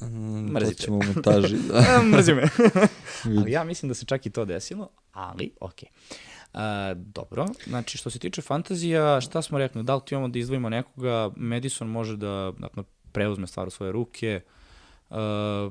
[0.01, 0.76] Mm, Mrzite.
[0.76, 1.57] To ćemo u montaži.
[1.68, 2.03] Da.
[2.16, 2.49] Mrzi me.
[3.39, 5.89] ali ja mislim da se čak i to desilo, ali okej.
[5.89, 6.24] Okay.
[6.55, 10.39] Uh, dobro, znači što se tiče fantazija, šta smo rekli, da li tu imamo da
[10.39, 12.82] izdvojimo nekoga, Madison može da dakle,
[13.12, 14.41] preuzme stvar u svoje ruke,
[15.11, 15.16] Uh,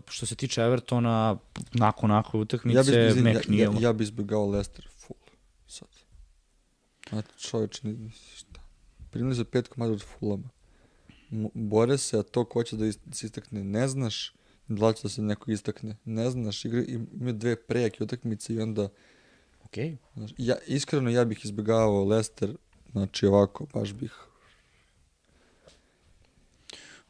[0.10, 1.38] što se tiče Evertona,
[1.74, 5.20] nakon nakon utakmice, ja bi, Mac ja, ja, ja bi izbjegao Leicester full,
[5.68, 5.88] sad.
[7.10, 7.82] Znači, čovječ,
[8.36, 8.62] šta?
[9.12, 10.50] Primili za pet komada od Fulama.
[11.54, 14.34] Bore se, a to ko će da se istakne, ne znaš,
[14.68, 18.90] da će da se neko istakne, ne znaš, igra, imaju dve prejake utakmice i onda
[19.74, 19.98] Okay.
[20.16, 22.56] Znači, ja, iskreno ja bih izbjegavao Leicester,
[22.92, 24.14] znači ovako, baš bih...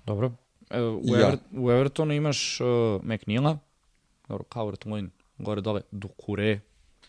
[0.06, 0.32] Dobro.
[0.70, 1.20] E, u, ja.
[1.20, 2.68] Ever, u Evertonu imaš uh,
[3.04, 3.58] McNeila,
[4.28, 6.60] dobro, Calvert Lewin, gore dole, Dukure,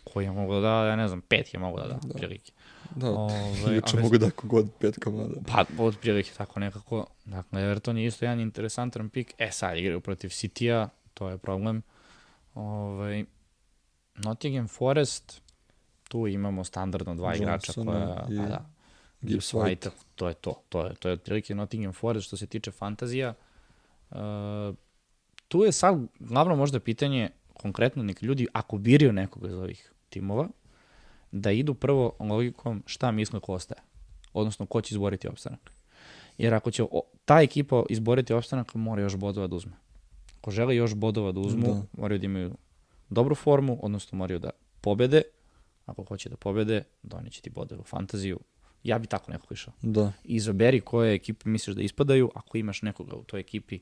[0.04, 2.14] koji je mogu da da, ja ne znam, pet je mogu da da, da.
[2.14, 2.52] prilike.
[2.96, 5.34] Da, Ove, juče mogu da kogod pet komada.
[5.46, 7.06] Pa, od prilike tako nekako.
[7.24, 9.34] Dakle, Everton je isto jedan interesantan pik.
[9.38, 11.82] E, sad igraju protiv City-a, to je problem.
[12.54, 13.24] Ove,
[14.14, 15.42] Nottingham Forest,
[16.08, 18.38] tu imamo standardno dva Johnson igrača koja, i...
[18.38, 18.70] a da,
[19.20, 20.62] Gibbs White, to je to.
[20.68, 23.34] To je, to je otprilike Nottingham Forest što se tiče fantazija.
[24.10, 24.18] Uh,
[25.48, 30.48] tu je sad glavno možda pitanje konkretno neki ljudi, ako biraju nekoga iz ovih timova,
[31.32, 33.80] da idu prvo logikom šta misle ko ostaje.
[34.32, 35.70] Odnosno, ko će izboriti opstanak.
[36.38, 39.72] Jer ako će o, ta ekipa izboriti opstanak, mora još bodova da uzme.
[40.38, 41.82] Ako žele još bodova da uzmu, da.
[42.02, 42.54] moraju da imaju
[43.10, 44.50] dobru formu, odnosno moraju da
[44.80, 45.22] pobede,
[45.86, 48.40] ako hoće da pobede, doniće ti bode u fantaziju.
[48.84, 49.72] Ja bi tako nekako išao.
[49.82, 50.12] Da.
[50.24, 53.78] Izaberi koje ekipe misliš da ispadaju, ako imaš nekoga u toj ekipi,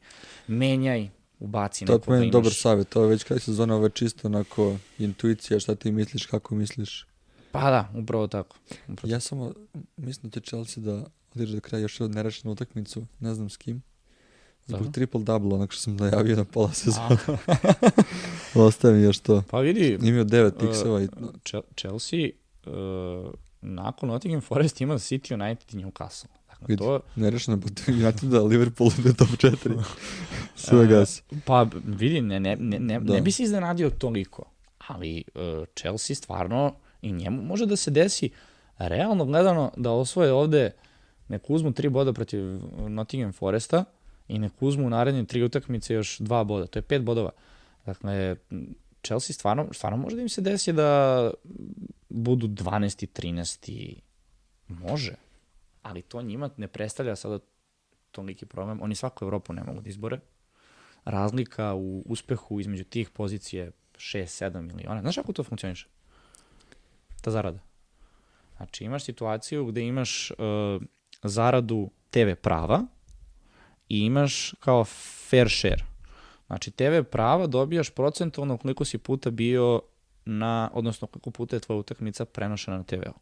[0.47, 1.09] menjaj,
[1.43, 2.06] ubaci to nekoga.
[2.06, 2.32] To je imaš...
[2.32, 6.27] dobar savjet, to je već kada sezona, ovo je čisto onako intuicija, šta ti misliš,
[6.27, 7.06] kako misliš.
[7.52, 8.56] Pa da, upravo tako.
[8.89, 9.52] Upravo ja samo
[9.97, 11.05] mislim da će Chelsea da
[11.35, 13.82] odigra do kraja još od nerešenu utakmicu, ne znam s kim.
[14.66, 14.93] Zbog da.
[14.93, 17.16] triple double, onak što sam najavio na pola sezona.
[18.66, 19.43] Ostaje još to.
[19.51, 19.98] Pa vidi.
[20.02, 20.94] Imao devet pikseva.
[20.94, 21.09] Uh, i...
[21.77, 22.28] Chelsea,
[22.66, 26.27] uh, nakon Nottingham Forest ima City United i Newcastle.
[26.69, 27.01] Vidi, to...
[27.17, 29.83] nerešeno protiv United da Liverpool ide top 4.
[30.57, 31.23] Sve gas.
[31.31, 33.13] Uh, pa vidi, ne, ne, ne, ne, da.
[33.15, 34.45] ne bi se iznenadio toliko.
[34.87, 38.31] Ali uh, Chelsea stvarno i njemu može da se desi
[38.79, 40.71] realno gledano da osvoje ovde
[41.29, 42.41] neku uzmu tri boda protiv
[42.89, 43.85] Nottingham Foresta,
[44.29, 46.67] i nek uzmu u naredne tri utakmice još dva boda.
[46.67, 47.31] To je pet bodova.
[47.87, 48.37] Dakle,
[49.03, 51.31] Chelsea stvarno, stvarno može da im se desi da
[52.09, 53.07] budu 12.
[53.23, 53.95] 13.
[54.69, 55.15] Može.
[55.83, 57.39] Ali to njima ne predstavlja sada
[58.11, 58.83] toliki problem.
[58.83, 60.21] Oni svaku Evropu ne mogu da izbore.
[61.05, 65.01] Razlika u uspehu između tih pozicije 6-7 miliona.
[65.01, 65.89] Znaš kako to funkcioniše?
[67.21, 67.59] Ta zarada.
[68.57, 70.83] Znači imaš situaciju gde imaš uh,
[71.23, 72.87] zaradu TV prava
[73.89, 75.85] i imaš kao fair share.
[76.47, 79.81] Znači TV prava dobijaš procentovno koliko si puta bio
[80.24, 83.20] na, odnosno koliko puta je tvoja utakmica prenošena na TV-u.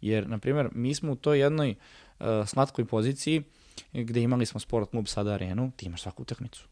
[0.00, 1.74] Jer, na primjer, mi smo u toj jednoj
[2.20, 3.42] uh, slatkoj poziciji
[3.92, 6.68] gde imali smo sport klub sada arenu, ti imaš svaku utakmicu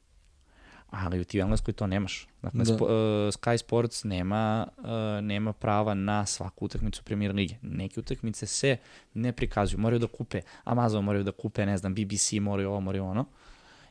[0.90, 2.28] ali u ti Engleskoj to nemaš.
[2.42, 2.64] Dakle, da.
[2.64, 4.84] Spo, uh, Sky Sports nema, uh,
[5.24, 7.54] nema prava na svaku utakmicu Premier Lige.
[7.62, 8.76] Neke utakmice se
[9.14, 9.80] ne prikazuju.
[9.80, 13.24] Moraju da kupe Amazon, moraju da kupe, ne znam, BBC, moraju ovo, moraju ono.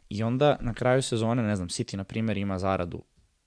[0.09, 3.03] I onda na kraju sezone, ne znam, City, na primjer, ima zaradu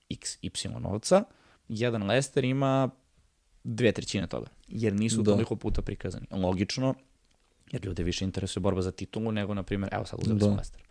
[0.09, 1.23] x, y novca,
[1.69, 2.89] jedan Leicester ima
[3.63, 5.31] dve trećine toga, jer nisu da.
[5.31, 6.25] toliko puta prikazani.
[6.31, 6.95] Logično,
[7.71, 10.45] jer ljude više interesuje borba za titulu nego, na primjer, evo sad uzeli da.
[10.45, 10.81] smo Leicester.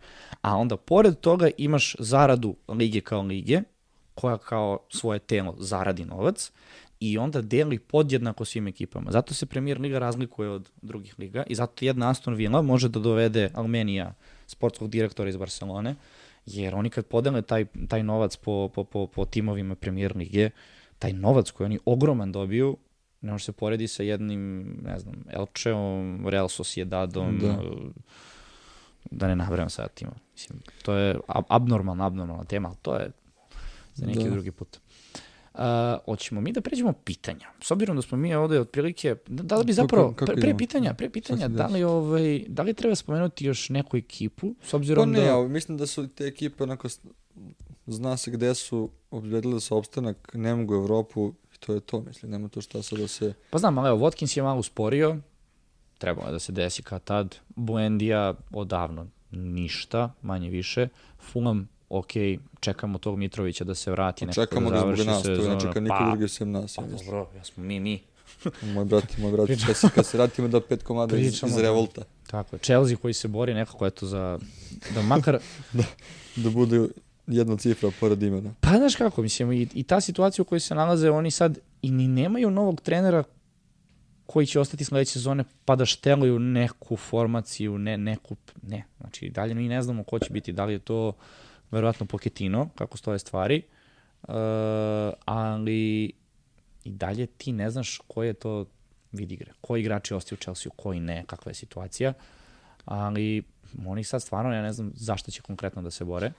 [0.41, 3.61] A onda, pored toga, imaš zaradu lige kao lige,
[4.15, 6.51] koja kao svoje telo zaradi novac
[6.99, 9.11] i onda deli podjednako svim ekipama.
[9.11, 12.99] Zato se Premier Liga razlikuje od drugih liga i zato jedna Aston Villa može da
[12.99, 14.13] dovede Armenija,
[14.47, 15.95] sportskog direktora iz Barcelone,
[16.45, 20.49] jer oni kad podele taj, taj novac po, po, po, po timovima Premier Lige,
[20.99, 22.77] taj novac koji oni ogroman dobiju,
[23.21, 27.57] ne može se poredi sa jednim, ne znam, Elčeom, Real Sociedadom, da,
[29.11, 30.11] da ne nabrajam sada tima.
[30.33, 33.11] Mislim, to je abnormalna, abnormalna tema, ali to je
[33.95, 34.29] za neki da.
[34.29, 34.79] drugi put.
[35.53, 35.59] Uh,
[36.05, 37.47] hoćemo mi da pređemo pitanja.
[37.61, 40.93] S obzirom da smo mi ovde otprilike, da, da li bi zapravo, pre, pre pitanja,
[40.93, 45.19] pre pitanja, da li, ovaj, da li treba spomenuti još neku ekipu, s obzirom pa
[45.19, 45.47] ne, da...
[45.47, 46.87] mislim da su te ekipe onako,
[47.87, 52.47] zna se gde su obzbedile sa opstanak, ne mogu Evropu, to je to, mislim, nema
[52.47, 53.33] to šta sad da se...
[53.49, 55.17] Pa znam, ali evo, Watkins je malo usporio,
[55.97, 60.87] trebalo je da se desi kad tad, Buendija odavno ništa, manje više,
[61.19, 62.11] Fulham, ok,
[62.59, 64.95] čekamo tog Mitrovića da se vrati, nekako čekamo da nas, sezonu.
[64.95, 66.75] Ga zbog nas, to je niko pa, drugi sem nas.
[66.75, 68.01] Pa dobro, ja smo mi, mi.
[68.73, 72.01] moj brat, moj brat, kad se, kad se ratimo da pet komada iz, iz revolta.
[72.27, 74.39] Tako je, Chelsea koji se bori nekako, eto, za,
[74.95, 75.39] da makar...
[75.73, 75.83] da,
[76.35, 76.87] da bude
[77.27, 78.53] jedna cifra pored imena.
[78.61, 81.91] Pa znaš kako, mislim, i, i ta situacija u kojoj se nalaze, oni sad i
[81.91, 83.23] ni nemaju novog trenera
[84.25, 88.83] koji će ostati sledeće sezone pa da šteluju neku formaciju, ne, neku, ne.
[88.99, 91.13] Znači, dalje mi ne znamo ko će biti, da li je to
[91.73, 93.61] verovatno Poketino, kako stoje stvari,
[94.21, 94.33] uh,
[95.25, 96.11] ali
[96.83, 98.65] i dalje ti ne znaš ko je to
[99.11, 102.13] vid igre, koji igrači ostaju u Chelsea, koji ne, kakva je situacija,
[102.85, 103.43] ali
[103.85, 106.31] oni sad stvarno, ja ne znam zašto će konkretno da se bore.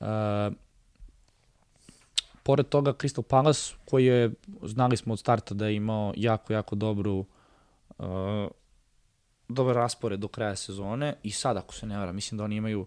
[0.00, 0.06] Uh,
[2.42, 4.30] pored toga Crystal Palace koji je,
[4.62, 7.24] znali smo od starta da je imao jako, jako dobru
[7.98, 8.06] uh,
[9.48, 12.86] dobar raspored do kraja sezone i sad ako se ne vara, mislim da oni imaju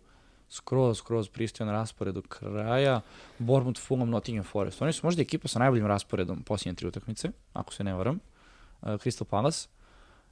[0.52, 3.02] skroz, skroz pristojan raspored do kraja.
[3.40, 4.82] Bournemouth, Fulham, Nottingham Forest.
[4.82, 8.20] Oni su možda ekipa sa najboljim rasporedom posljednje tri utakmice, ako se ne varam.
[8.82, 9.68] Uh, Crystal Palace.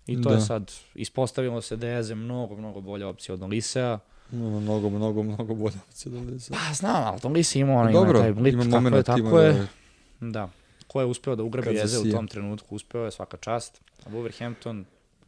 [0.08, 0.36] I to da.
[0.36, 4.00] je sad, ispostavilo se da je mnogo, mnogo bolja opcija od Olisea.
[4.32, 6.58] Mnogo, mnogo, mnogo, mnogo bolja opcija od Olisea.
[6.58, 9.68] Pa znam, ali Olise ima, ono, ima taj blit, ima tako je, tako je.
[10.20, 10.50] Da.
[10.88, 13.82] Ko je uspeo da ugrabi Jeze u tom trenutku, uspeo je svaka čast.
[14.06, 14.84] A Wolverhampton,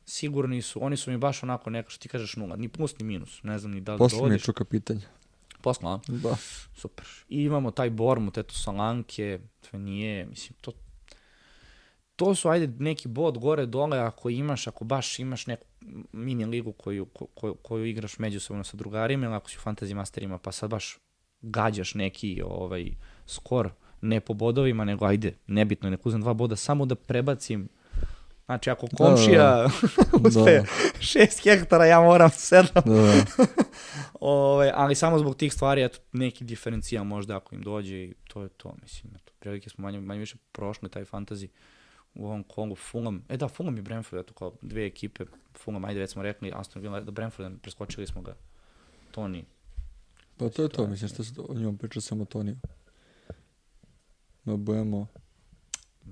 [0.05, 3.05] sigurni su, oni su mi baš onako neka što ti kažeš nula, ni plus ni
[3.05, 5.07] minus, ne znam ni da li Posle mi je čuka pitanja.
[5.61, 6.37] Posla, Da.
[6.75, 7.05] Super.
[7.29, 9.39] I imamo taj Bormut, eto Salanke,
[9.71, 10.71] to nije, mislim, to,
[12.15, 15.65] to su, ajde, neki bod gore, dole, ako imaš, ako baš imaš neku
[16.11, 20.37] mini ligu koju, koju, koju igraš međusobno sa drugarima, ili ako si u fantasy masterima,
[20.37, 20.97] pa sad baš
[21.41, 22.91] gađaš neki ovaj
[23.25, 23.69] skor,
[24.01, 27.69] ne po bodovima, nego ajde, nebitno, nek uzem dva boda, samo da prebacim
[28.51, 29.63] Znači, ako komšija da,
[30.11, 30.17] da.
[30.19, 30.27] da.
[30.27, 30.65] uspe da.
[30.99, 32.83] šest hektara, ja moram sedam.
[32.85, 32.93] Da.
[32.93, 33.45] da.
[34.19, 38.43] Ove, ali samo zbog tih stvari, eto, neki diferencijal možda ako im dođe i to
[38.43, 39.13] je to, mislim.
[39.15, 41.47] Eto, prilike smo manje, manje više prošli taj fantasy
[42.13, 42.75] u ovom Kongu.
[42.75, 45.25] Fulham, e da, Fulham i Brentford, eto, kao dve ekipe.
[45.57, 48.35] Fulham, ajde, već smo rekli, Aston Villa, da Brentford, preskočili smo ga.
[49.11, 49.45] Toni.
[50.37, 52.55] Pa to je to, mislim, što se o njom priča samo Toniju.
[54.43, 55.07] Ma bojemo...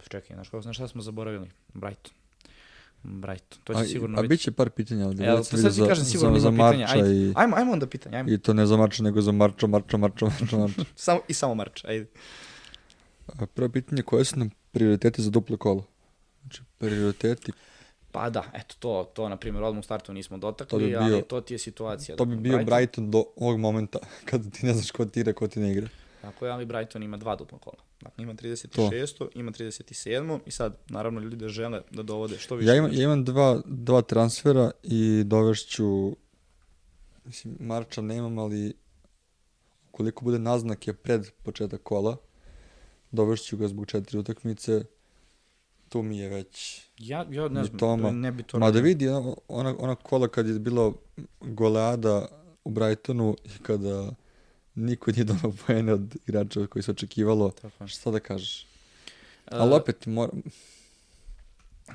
[0.10, 1.52] Čekaj, znaš, kako, znaš šta smo zaboravili?
[1.74, 2.19] Brighton.
[3.04, 3.60] Brighton.
[3.64, 4.28] To će a, sigurno a biti.
[4.28, 5.28] A bit će par pitanja ovdje.
[5.28, 6.88] Evo, to sad ti kažem sigurno za, za pitanja.
[6.90, 7.34] Ajde, i...
[7.36, 8.18] ajmo, ajmo onda pitanja.
[8.18, 8.32] Ajmo.
[8.32, 10.84] I to ne za Marča, nego za Marča, Marča, Marča, Marča, Marča.
[10.96, 12.06] samo, I samo Marča, ajde.
[13.28, 15.84] A prvo pitanje, koje su nam prioriteti za duplo kolo?
[16.42, 17.52] Znači, prioriteti
[18.12, 21.00] Pa da, eto to, to na primjer odmah u startu nismo dotakli, to bi bio,
[21.00, 22.16] ali to ti je situacija.
[22.16, 24.00] To bi bio Brighton, Brighton do ovog momenta,
[24.30, 25.88] kada ti ne znaš ko ti igra, ko ti ne igra.
[26.22, 27.84] Tako je, ali Brighton ima dva dupla kola.
[28.02, 29.18] Dakle, ima 36.
[29.18, 29.30] To.
[29.36, 30.40] ima 37.
[30.46, 32.70] I sad, naravno, ljudi da žele da dovode što više.
[32.70, 36.16] Ja imam, ja imam dva, dva transfera i dovešću,
[37.26, 38.74] mislim, Marča nemam, ali
[39.92, 42.18] koliko bude naznake pred početak kola,
[43.12, 44.84] dovešću ga zbog četiri utakmice,
[45.90, 48.12] tu mi je već ja, ja ne znam, Toma.
[48.12, 49.08] ne bi to Ma da vidi,
[49.48, 50.94] ona, ona kola kad je bilo
[51.42, 52.28] goleada
[52.64, 54.12] u Brightonu i kada
[54.80, 57.88] niko nije donao pojene od igrača koji se očekivalo, Tako.
[57.88, 58.64] šta da kažeš?
[58.64, 58.68] Uh,
[59.52, 60.42] Ali opet, moram...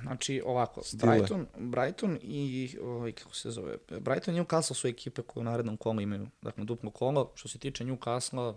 [0.03, 1.19] Znači, ovako, Stile.
[1.19, 5.77] Brighton, Brighton i, ovaj, kako se zove, Brighton i Newcastle su ekipe koje u narednom
[5.77, 7.33] kolu imaju, dakle, duplo kolo.
[7.35, 8.55] Što se tiče Newcastle,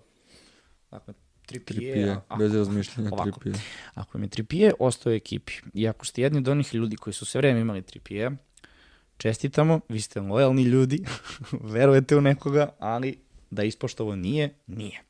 [0.92, 1.14] dakle,
[1.46, 3.64] Tripije, tripije bez razmišljanja ovako, Tripije.
[3.94, 5.54] Ako im je Tripije, ostao je ekipi.
[5.74, 8.32] I ako ste jedni od onih ljudi koji su sve vreme imali Tripije,
[9.18, 11.06] čestitamo, vi ste lojalni ljudi,
[11.74, 13.18] verujete u nekoga, ali
[13.50, 15.04] da ispoštovo nije, nije.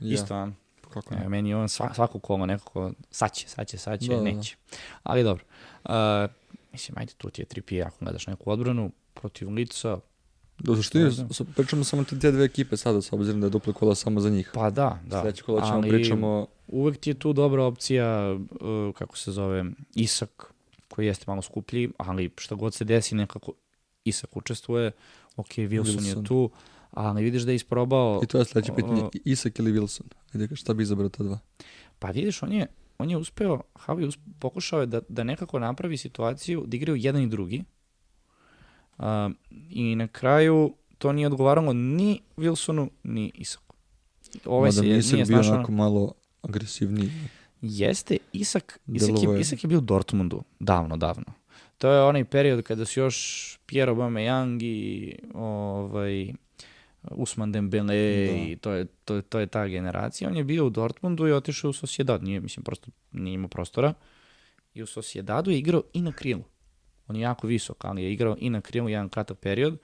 [0.00, 0.14] Ja.
[0.14, 0.56] Isto vam.
[0.92, 1.28] Kako ne?
[1.28, 4.30] Meni on sva, svako kolo nekako, sad će, sad će, sad će, da, da, da.
[4.30, 4.56] neće.
[4.70, 4.76] Da.
[5.02, 5.44] Ali dobro.
[5.84, 5.90] Uh,
[6.72, 9.98] mislim, ajde, tu ti je Tripije, ako gledaš neku odbranu, protiv lica,
[10.58, 11.10] Da, zašto je,
[11.56, 14.50] pričamo samo te dve ekipe sada, s obzirom da je dupla kola samo za njih.
[14.54, 15.20] Pa da, da.
[15.20, 16.46] Sledeće kola ćemo Ali, pričamo...
[16.68, 20.52] Uvek ti je tu dobra opcija, uh, kako se zove, Isak,
[20.88, 23.52] koji jeste malo skuplji, ali šta god se desi, nekako
[24.04, 24.90] Isak učestvuje,
[25.36, 26.18] ok, Wilson, Wilson.
[26.18, 26.50] je tu,
[26.90, 28.20] ali vidiš da je isprobao...
[28.24, 30.14] I to je sledeće pitanje, Isak ili Wilson?
[30.34, 31.38] Ajde, šta bi izabrao ta dva?
[31.98, 32.66] Pa vidiš, on je,
[32.98, 37.22] on je uspeo, Havi uspe, pokušao je da, da nekako napravi situaciju da igraju jedan
[37.22, 37.64] i drugi,
[38.98, 39.04] Uh,
[39.70, 43.74] I na kraju to nije odgovaralo ni Wilsonu, ni Isaku.
[44.44, 46.12] Ovaj Mada se Isak nije bio onako malo
[46.42, 47.10] agresivniji.
[47.62, 51.24] Jeste, Isak, Isak, je, Isak je bio u Dortmundu, davno, davno.
[51.78, 56.32] To je onaj period kada su još Pierre Aubameyang i ovaj,
[57.02, 58.32] Usman Dembele da.
[58.32, 60.30] i to je, to, to je ta generacija.
[60.30, 62.22] On je bio u Dortmundu i otišao u Sociedad.
[62.22, 63.94] Nije, mislim, prosto nije imao prostora.
[64.74, 66.44] I u Sociedadu je igrao i na krilu.
[67.06, 69.78] On je jako visok, ali je igrao i na krilu jedan kratak period.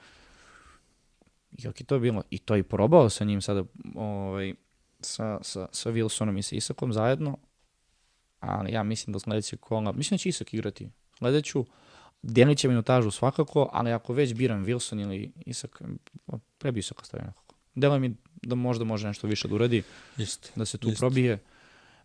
[1.53, 2.23] I ok, to je bilo.
[2.31, 3.65] I to je probao sa njim sada,
[3.95, 4.55] ovaj,
[5.01, 7.39] sa, sa, sa Wilsonom i sa Isakom zajedno.
[8.41, 10.89] Ali ja mislim da sledeće kola, mislim da će Isak igrati.
[11.19, 11.65] Sledeću,
[12.24, 15.82] delit će minutažu svakako, ali ako već biram Wilson ili Isak,
[16.59, 17.55] pre bi Isaka stavio nekako.
[17.74, 19.82] Delo mi da možda može nešto više da uradi,
[20.16, 20.98] Just, da se tu just.
[20.98, 21.38] probije.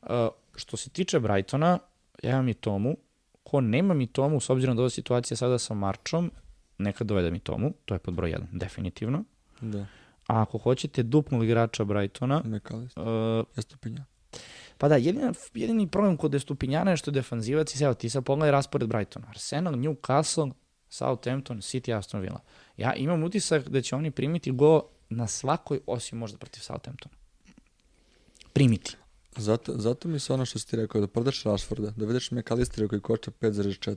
[0.02, 0.10] Uh,
[0.56, 1.80] što se tiče Brightona,
[2.24, 2.98] ja imam i Tomu,
[3.44, 6.32] ko nema mi tomu, s obzirom da ova situacija sada sa Marčom,
[6.78, 9.24] neka dovede mi tomu, to je pod broj 1, definitivno.
[9.62, 9.80] Da.
[10.28, 12.42] A ako hoćete dupnog igrača Brightona...
[12.46, 14.06] McAllister, uh, Estupinja.
[14.80, 18.24] Pa da, jedini, jedini problem kod Estupinjana je što je defanzivac i sve, ti sad
[18.24, 19.28] pogledaj raspored Brightona.
[19.30, 20.52] Arsenal, Newcastle,
[20.90, 22.40] Southampton, City, Aston Villa.
[22.78, 27.16] Ja imam utisak da će oni primiti go na svakoj, osim možda protiv Southamptona.
[28.54, 28.96] Primiti.
[29.36, 33.02] Zato, zato mi se ono što si ti rekao, da prodaš Rashforda, dovedeš McAllistera koji
[33.02, 33.96] košta 5,4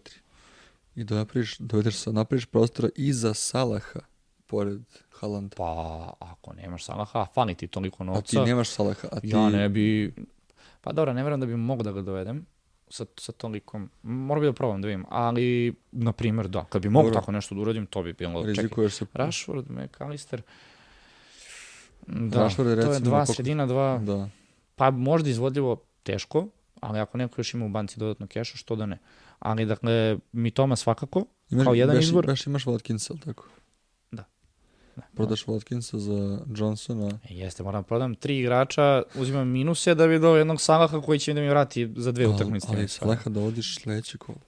[0.95, 4.01] i da napraviš, dovedeš, napraviš prostora i za Salaha
[4.47, 4.81] pored
[5.11, 5.57] Haalanda.
[5.57, 8.41] Pa, ako nemaš Salaha, fani ti toliko novca.
[8.41, 9.29] A ti nemaš Salaha, a ti...
[9.29, 10.15] Ja ne bi...
[10.83, 12.47] Pa dobro, ne verujem da bi mogo da ga dovedem
[12.89, 13.91] sa, sa tolikom...
[14.03, 17.55] Mora bi da probam da vidim, ali, na primjer, da, kad bi mogo tako nešto
[17.55, 18.43] da uradim, to bi bilo...
[18.43, 19.07] Rizikuješ se...
[19.15, 20.43] Rashford, McAllister...
[22.07, 23.37] Da, Rashford je to je dva pok...
[23.37, 23.99] sredina, dva...
[23.99, 24.29] Da.
[24.77, 26.49] Pa možda izvodljivo teško,
[26.81, 28.99] ali ako neko još ima u banci dodatno keša, što da ne.
[29.39, 32.27] Ali dakle, mi Toma svakako, imaš, kao jedan baš, izbor.
[32.27, 33.45] Baš imaš Watkinsa, tako?
[34.97, 35.03] Da.
[35.15, 35.53] Prodaš da.
[35.53, 37.19] Watkinsa za Johnsona.
[37.31, 41.19] E, jeste, moram da prodam tri igrača, uzimam minuse da bi do jednog Salaha koji
[41.19, 42.67] će da mi vrati za dve utakmice.
[42.71, 44.39] Ali Salaha da odiš sledeće kolo.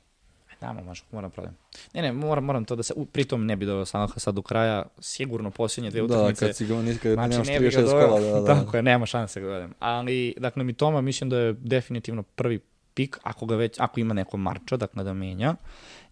[0.61, 1.57] Da, možda, moram da prodam.
[1.95, 4.83] Ne, ne, moram, moram to da se, pritom ne bi doveo Salaha sad do kraja,
[4.99, 6.45] sigurno posljednje dve utakmice.
[6.45, 8.21] Da, kad si ga nikad znači, nemaš 36 kola.
[8.21, 8.47] Da, da.
[8.55, 9.75] Tako je, nema šanse ga dovedem.
[9.79, 12.61] Ali, dakle, mi Toma mislim da je definitivno prvi
[12.95, 15.55] pik, ako ga već, ako ima neko Marča, dakle da menja,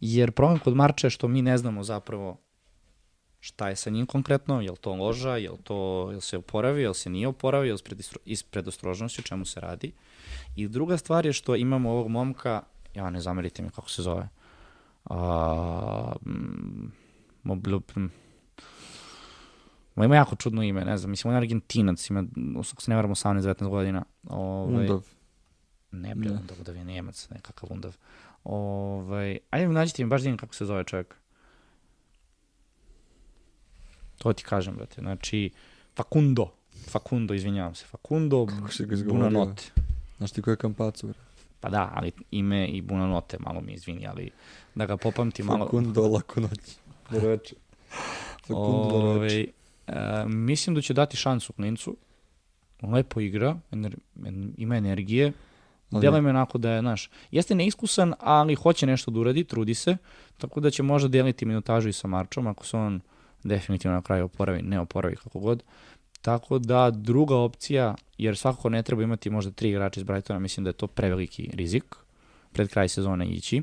[0.00, 2.36] jer problem kod Marča je što mi ne znamo zapravo
[3.42, 6.38] šta je sa njim konkretno, je li to loža, je li to, je li se
[6.38, 7.80] oporavi, je li se nije oporavi, je li
[8.24, 9.92] iz predostrožnosti, o čemu se radi.
[10.56, 12.62] I druga stvar je što imamo ovog momka,
[12.94, 14.28] ja ne zamerite mi kako se zove,
[15.04, 16.12] a,
[17.42, 17.80] mobil,
[19.94, 22.24] Ma ima jako čudno ime, ne znam, mislim, on je Argentinac, ima,
[22.72, 24.04] ako se ne varam, 18-19 godina.
[24.28, 25.06] Ovaj, Undav.
[25.90, 27.96] Ne, bre, Undav, Undav je Njemac, nekakav Undav.
[28.44, 31.21] Ovaj, ajde mi nađite mi, baš da kako se zove čovjek.
[34.22, 35.50] To ti kažem, brate, znači,
[35.96, 36.50] Facundo.
[36.88, 37.84] Facundo, izvinjavam se.
[37.84, 38.46] Facundo
[38.92, 39.54] izgovorio?
[40.18, 41.20] Znaš ti ko je Kampacu, brate?
[41.60, 44.30] Pa da, ali ime i note, malo mi izvini, ali
[44.74, 45.64] da ga popamti malo.
[45.64, 46.58] Fakundo lako noć.
[47.10, 47.54] Doreče.
[48.46, 49.46] Fakundo Ove,
[49.88, 49.94] uh,
[50.26, 51.96] mislim da će dati šansu klincu.
[52.82, 53.96] Lepo igra, ener,
[54.56, 55.32] ima energije.
[55.90, 59.96] Djeluje mi onako da je, znaš, jeste neiskusan, ali hoće nešto da uradi, trudi se,
[60.38, 63.00] tako da će možda deliti minutažu i sa Marčom, ako se on
[63.44, 65.62] definitivno na kraju oporavi, ne oporavi kako god.
[66.22, 70.64] Tako da druga opcija, jer svakako ne treba imati možda tri igrača iz Brightona, mislim
[70.64, 71.84] da je to preveliki rizik
[72.52, 73.62] pred kraj sezone ići.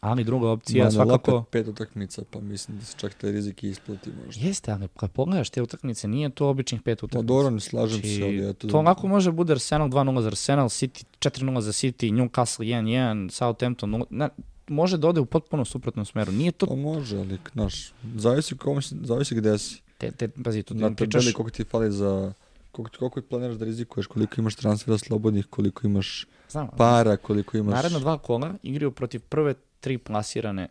[0.00, 1.36] Ali druga opcija Ma, svakako...
[1.36, 4.46] opet pet utakmica, pa mislim da se čak taj rizik i isplati možda.
[4.46, 7.18] Jeste, ali kad pogledaš te utakmice, nije to običnih pet utakmica.
[7.18, 8.68] Pa dobro, ne slažem znači, se, ali eto...
[8.68, 13.90] To lako može bude Arsenal 2-0 za Arsenal, City 4-0 za City, Newcastle 1-1, Southampton
[13.90, 14.04] 0...
[14.10, 14.28] Ne,
[14.68, 16.32] može da ode u potpuno suprotnom smeru.
[16.32, 16.66] Nije to...
[16.66, 19.82] Pa može, ali, znaš, zavisi, kom, zavisi gde si.
[19.98, 21.32] Te, te, pazi, tu Na pričaš...
[21.32, 22.32] koliko ti fali za...
[22.72, 27.74] Koliko, koliko planiraš da rizikuješ, koliko imaš transfera slobodnih, koliko imaš Znam, para, koliko imaš...
[27.74, 30.68] Naredna dva kola igraju protiv prve tri plasirane,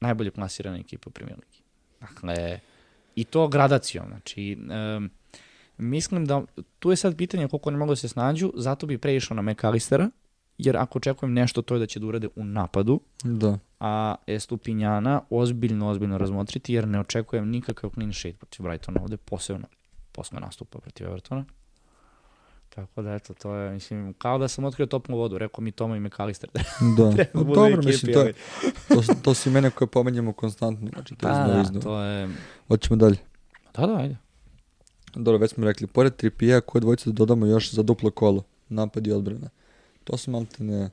[0.00, 1.62] najbolje plasirane ekipe u Premier Ligi.
[2.00, 2.60] Dakle,
[3.16, 4.06] i to gradacijom.
[4.08, 4.58] Znači,
[4.96, 5.10] um,
[5.78, 6.42] mislim da
[6.78, 10.10] tu je sad pitanje koliko ne mogu da se snađu, zato bi preišao na McAllistera,
[10.58, 13.58] jer ako očekujem nešto, to je da će da urade u napadu, da.
[13.80, 19.66] a Estupinjana ozbiljno, ozbiljno razmotriti, jer ne očekujem nikakav clean sheet protiv Brightona ovde, posebno
[20.12, 21.44] posle nastupa protiv Evertona.
[22.68, 25.96] Tako da, eto, to je, mislim, kao da sam otkrio topnu vodu, rekao mi Toma
[25.96, 26.50] i McAllister.
[26.96, 28.24] Da, da no, dobro, ekipi, mislim, to,
[28.88, 31.82] to, to su imene koje pomenjamo konstantno, znači to je pa, iznova, iznova.
[31.82, 32.28] to je...
[32.68, 33.16] Hoćemo dalje.
[33.74, 34.16] Da, da, ajde.
[35.14, 39.06] Dobro, već smo rekli, pored Tripija, koje dvojice da dodamo još za duplo kolo, napad
[39.06, 39.48] i odbrana.
[40.08, 40.90] To su maltene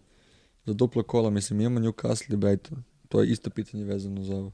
[0.65, 2.83] za duplo kolo, mislim, imamo Newcastle i Brighton.
[3.07, 4.51] To je isto pitanje vezano za ovo.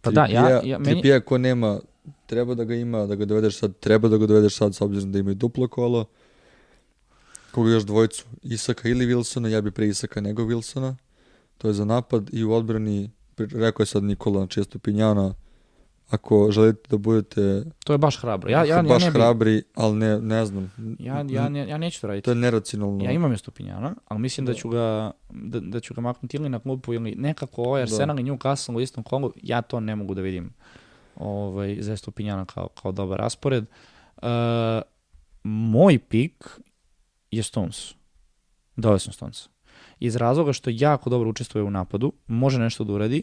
[0.00, 0.84] Pa da, ja, ja, meni...
[0.84, 1.80] Tripija ko nema
[2.26, 5.12] treba da ga ima, da ga dovedeš sad, treba da ga dovedeš sad s obzirom
[5.12, 6.04] da imaju duplo kolo.
[7.52, 10.94] Koga još dvojicu, Isaka ili Wilsona, ja bi pre Isaka nego Wilsona.
[11.58, 15.34] To je za napad i u odbrani, rekao je sad Nikola, znači je Stupinjana,
[16.12, 18.50] ako želite da budete to je baš hrabro.
[18.50, 19.18] Ja ja baš ja ne bi...
[19.18, 20.72] hrabri, ali ne ne znam.
[20.98, 22.24] Ja ja ne, ja neću to raditi.
[22.24, 23.04] To je neracionalno.
[23.04, 26.36] Ja imam je Stupinjana, ali mislim da, da ću ga da, da ću ga maknuti
[26.36, 28.22] ili na klupu ili nekako ovaj Arsenal da.
[28.22, 30.52] i Newcastle u istom kolu, ja to ne mogu da vidim
[31.16, 33.64] ovaj, za Estupinjana kao, kao dobar raspored.
[34.22, 34.28] Uh,
[35.42, 36.60] moj pik
[37.30, 37.94] je Stones.
[38.76, 39.48] Dove sam Stones.
[40.00, 43.22] Iz razloga što jako dobro učestvuje u napadu, može nešto da uradi,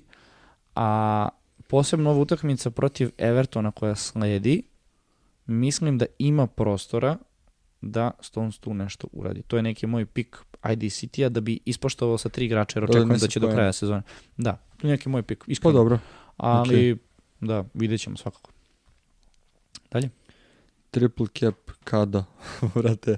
[0.75, 1.29] a
[1.69, 4.63] posebno ova utakmica protiv Evertona koja sledi,
[5.45, 7.17] mislim da ima prostora
[7.81, 9.41] da Stones tu nešto uradi.
[9.41, 10.37] To je neki moj pik
[10.71, 13.47] ID City-a da bi ispoštovao sa tri igrača, jer da, očekujem da, da će do
[13.47, 14.01] kraja sezone.
[14.37, 15.43] Da, to je neki moj pik.
[15.47, 15.73] Iskreno.
[15.73, 15.99] Pa dobro.
[16.37, 16.97] Ali okay.
[17.39, 18.51] Da, vidjet ćemo svakako.
[19.91, 20.09] Dalje?
[20.91, 22.25] Triple cap kada,
[22.75, 23.17] vrate,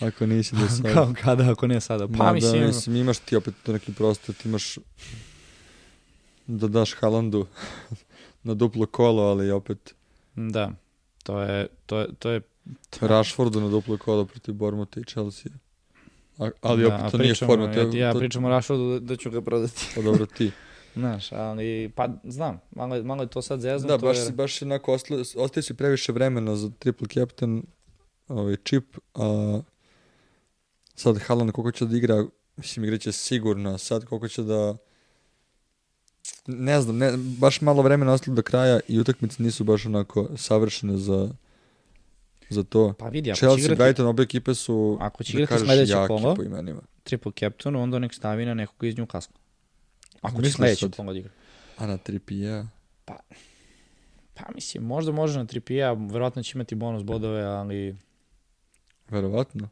[0.00, 0.92] ako nisi do sada.
[0.92, 2.08] Kao kada, ako ne sada.
[2.08, 2.60] Pa Ma, mislim...
[2.60, 4.78] Da, mislim, imaš ti opet neki prostor, ti imaš
[6.46, 7.46] da daš Halandu
[8.42, 9.94] na duplo kolo, ali opet...
[10.36, 10.72] Da,
[11.22, 11.66] to je...
[11.86, 12.40] To je, to je
[12.90, 13.06] to...
[13.06, 15.52] Rashfordu na duplo kolo protiv Bormuta i Chelsea.
[16.38, 17.96] A, ali da, opet to pričamo, nije forma.
[17.98, 19.88] Ja, ja pričam o Rashfordu da, da ću ga prodati.
[19.94, 20.50] Pa dobro, ti.
[20.94, 23.88] Znaš, ali, pa znam, malo, malo je to sad zezno.
[23.88, 24.26] Da, baš, jer...
[24.26, 24.98] si, baš onako,
[25.36, 27.62] ostaje si previše vremena za triple captain,
[28.28, 29.60] ovaj, chip, a
[30.94, 32.24] sad Haaland koliko će da igra,
[32.56, 34.76] mislim, igraće sigurno, sad koliko će da,
[36.46, 40.96] ne znam, ne, baš malo vremena ostalo do kraja i utakmice nisu baš onako savršene
[40.96, 41.30] za,
[42.50, 42.94] za to.
[42.98, 45.94] Pa vidi, ako Chelsea, će igrati, Brighton, obe ekipe su, ako će da igrati sledeće
[46.06, 46.80] kolo, po imenima.
[47.02, 49.36] triple captain, onda nek stavi na nekog iz Newcastle.
[50.20, 51.30] Ako će sledeći pogod igra.
[51.78, 52.66] A na Tripija?
[53.04, 53.18] Pa,
[54.34, 57.96] pa mislim, možda može na Tripija, verovatno će imati bonus bodove, ali...
[59.10, 59.68] Verovatno.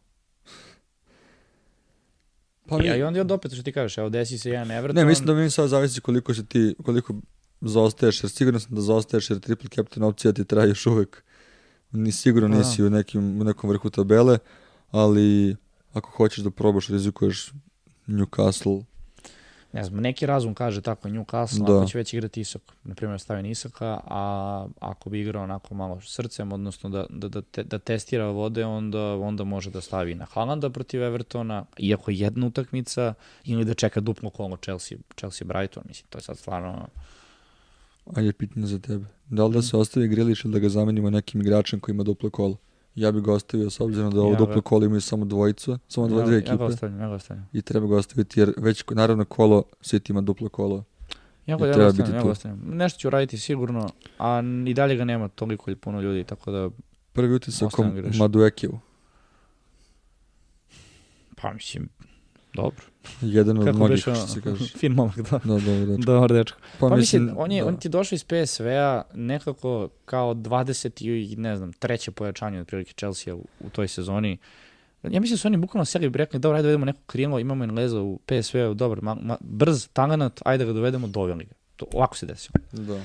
[2.70, 2.84] Pa.
[2.84, 5.02] Ja, I onda, onda opet što ti kažeš, evo desi se jedan Everton.
[5.02, 7.14] Ne, mislim da mi sad zavisi koliko će ti, koliko
[7.60, 11.22] zaostaješ, jer sigurno sam da zaostaješ, jer triple captain opcija ti traje još uvek.
[11.92, 14.38] Ni sigurno pa nisi u, nekim, u nekom vrhu tabele,
[14.90, 15.56] ali
[15.92, 17.52] ako hoćeš da probaš, rizikuješ
[18.06, 18.84] Newcastle,
[19.72, 21.76] ne znam, neki razum kaže tako Newcastle, da.
[21.76, 26.00] ako će već igrati Isak, na primjer stavi Isaka, a ako bi igrao onako malo
[26.00, 30.24] srcem, odnosno da, da, da, te, da testira vode, onda, onda može da stavi na
[30.24, 33.14] Haalanda protiv Evertona, iako jedna utakmica,
[33.44, 36.88] ili da čeka duplo kolo Chelsea, Chelsea Brighton, mislim, to je sad stvarno...
[38.14, 39.04] Ajde, pitanje za tebe.
[39.28, 42.30] Da li da se ostavi Grilić ili da ga zamenimo nekim igračem koji ima duplo
[42.30, 42.56] kolo?
[42.94, 46.08] Ja bih ga ostavio s obzirom da ovo ja, duplo kolo imaju samo dvojicu, samo
[46.08, 46.52] dva, ja, dve ekipe.
[46.52, 47.48] Ja ga ostavljam, ja ga ostavljam.
[47.52, 50.84] I treba ga ostaviti jer već naravno kolo, City ima duplo kolo.
[51.46, 52.60] Ja ga, ja ga ostavljam, ja ga ostavljam.
[52.64, 53.88] Nešto ću raditi sigurno,
[54.18, 56.70] a i dalje ga nema toliko puno ljudi, tako da...
[57.12, 57.84] Prvi utisak o
[58.18, 58.78] Maduekiju.
[61.36, 61.88] Pa mislim,
[62.54, 62.84] dobro.
[63.20, 64.64] Jedan od Kako mnogih, što se kaže.
[64.80, 65.38] fin momak, da.
[65.44, 66.12] Da, dobro, dečko.
[66.12, 66.58] Dobar dečko.
[66.80, 67.68] Pa, Pa, mislim, on, je, da.
[67.68, 72.92] on ti je došao iz PSV-a nekako kao 20 i ne znam, treće pojačanje otprilike
[72.92, 74.38] Chelsea u, u toj sezoni.
[75.02, 77.64] Ja mislim da su oni bukvalno seli i rekli, dobro, ajde dovedemo neko krilo, imamo
[77.64, 81.54] Engleza u PSV-u, dobar, ma, ma, brz, talenat, ajde da ga dovedemo, doveli ga.
[81.80, 82.52] To, ovako se desilo.
[82.72, 83.02] Da.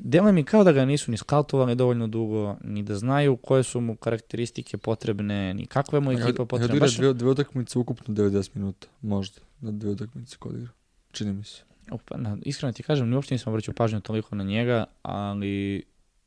[0.00, 3.80] Deluje mi kao da ga nisu ni skautovali dovoljno dugo, ni da znaju koje su
[3.80, 6.64] mu karakteristike potrebne, ni kakva je mu ekipa Ja potrebna.
[6.64, 10.68] odigra Baš, dve, dve utakmice ukupno 90 minuta, možda, na dve utakmice kod igra.
[11.12, 11.62] Čini mi se.
[11.90, 15.82] Opa, na, iskreno ti kažem, ni uopšte nisam obraćao pažnju toliko na njega, ali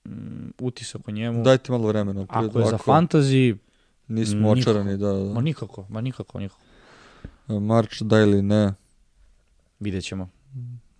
[0.05, 0.11] mm,
[0.59, 2.25] utisak o njemu, Dajte malo vremena.
[2.29, 3.57] ako je za ovako fantasy,
[4.07, 4.71] Nismo nikako.
[4.71, 5.41] očarani, da, ma da.
[5.41, 6.61] nikako, ma nikako, nikako.
[7.49, 8.73] March, da ili ne.
[9.79, 10.29] Vidjet ćemo.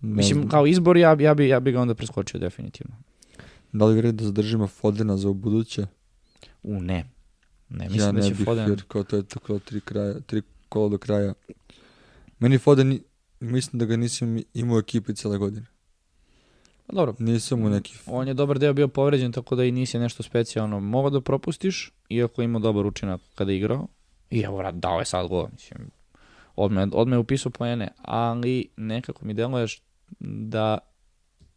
[0.00, 2.96] Mislim, kao izbor, ja, ja, bi, ja bi ga onda preskočio definitivno.
[3.72, 5.86] Da li vjerujete da zadržimo Fodena za ubuduće?
[6.62, 7.04] U, ne.
[7.68, 8.68] Ne, ja mislim ne da će bih, Foden...
[8.68, 11.34] jer kao to je tako tri, kraja, tri kola do kraja.
[12.38, 13.00] Meni Foden,
[13.40, 15.66] mislim da ga nisam imao u ekipi cijele godine.
[16.86, 17.98] Pa Dobro, Nisam mu neki...
[18.06, 21.92] on je dobar deo bio povređen, tako da i nisi nešto specijalno mogao da propustiš,
[22.08, 23.86] iako je imao dobar učinak kada je igrao.
[24.30, 25.90] I evo, vrat, dao je sad gol, mislim.
[26.56, 29.66] Odme, odme upisao poene, ali nekako mi deluje
[30.20, 30.78] da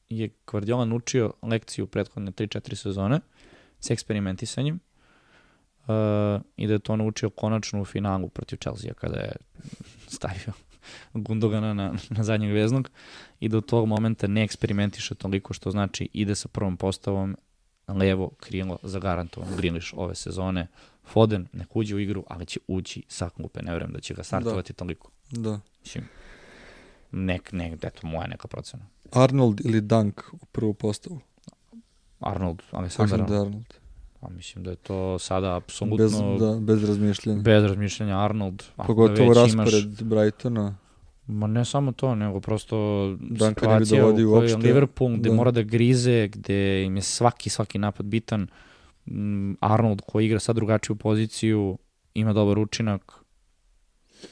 [0.10, 3.20] je Guardiola naučio lekciju prethodne 3-4 sezone
[3.80, 4.80] s eksperimentisanjem
[5.80, 9.36] uh, i da je to naučio konačno u finalu protiv Chelsea kada je
[10.08, 10.54] stavio
[11.14, 12.90] Gundogana na, na zadnjeg veznog
[13.40, 17.38] i da od tog momenta ne eksperimentiše toliko što znači ide sa prvom postavom
[17.88, 20.68] levo krilo zagarantovan Grilish ove sezone.
[21.10, 23.62] Foden nek uđe u igru, ali će ući sa klupe.
[23.62, 25.12] Ne verujem da će ga startovati toliko.
[25.32, 25.60] Da.
[25.82, 26.04] Mislim,
[27.12, 28.86] nek, nek, eto, moja neka procena.
[29.12, 31.20] Arnold ili Dunk u prvu postavu.
[32.20, 33.74] Arnold, Aleksandar, Alexander Arnold.
[34.20, 37.42] pa mislim da je to sada apsolutno bez, da, bez razmišljanja.
[37.42, 38.64] bez razmišljanja Arnold.
[38.88, 40.76] Pogotovo raspored imaš, Brightona.
[41.28, 42.78] Ma ne samo to, nego prosto
[43.20, 45.36] Duncan situacija u kojoj je uopšte, Liverpool gde da.
[45.36, 48.48] mora da grize, gde im je svaki, svaki napad bitan.
[49.60, 51.78] Arnold koji igra sad drugačiju poziciju,
[52.14, 53.14] ima dobar učinak.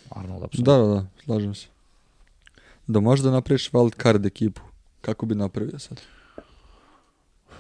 [0.09, 0.73] Arnold, apsolutno.
[0.73, 1.67] Da, da, da, slažem se.
[2.87, 4.61] Da možeš da napraviš wild card ekipu.
[5.01, 6.01] Kako bi napravio sad?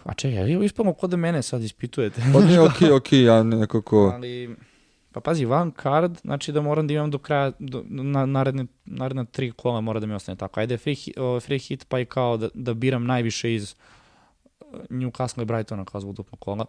[0.03, 2.21] A čekaj, evo ispamo kod da mene sad ispitujete.
[2.33, 4.11] Pa ne, okej, okej, ja nekako...
[4.15, 4.55] Ali,
[5.11, 9.25] pa pazi, van card, znači da moram da imam do kraja, do, na, naredne, naredna
[9.25, 10.59] tri kola mora da mi ostane tako.
[10.59, 13.75] Ajde, free, hit, o, free hit pa i kao da, da biram najviše iz
[14.59, 16.65] uh, Newcastle i Brightona kao zbog dupla kola.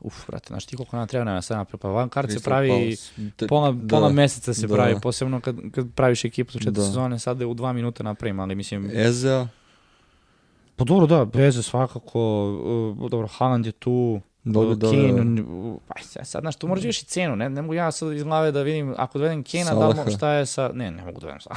[0.00, 1.82] Uf, brate, znaš ti koliko nam treba na sad napraviti?
[1.82, 2.96] Pa van card se pravi.
[3.36, 3.96] Te- pola, da.
[3.96, 4.74] pola meseca se da.
[4.74, 6.82] pravi, posebno kad, kad praviš ekipu za četiri Da.
[6.82, 8.90] sezone, sad je u dva minuta napravim, ali mislim...
[8.94, 9.46] Ezea,
[10.76, 12.20] Pa dobro, da, Beze svakako,
[13.00, 15.94] uh, dobro, Haaland je tu, dobro, Uh, da, Kane, uh, pa
[16.24, 18.62] sad, znaš, tu moraš još i cenu, ne, ne mogu ja sad iz glave da
[18.62, 21.50] vidim, ako dovedem Kane-a, da mo, šta je sa, ne, ne mogu da dovedem sa,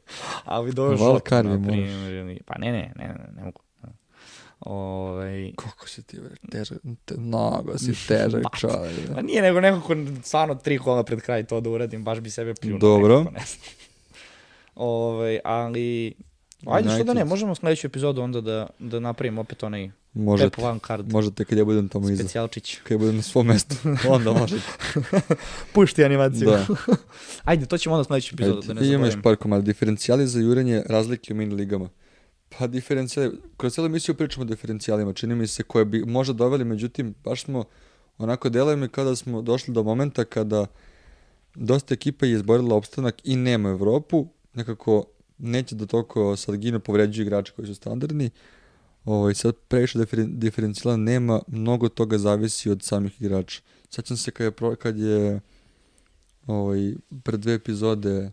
[0.44, 2.38] ali dovedem Valkar na moraš.
[2.46, 3.60] pa ne, ne, ne, ne, ne mogu.
[4.60, 9.14] Ovaj, Koliko si ti, bre, težak, te, mnogo si težak čovjek.
[9.14, 12.30] pa nije nego neko ko stvarno tri kola pred kraj to da uradim, baš bi
[12.30, 12.78] sebe pljunuo.
[12.78, 13.18] Dobro.
[13.18, 13.44] nekako, ne.
[14.74, 16.14] Ovaj, ali,
[16.66, 20.64] ajde što da ne, možemo sledeću epizodu onda da, da napravimo opet onaj Možete, Pep
[20.64, 22.22] Van Card, možete kad ja budem tamo iza.
[22.22, 22.76] specijalčić.
[22.76, 23.74] Kad ja budem na svom mestu,
[24.08, 24.62] onda možete.
[25.74, 26.50] Pušti animaciju.
[26.50, 26.66] da.
[27.44, 29.22] Ajde, to ćemo onda sledeću epizodu, da ne Ajde, ima još zaboravim.
[29.22, 29.62] par komada.
[29.62, 31.88] Diferencijali za jurenje razlike u mini ligama.
[32.48, 36.64] Pa diferencijali, kroz cijelu emisiju pričamo o diferencijalima, čini mi se koje bi možda doveli,
[36.64, 37.64] međutim, baš smo,
[38.18, 40.66] onako deluje mi kao da smo došli do momenta kada
[41.54, 45.04] dosta ekipa je izborila opstanak i nema Evropu, nekako
[45.38, 48.30] neće da toliko sad gine povređuju igrače koji su standardni,
[49.04, 53.60] ovaj, sad previše diferen, diferencijala nema, mnogo toga zavisi od samih igrača.
[53.90, 55.40] Sećam se kad je, kad je
[56.46, 58.30] ovaj, pred dve epizode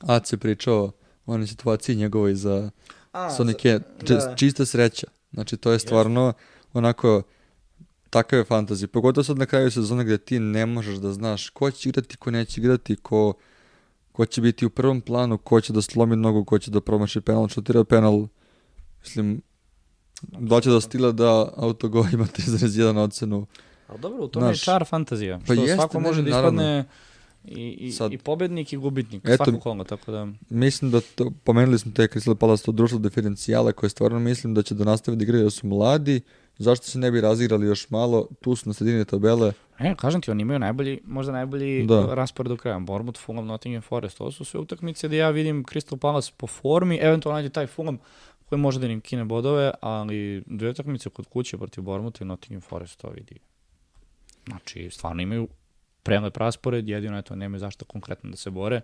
[0.00, 0.92] Ace pričao
[1.26, 2.70] o onoj situaciji njegovoj za
[3.12, 4.34] A, Sonic za- je da.
[4.36, 5.06] čista sreća.
[5.32, 6.32] Znači to je stvarno
[6.72, 7.22] onako
[8.10, 8.86] takav je fantasy.
[8.86, 12.30] Pogotovo sad na kraju sezone gde ti ne možeš da znaš ko će igrati, ko
[12.30, 13.34] neće igrati, ko,
[14.12, 17.20] ko će biti u prvom planu, ko će da slomi nogu, ko će da promaši
[17.20, 18.26] penal, šutira penal.
[19.00, 19.42] Mislim,
[20.22, 23.46] doće do stila da autogo ima 3,1 ocenu.
[23.88, 25.38] Ali dobro, u tome je čar fantazija.
[25.38, 26.84] Što pa jeste, svako ne, može da naravno.
[27.46, 29.22] I, i, Sad- i pobednik i gubitnik.
[29.24, 30.28] Eto- svako kola, tako da...
[30.50, 34.62] Mislim da to, pomenuli smo te Crystal Palace, to društvo diferencijala koje stvarno mislim da
[34.62, 36.20] će da nastave da igraju da su mladi.
[36.58, 38.28] Zašto se ne bi razigrali još malo?
[38.40, 39.52] Tu su na sredini tabele.
[39.78, 42.14] E, kažem ti, oni imaju najbolji, možda najbolji Da.
[42.14, 42.78] raspored do kraja.
[42.78, 44.20] Bournemouth, Fulham, Nottingham Forest.
[44.20, 47.98] Ovo su sve utakmice gde ja vidim Crystal Palace po formi, eventualno nađe taj Fulham
[48.44, 52.60] koji može da im kine bodove, ali dve utakmice kod kuće protiv Bournemoutha i Nottingham
[52.60, 53.38] Forest to vidi.
[54.46, 55.48] Znači, stvarno imaju
[56.06, 58.80] prelep raspored, jedino eto nemaju zašto konkretno da se bore.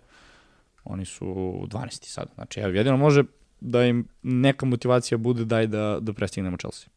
[0.84, 2.04] Oni su 12.
[2.04, 2.28] sad.
[2.34, 3.24] Znači, evo, jedino može
[3.60, 6.88] da im neka motivacija bude daj da, da prestignemo Chelsea.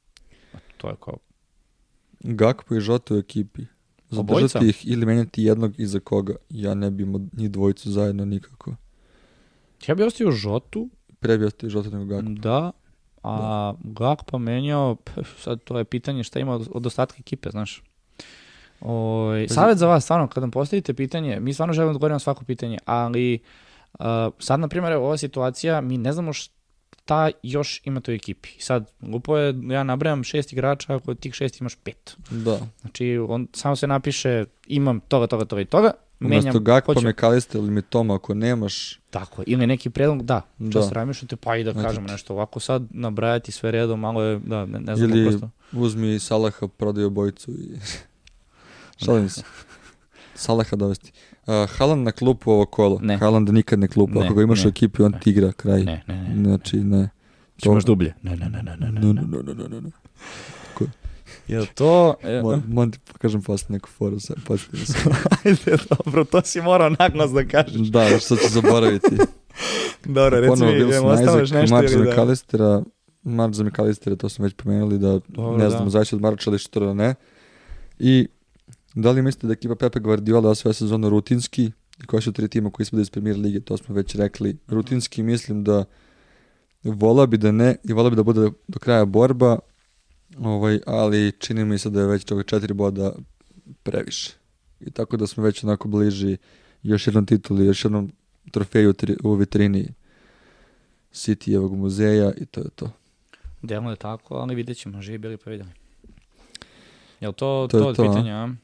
[0.77, 1.17] To je kao...
[2.19, 3.65] Gakpo i Žota u ekipi.
[4.09, 6.35] Zadržati ih ili menjati jednog iza koga.
[6.49, 7.05] Ja ne bi
[7.37, 8.75] njih dvojicu zajedno nikako.
[9.87, 10.89] Ja bi ostio Žotu.
[11.19, 12.29] Pre bi ostio Žotu nego Gakpo.
[12.29, 12.71] Da,
[13.23, 13.75] a da.
[13.83, 14.97] Gakpo menjao,
[15.37, 17.83] sad to je pitanje šta ima od ostatka ekipe, znaš.
[18.87, 22.43] Oj, savjet za vas, stvarno, kad vam postavite pitanje, mi stvarno želimo da odgovorimo svako
[22.45, 23.39] pitanje, ali
[23.93, 24.05] uh,
[24.39, 28.49] sad, na primjer, ova situacija, mi ne znamo šta još ima u ekipi.
[28.59, 32.17] Sad, glupo je, ja nabrajam šest igrača, ako od tih šest imaš pet.
[32.29, 32.59] Da.
[32.81, 36.43] Znači, on samo se napiše, imam toga, toga, toga i toga, menjam.
[36.43, 37.05] Umesto Gakpa, hoću...
[37.05, 38.99] Mekaliste ili Mitoma, ako nemaš...
[39.09, 40.71] Tako, ili neki predlog, da, da.
[40.71, 42.33] čas ramišljate, pa i da znači, kažemo nešto.
[42.33, 45.49] Ovako sad nabrajati sve redom, malo je, da, ne, ne znam ili prosto.
[45.71, 47.79] uzmi Salaha, prodaj obojicu i...
[48.97, 49.41] Šalim se.
[50.35, 51.11] Salaha dovesti.
[51.47, 52.99] Uh, Haaland na klupu ovo kolo.
[53.01, 53.17] Ne.
[53.17, 54.19] Haaland nikad ne klupu.
[54.19, 55.83] Ako ga imaš ne, u ekipi, on ti igra kraj.
[55.83, 56.43] Ne, ne, ne.
[56.43, 57.09] Znači, ne.
[57.63, 57.71] To...
[57.71, 58.13] Imaš dublje.
[58.21, 58.99] Ne, ne, ne, ne, ne, ne.
[59.01, 59.91] Ne, ne, ne, ne, ne, ne.
[61.47, 62.15] Je to...
[62.67, 64.97] Moram ti pokažem posle neku foru, sad podsjetim se.
[65.45, 67.87] Ajde, dobro, to si morao naglas da kažeš.
[67.87, 69.15] Da, što ću zaboraviti.
[70.05, 72.13] dobro, reci mi, idemo, ostaveš nešto ili
[72.51, 72.83] da...
[73.23, 75.89] Marč za Mekalistera, to smo već pomenuli, da dobro, ne znamo da.
[75.89, 77.15] zaista od Marča ali što da ne.
[77.99, 78.27] I
[78.95, 81.71] da li mislite da ekipa Pepe Guardiola sve sezonu rutinski
[82.03, 84.57] i koji su tri tima koji ispade iz Premier Lige, to smo već rekli.
[84.67, 85.85] Rutinski mislim da
[86.83, 89.59] vola bi da ne i vola bi da bude do kraja borba,
[90.39, 93.11] Ovaj, ali čini mi se da je već toga četiri boda
[93.83, 94.31] previše.
[94.79, 96.37] I tako da smo već onako bliži
[96.83, 98.11] još jednom tituli, još jednom
[98.51, 98.93] trofeju
[99.23, 99.87] u vitrini
[101.13, 102.91] City-evog muzeja i to je to.
[103.61, 105.71] Delno je tako, ali vidjet ćemo, živi bili pa vidjeli.
[107.19, 108.55] Jel to, to, to od to, pitanja, a?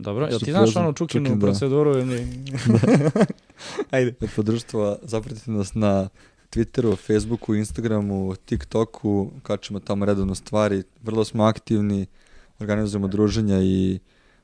[0.00, 1.46] Dobro, jel ti znaš onu čukinu čukin, da.
[1.46, 1.98] proceduru?
[1.98, 2.26] Ili...
[2.66, 3.24] da.
[3.96, 4.14] Ajde.
[4.36, 6.08] Podruštva, zapratite nas na
[6.50, 12.06] Twitteru, Facebooku, Instagramu, TikToku, kačemo tamo redovno stvari, vrlo smo aktivni,
[12.58, 13.98] organizujemo druženja i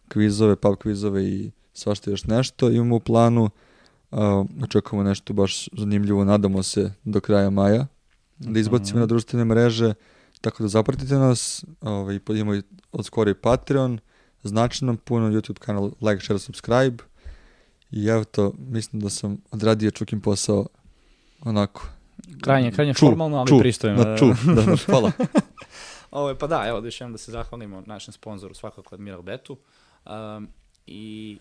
[0.09, 3.51] kvizove, pub kvizove i svašta još nešto imamo u planu.
[4.11, 4.19] Uh,
[4.63, 7.87] očekujemo nešto baš zanimljivo, nadamo se do kraja maja
[8.39, 9.95] da izbacimo na društvene mreže,
[10.41, 12.61] tako da zapratite nas, ovaj, imamo
[12.93, 13.99] od skoro i Patreon,
[14.43, 17.05] znači nam puno YouTube kanal, like, share, subscribe
[17.91, 20.67] i evo to, mislim da sam odradio čukim posao
[21.45, 21.89] onako
[22.41, 24.05] Krajnje, krajnje ču, formalno, ali ču, pristojno.
[24.05, 25.13] Na ču, da, da, hvala.
[26.11, 29.57] Ovo, pa da, evo da još da se zahvalimo našem sponzoru, svakako Admiral Betu.
[30.07, 30.49] Um,
[30.87, 31.39] I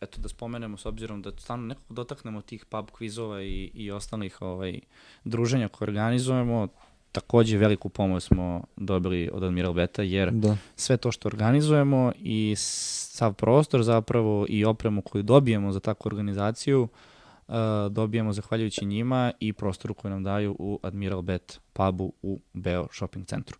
[0.00, 4.42] eto da spomenemo s obzirom da stvarno nekako dotaknemo tih pub kvizova i, i ostalih
[4.42, 4.80] ovaj,
[5.24, 6.68] druženja koje organizujemo,
[7.14, 10.56] takođe veliku pomoć smo dobili od Admiral Beta, jer da.
[10.76, 16.82] sve to što organizujemo i sav prostor zapravo i opremu koju dobijemo za takvu organizaciju,
[16.82, 17.54] uh,
[17.90, 23.26] dobijemo zahvaljujući njima i prostoru koju nam daju u Admiral Bet pubu u Beo shopping
[23.26, 23.58] centru.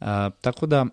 [0.00, 0.06] Uh,
[0.40, 0.86] tako da,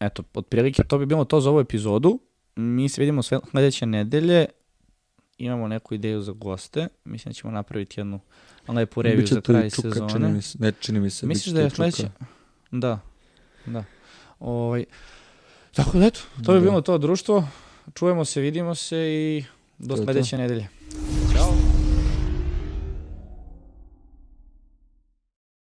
[0.00, 2.20] eto, otprilike to bi bilo to za ovu epizodu.
[2.56, 4.46] Mi se vidimo sledeće nedelje.
[5.40, 6.88] Imamo neku ideju za goste.
[7.04, 8.20] Mislim da ćemo napraviti jednu
[8.68, 10.12] lepu reviju za kraj čuka, sezone.
[10.12, 11.26] Čini mi se, ne, čini mi se.
[11.26, 12.08] Misliš da je sledeće?
[12.70, 13.00] Da,
[13.66, 13.84] da.
[14.40, 14.84] Ovaj,
[15.74, 16.64] tako da eto, to bi da.
[16.64, 17.48] bilo to društvo.
[17.94, 19.44] Čujemo se, vidimo se i
[19.78, 20.68] do sledeće nedelje.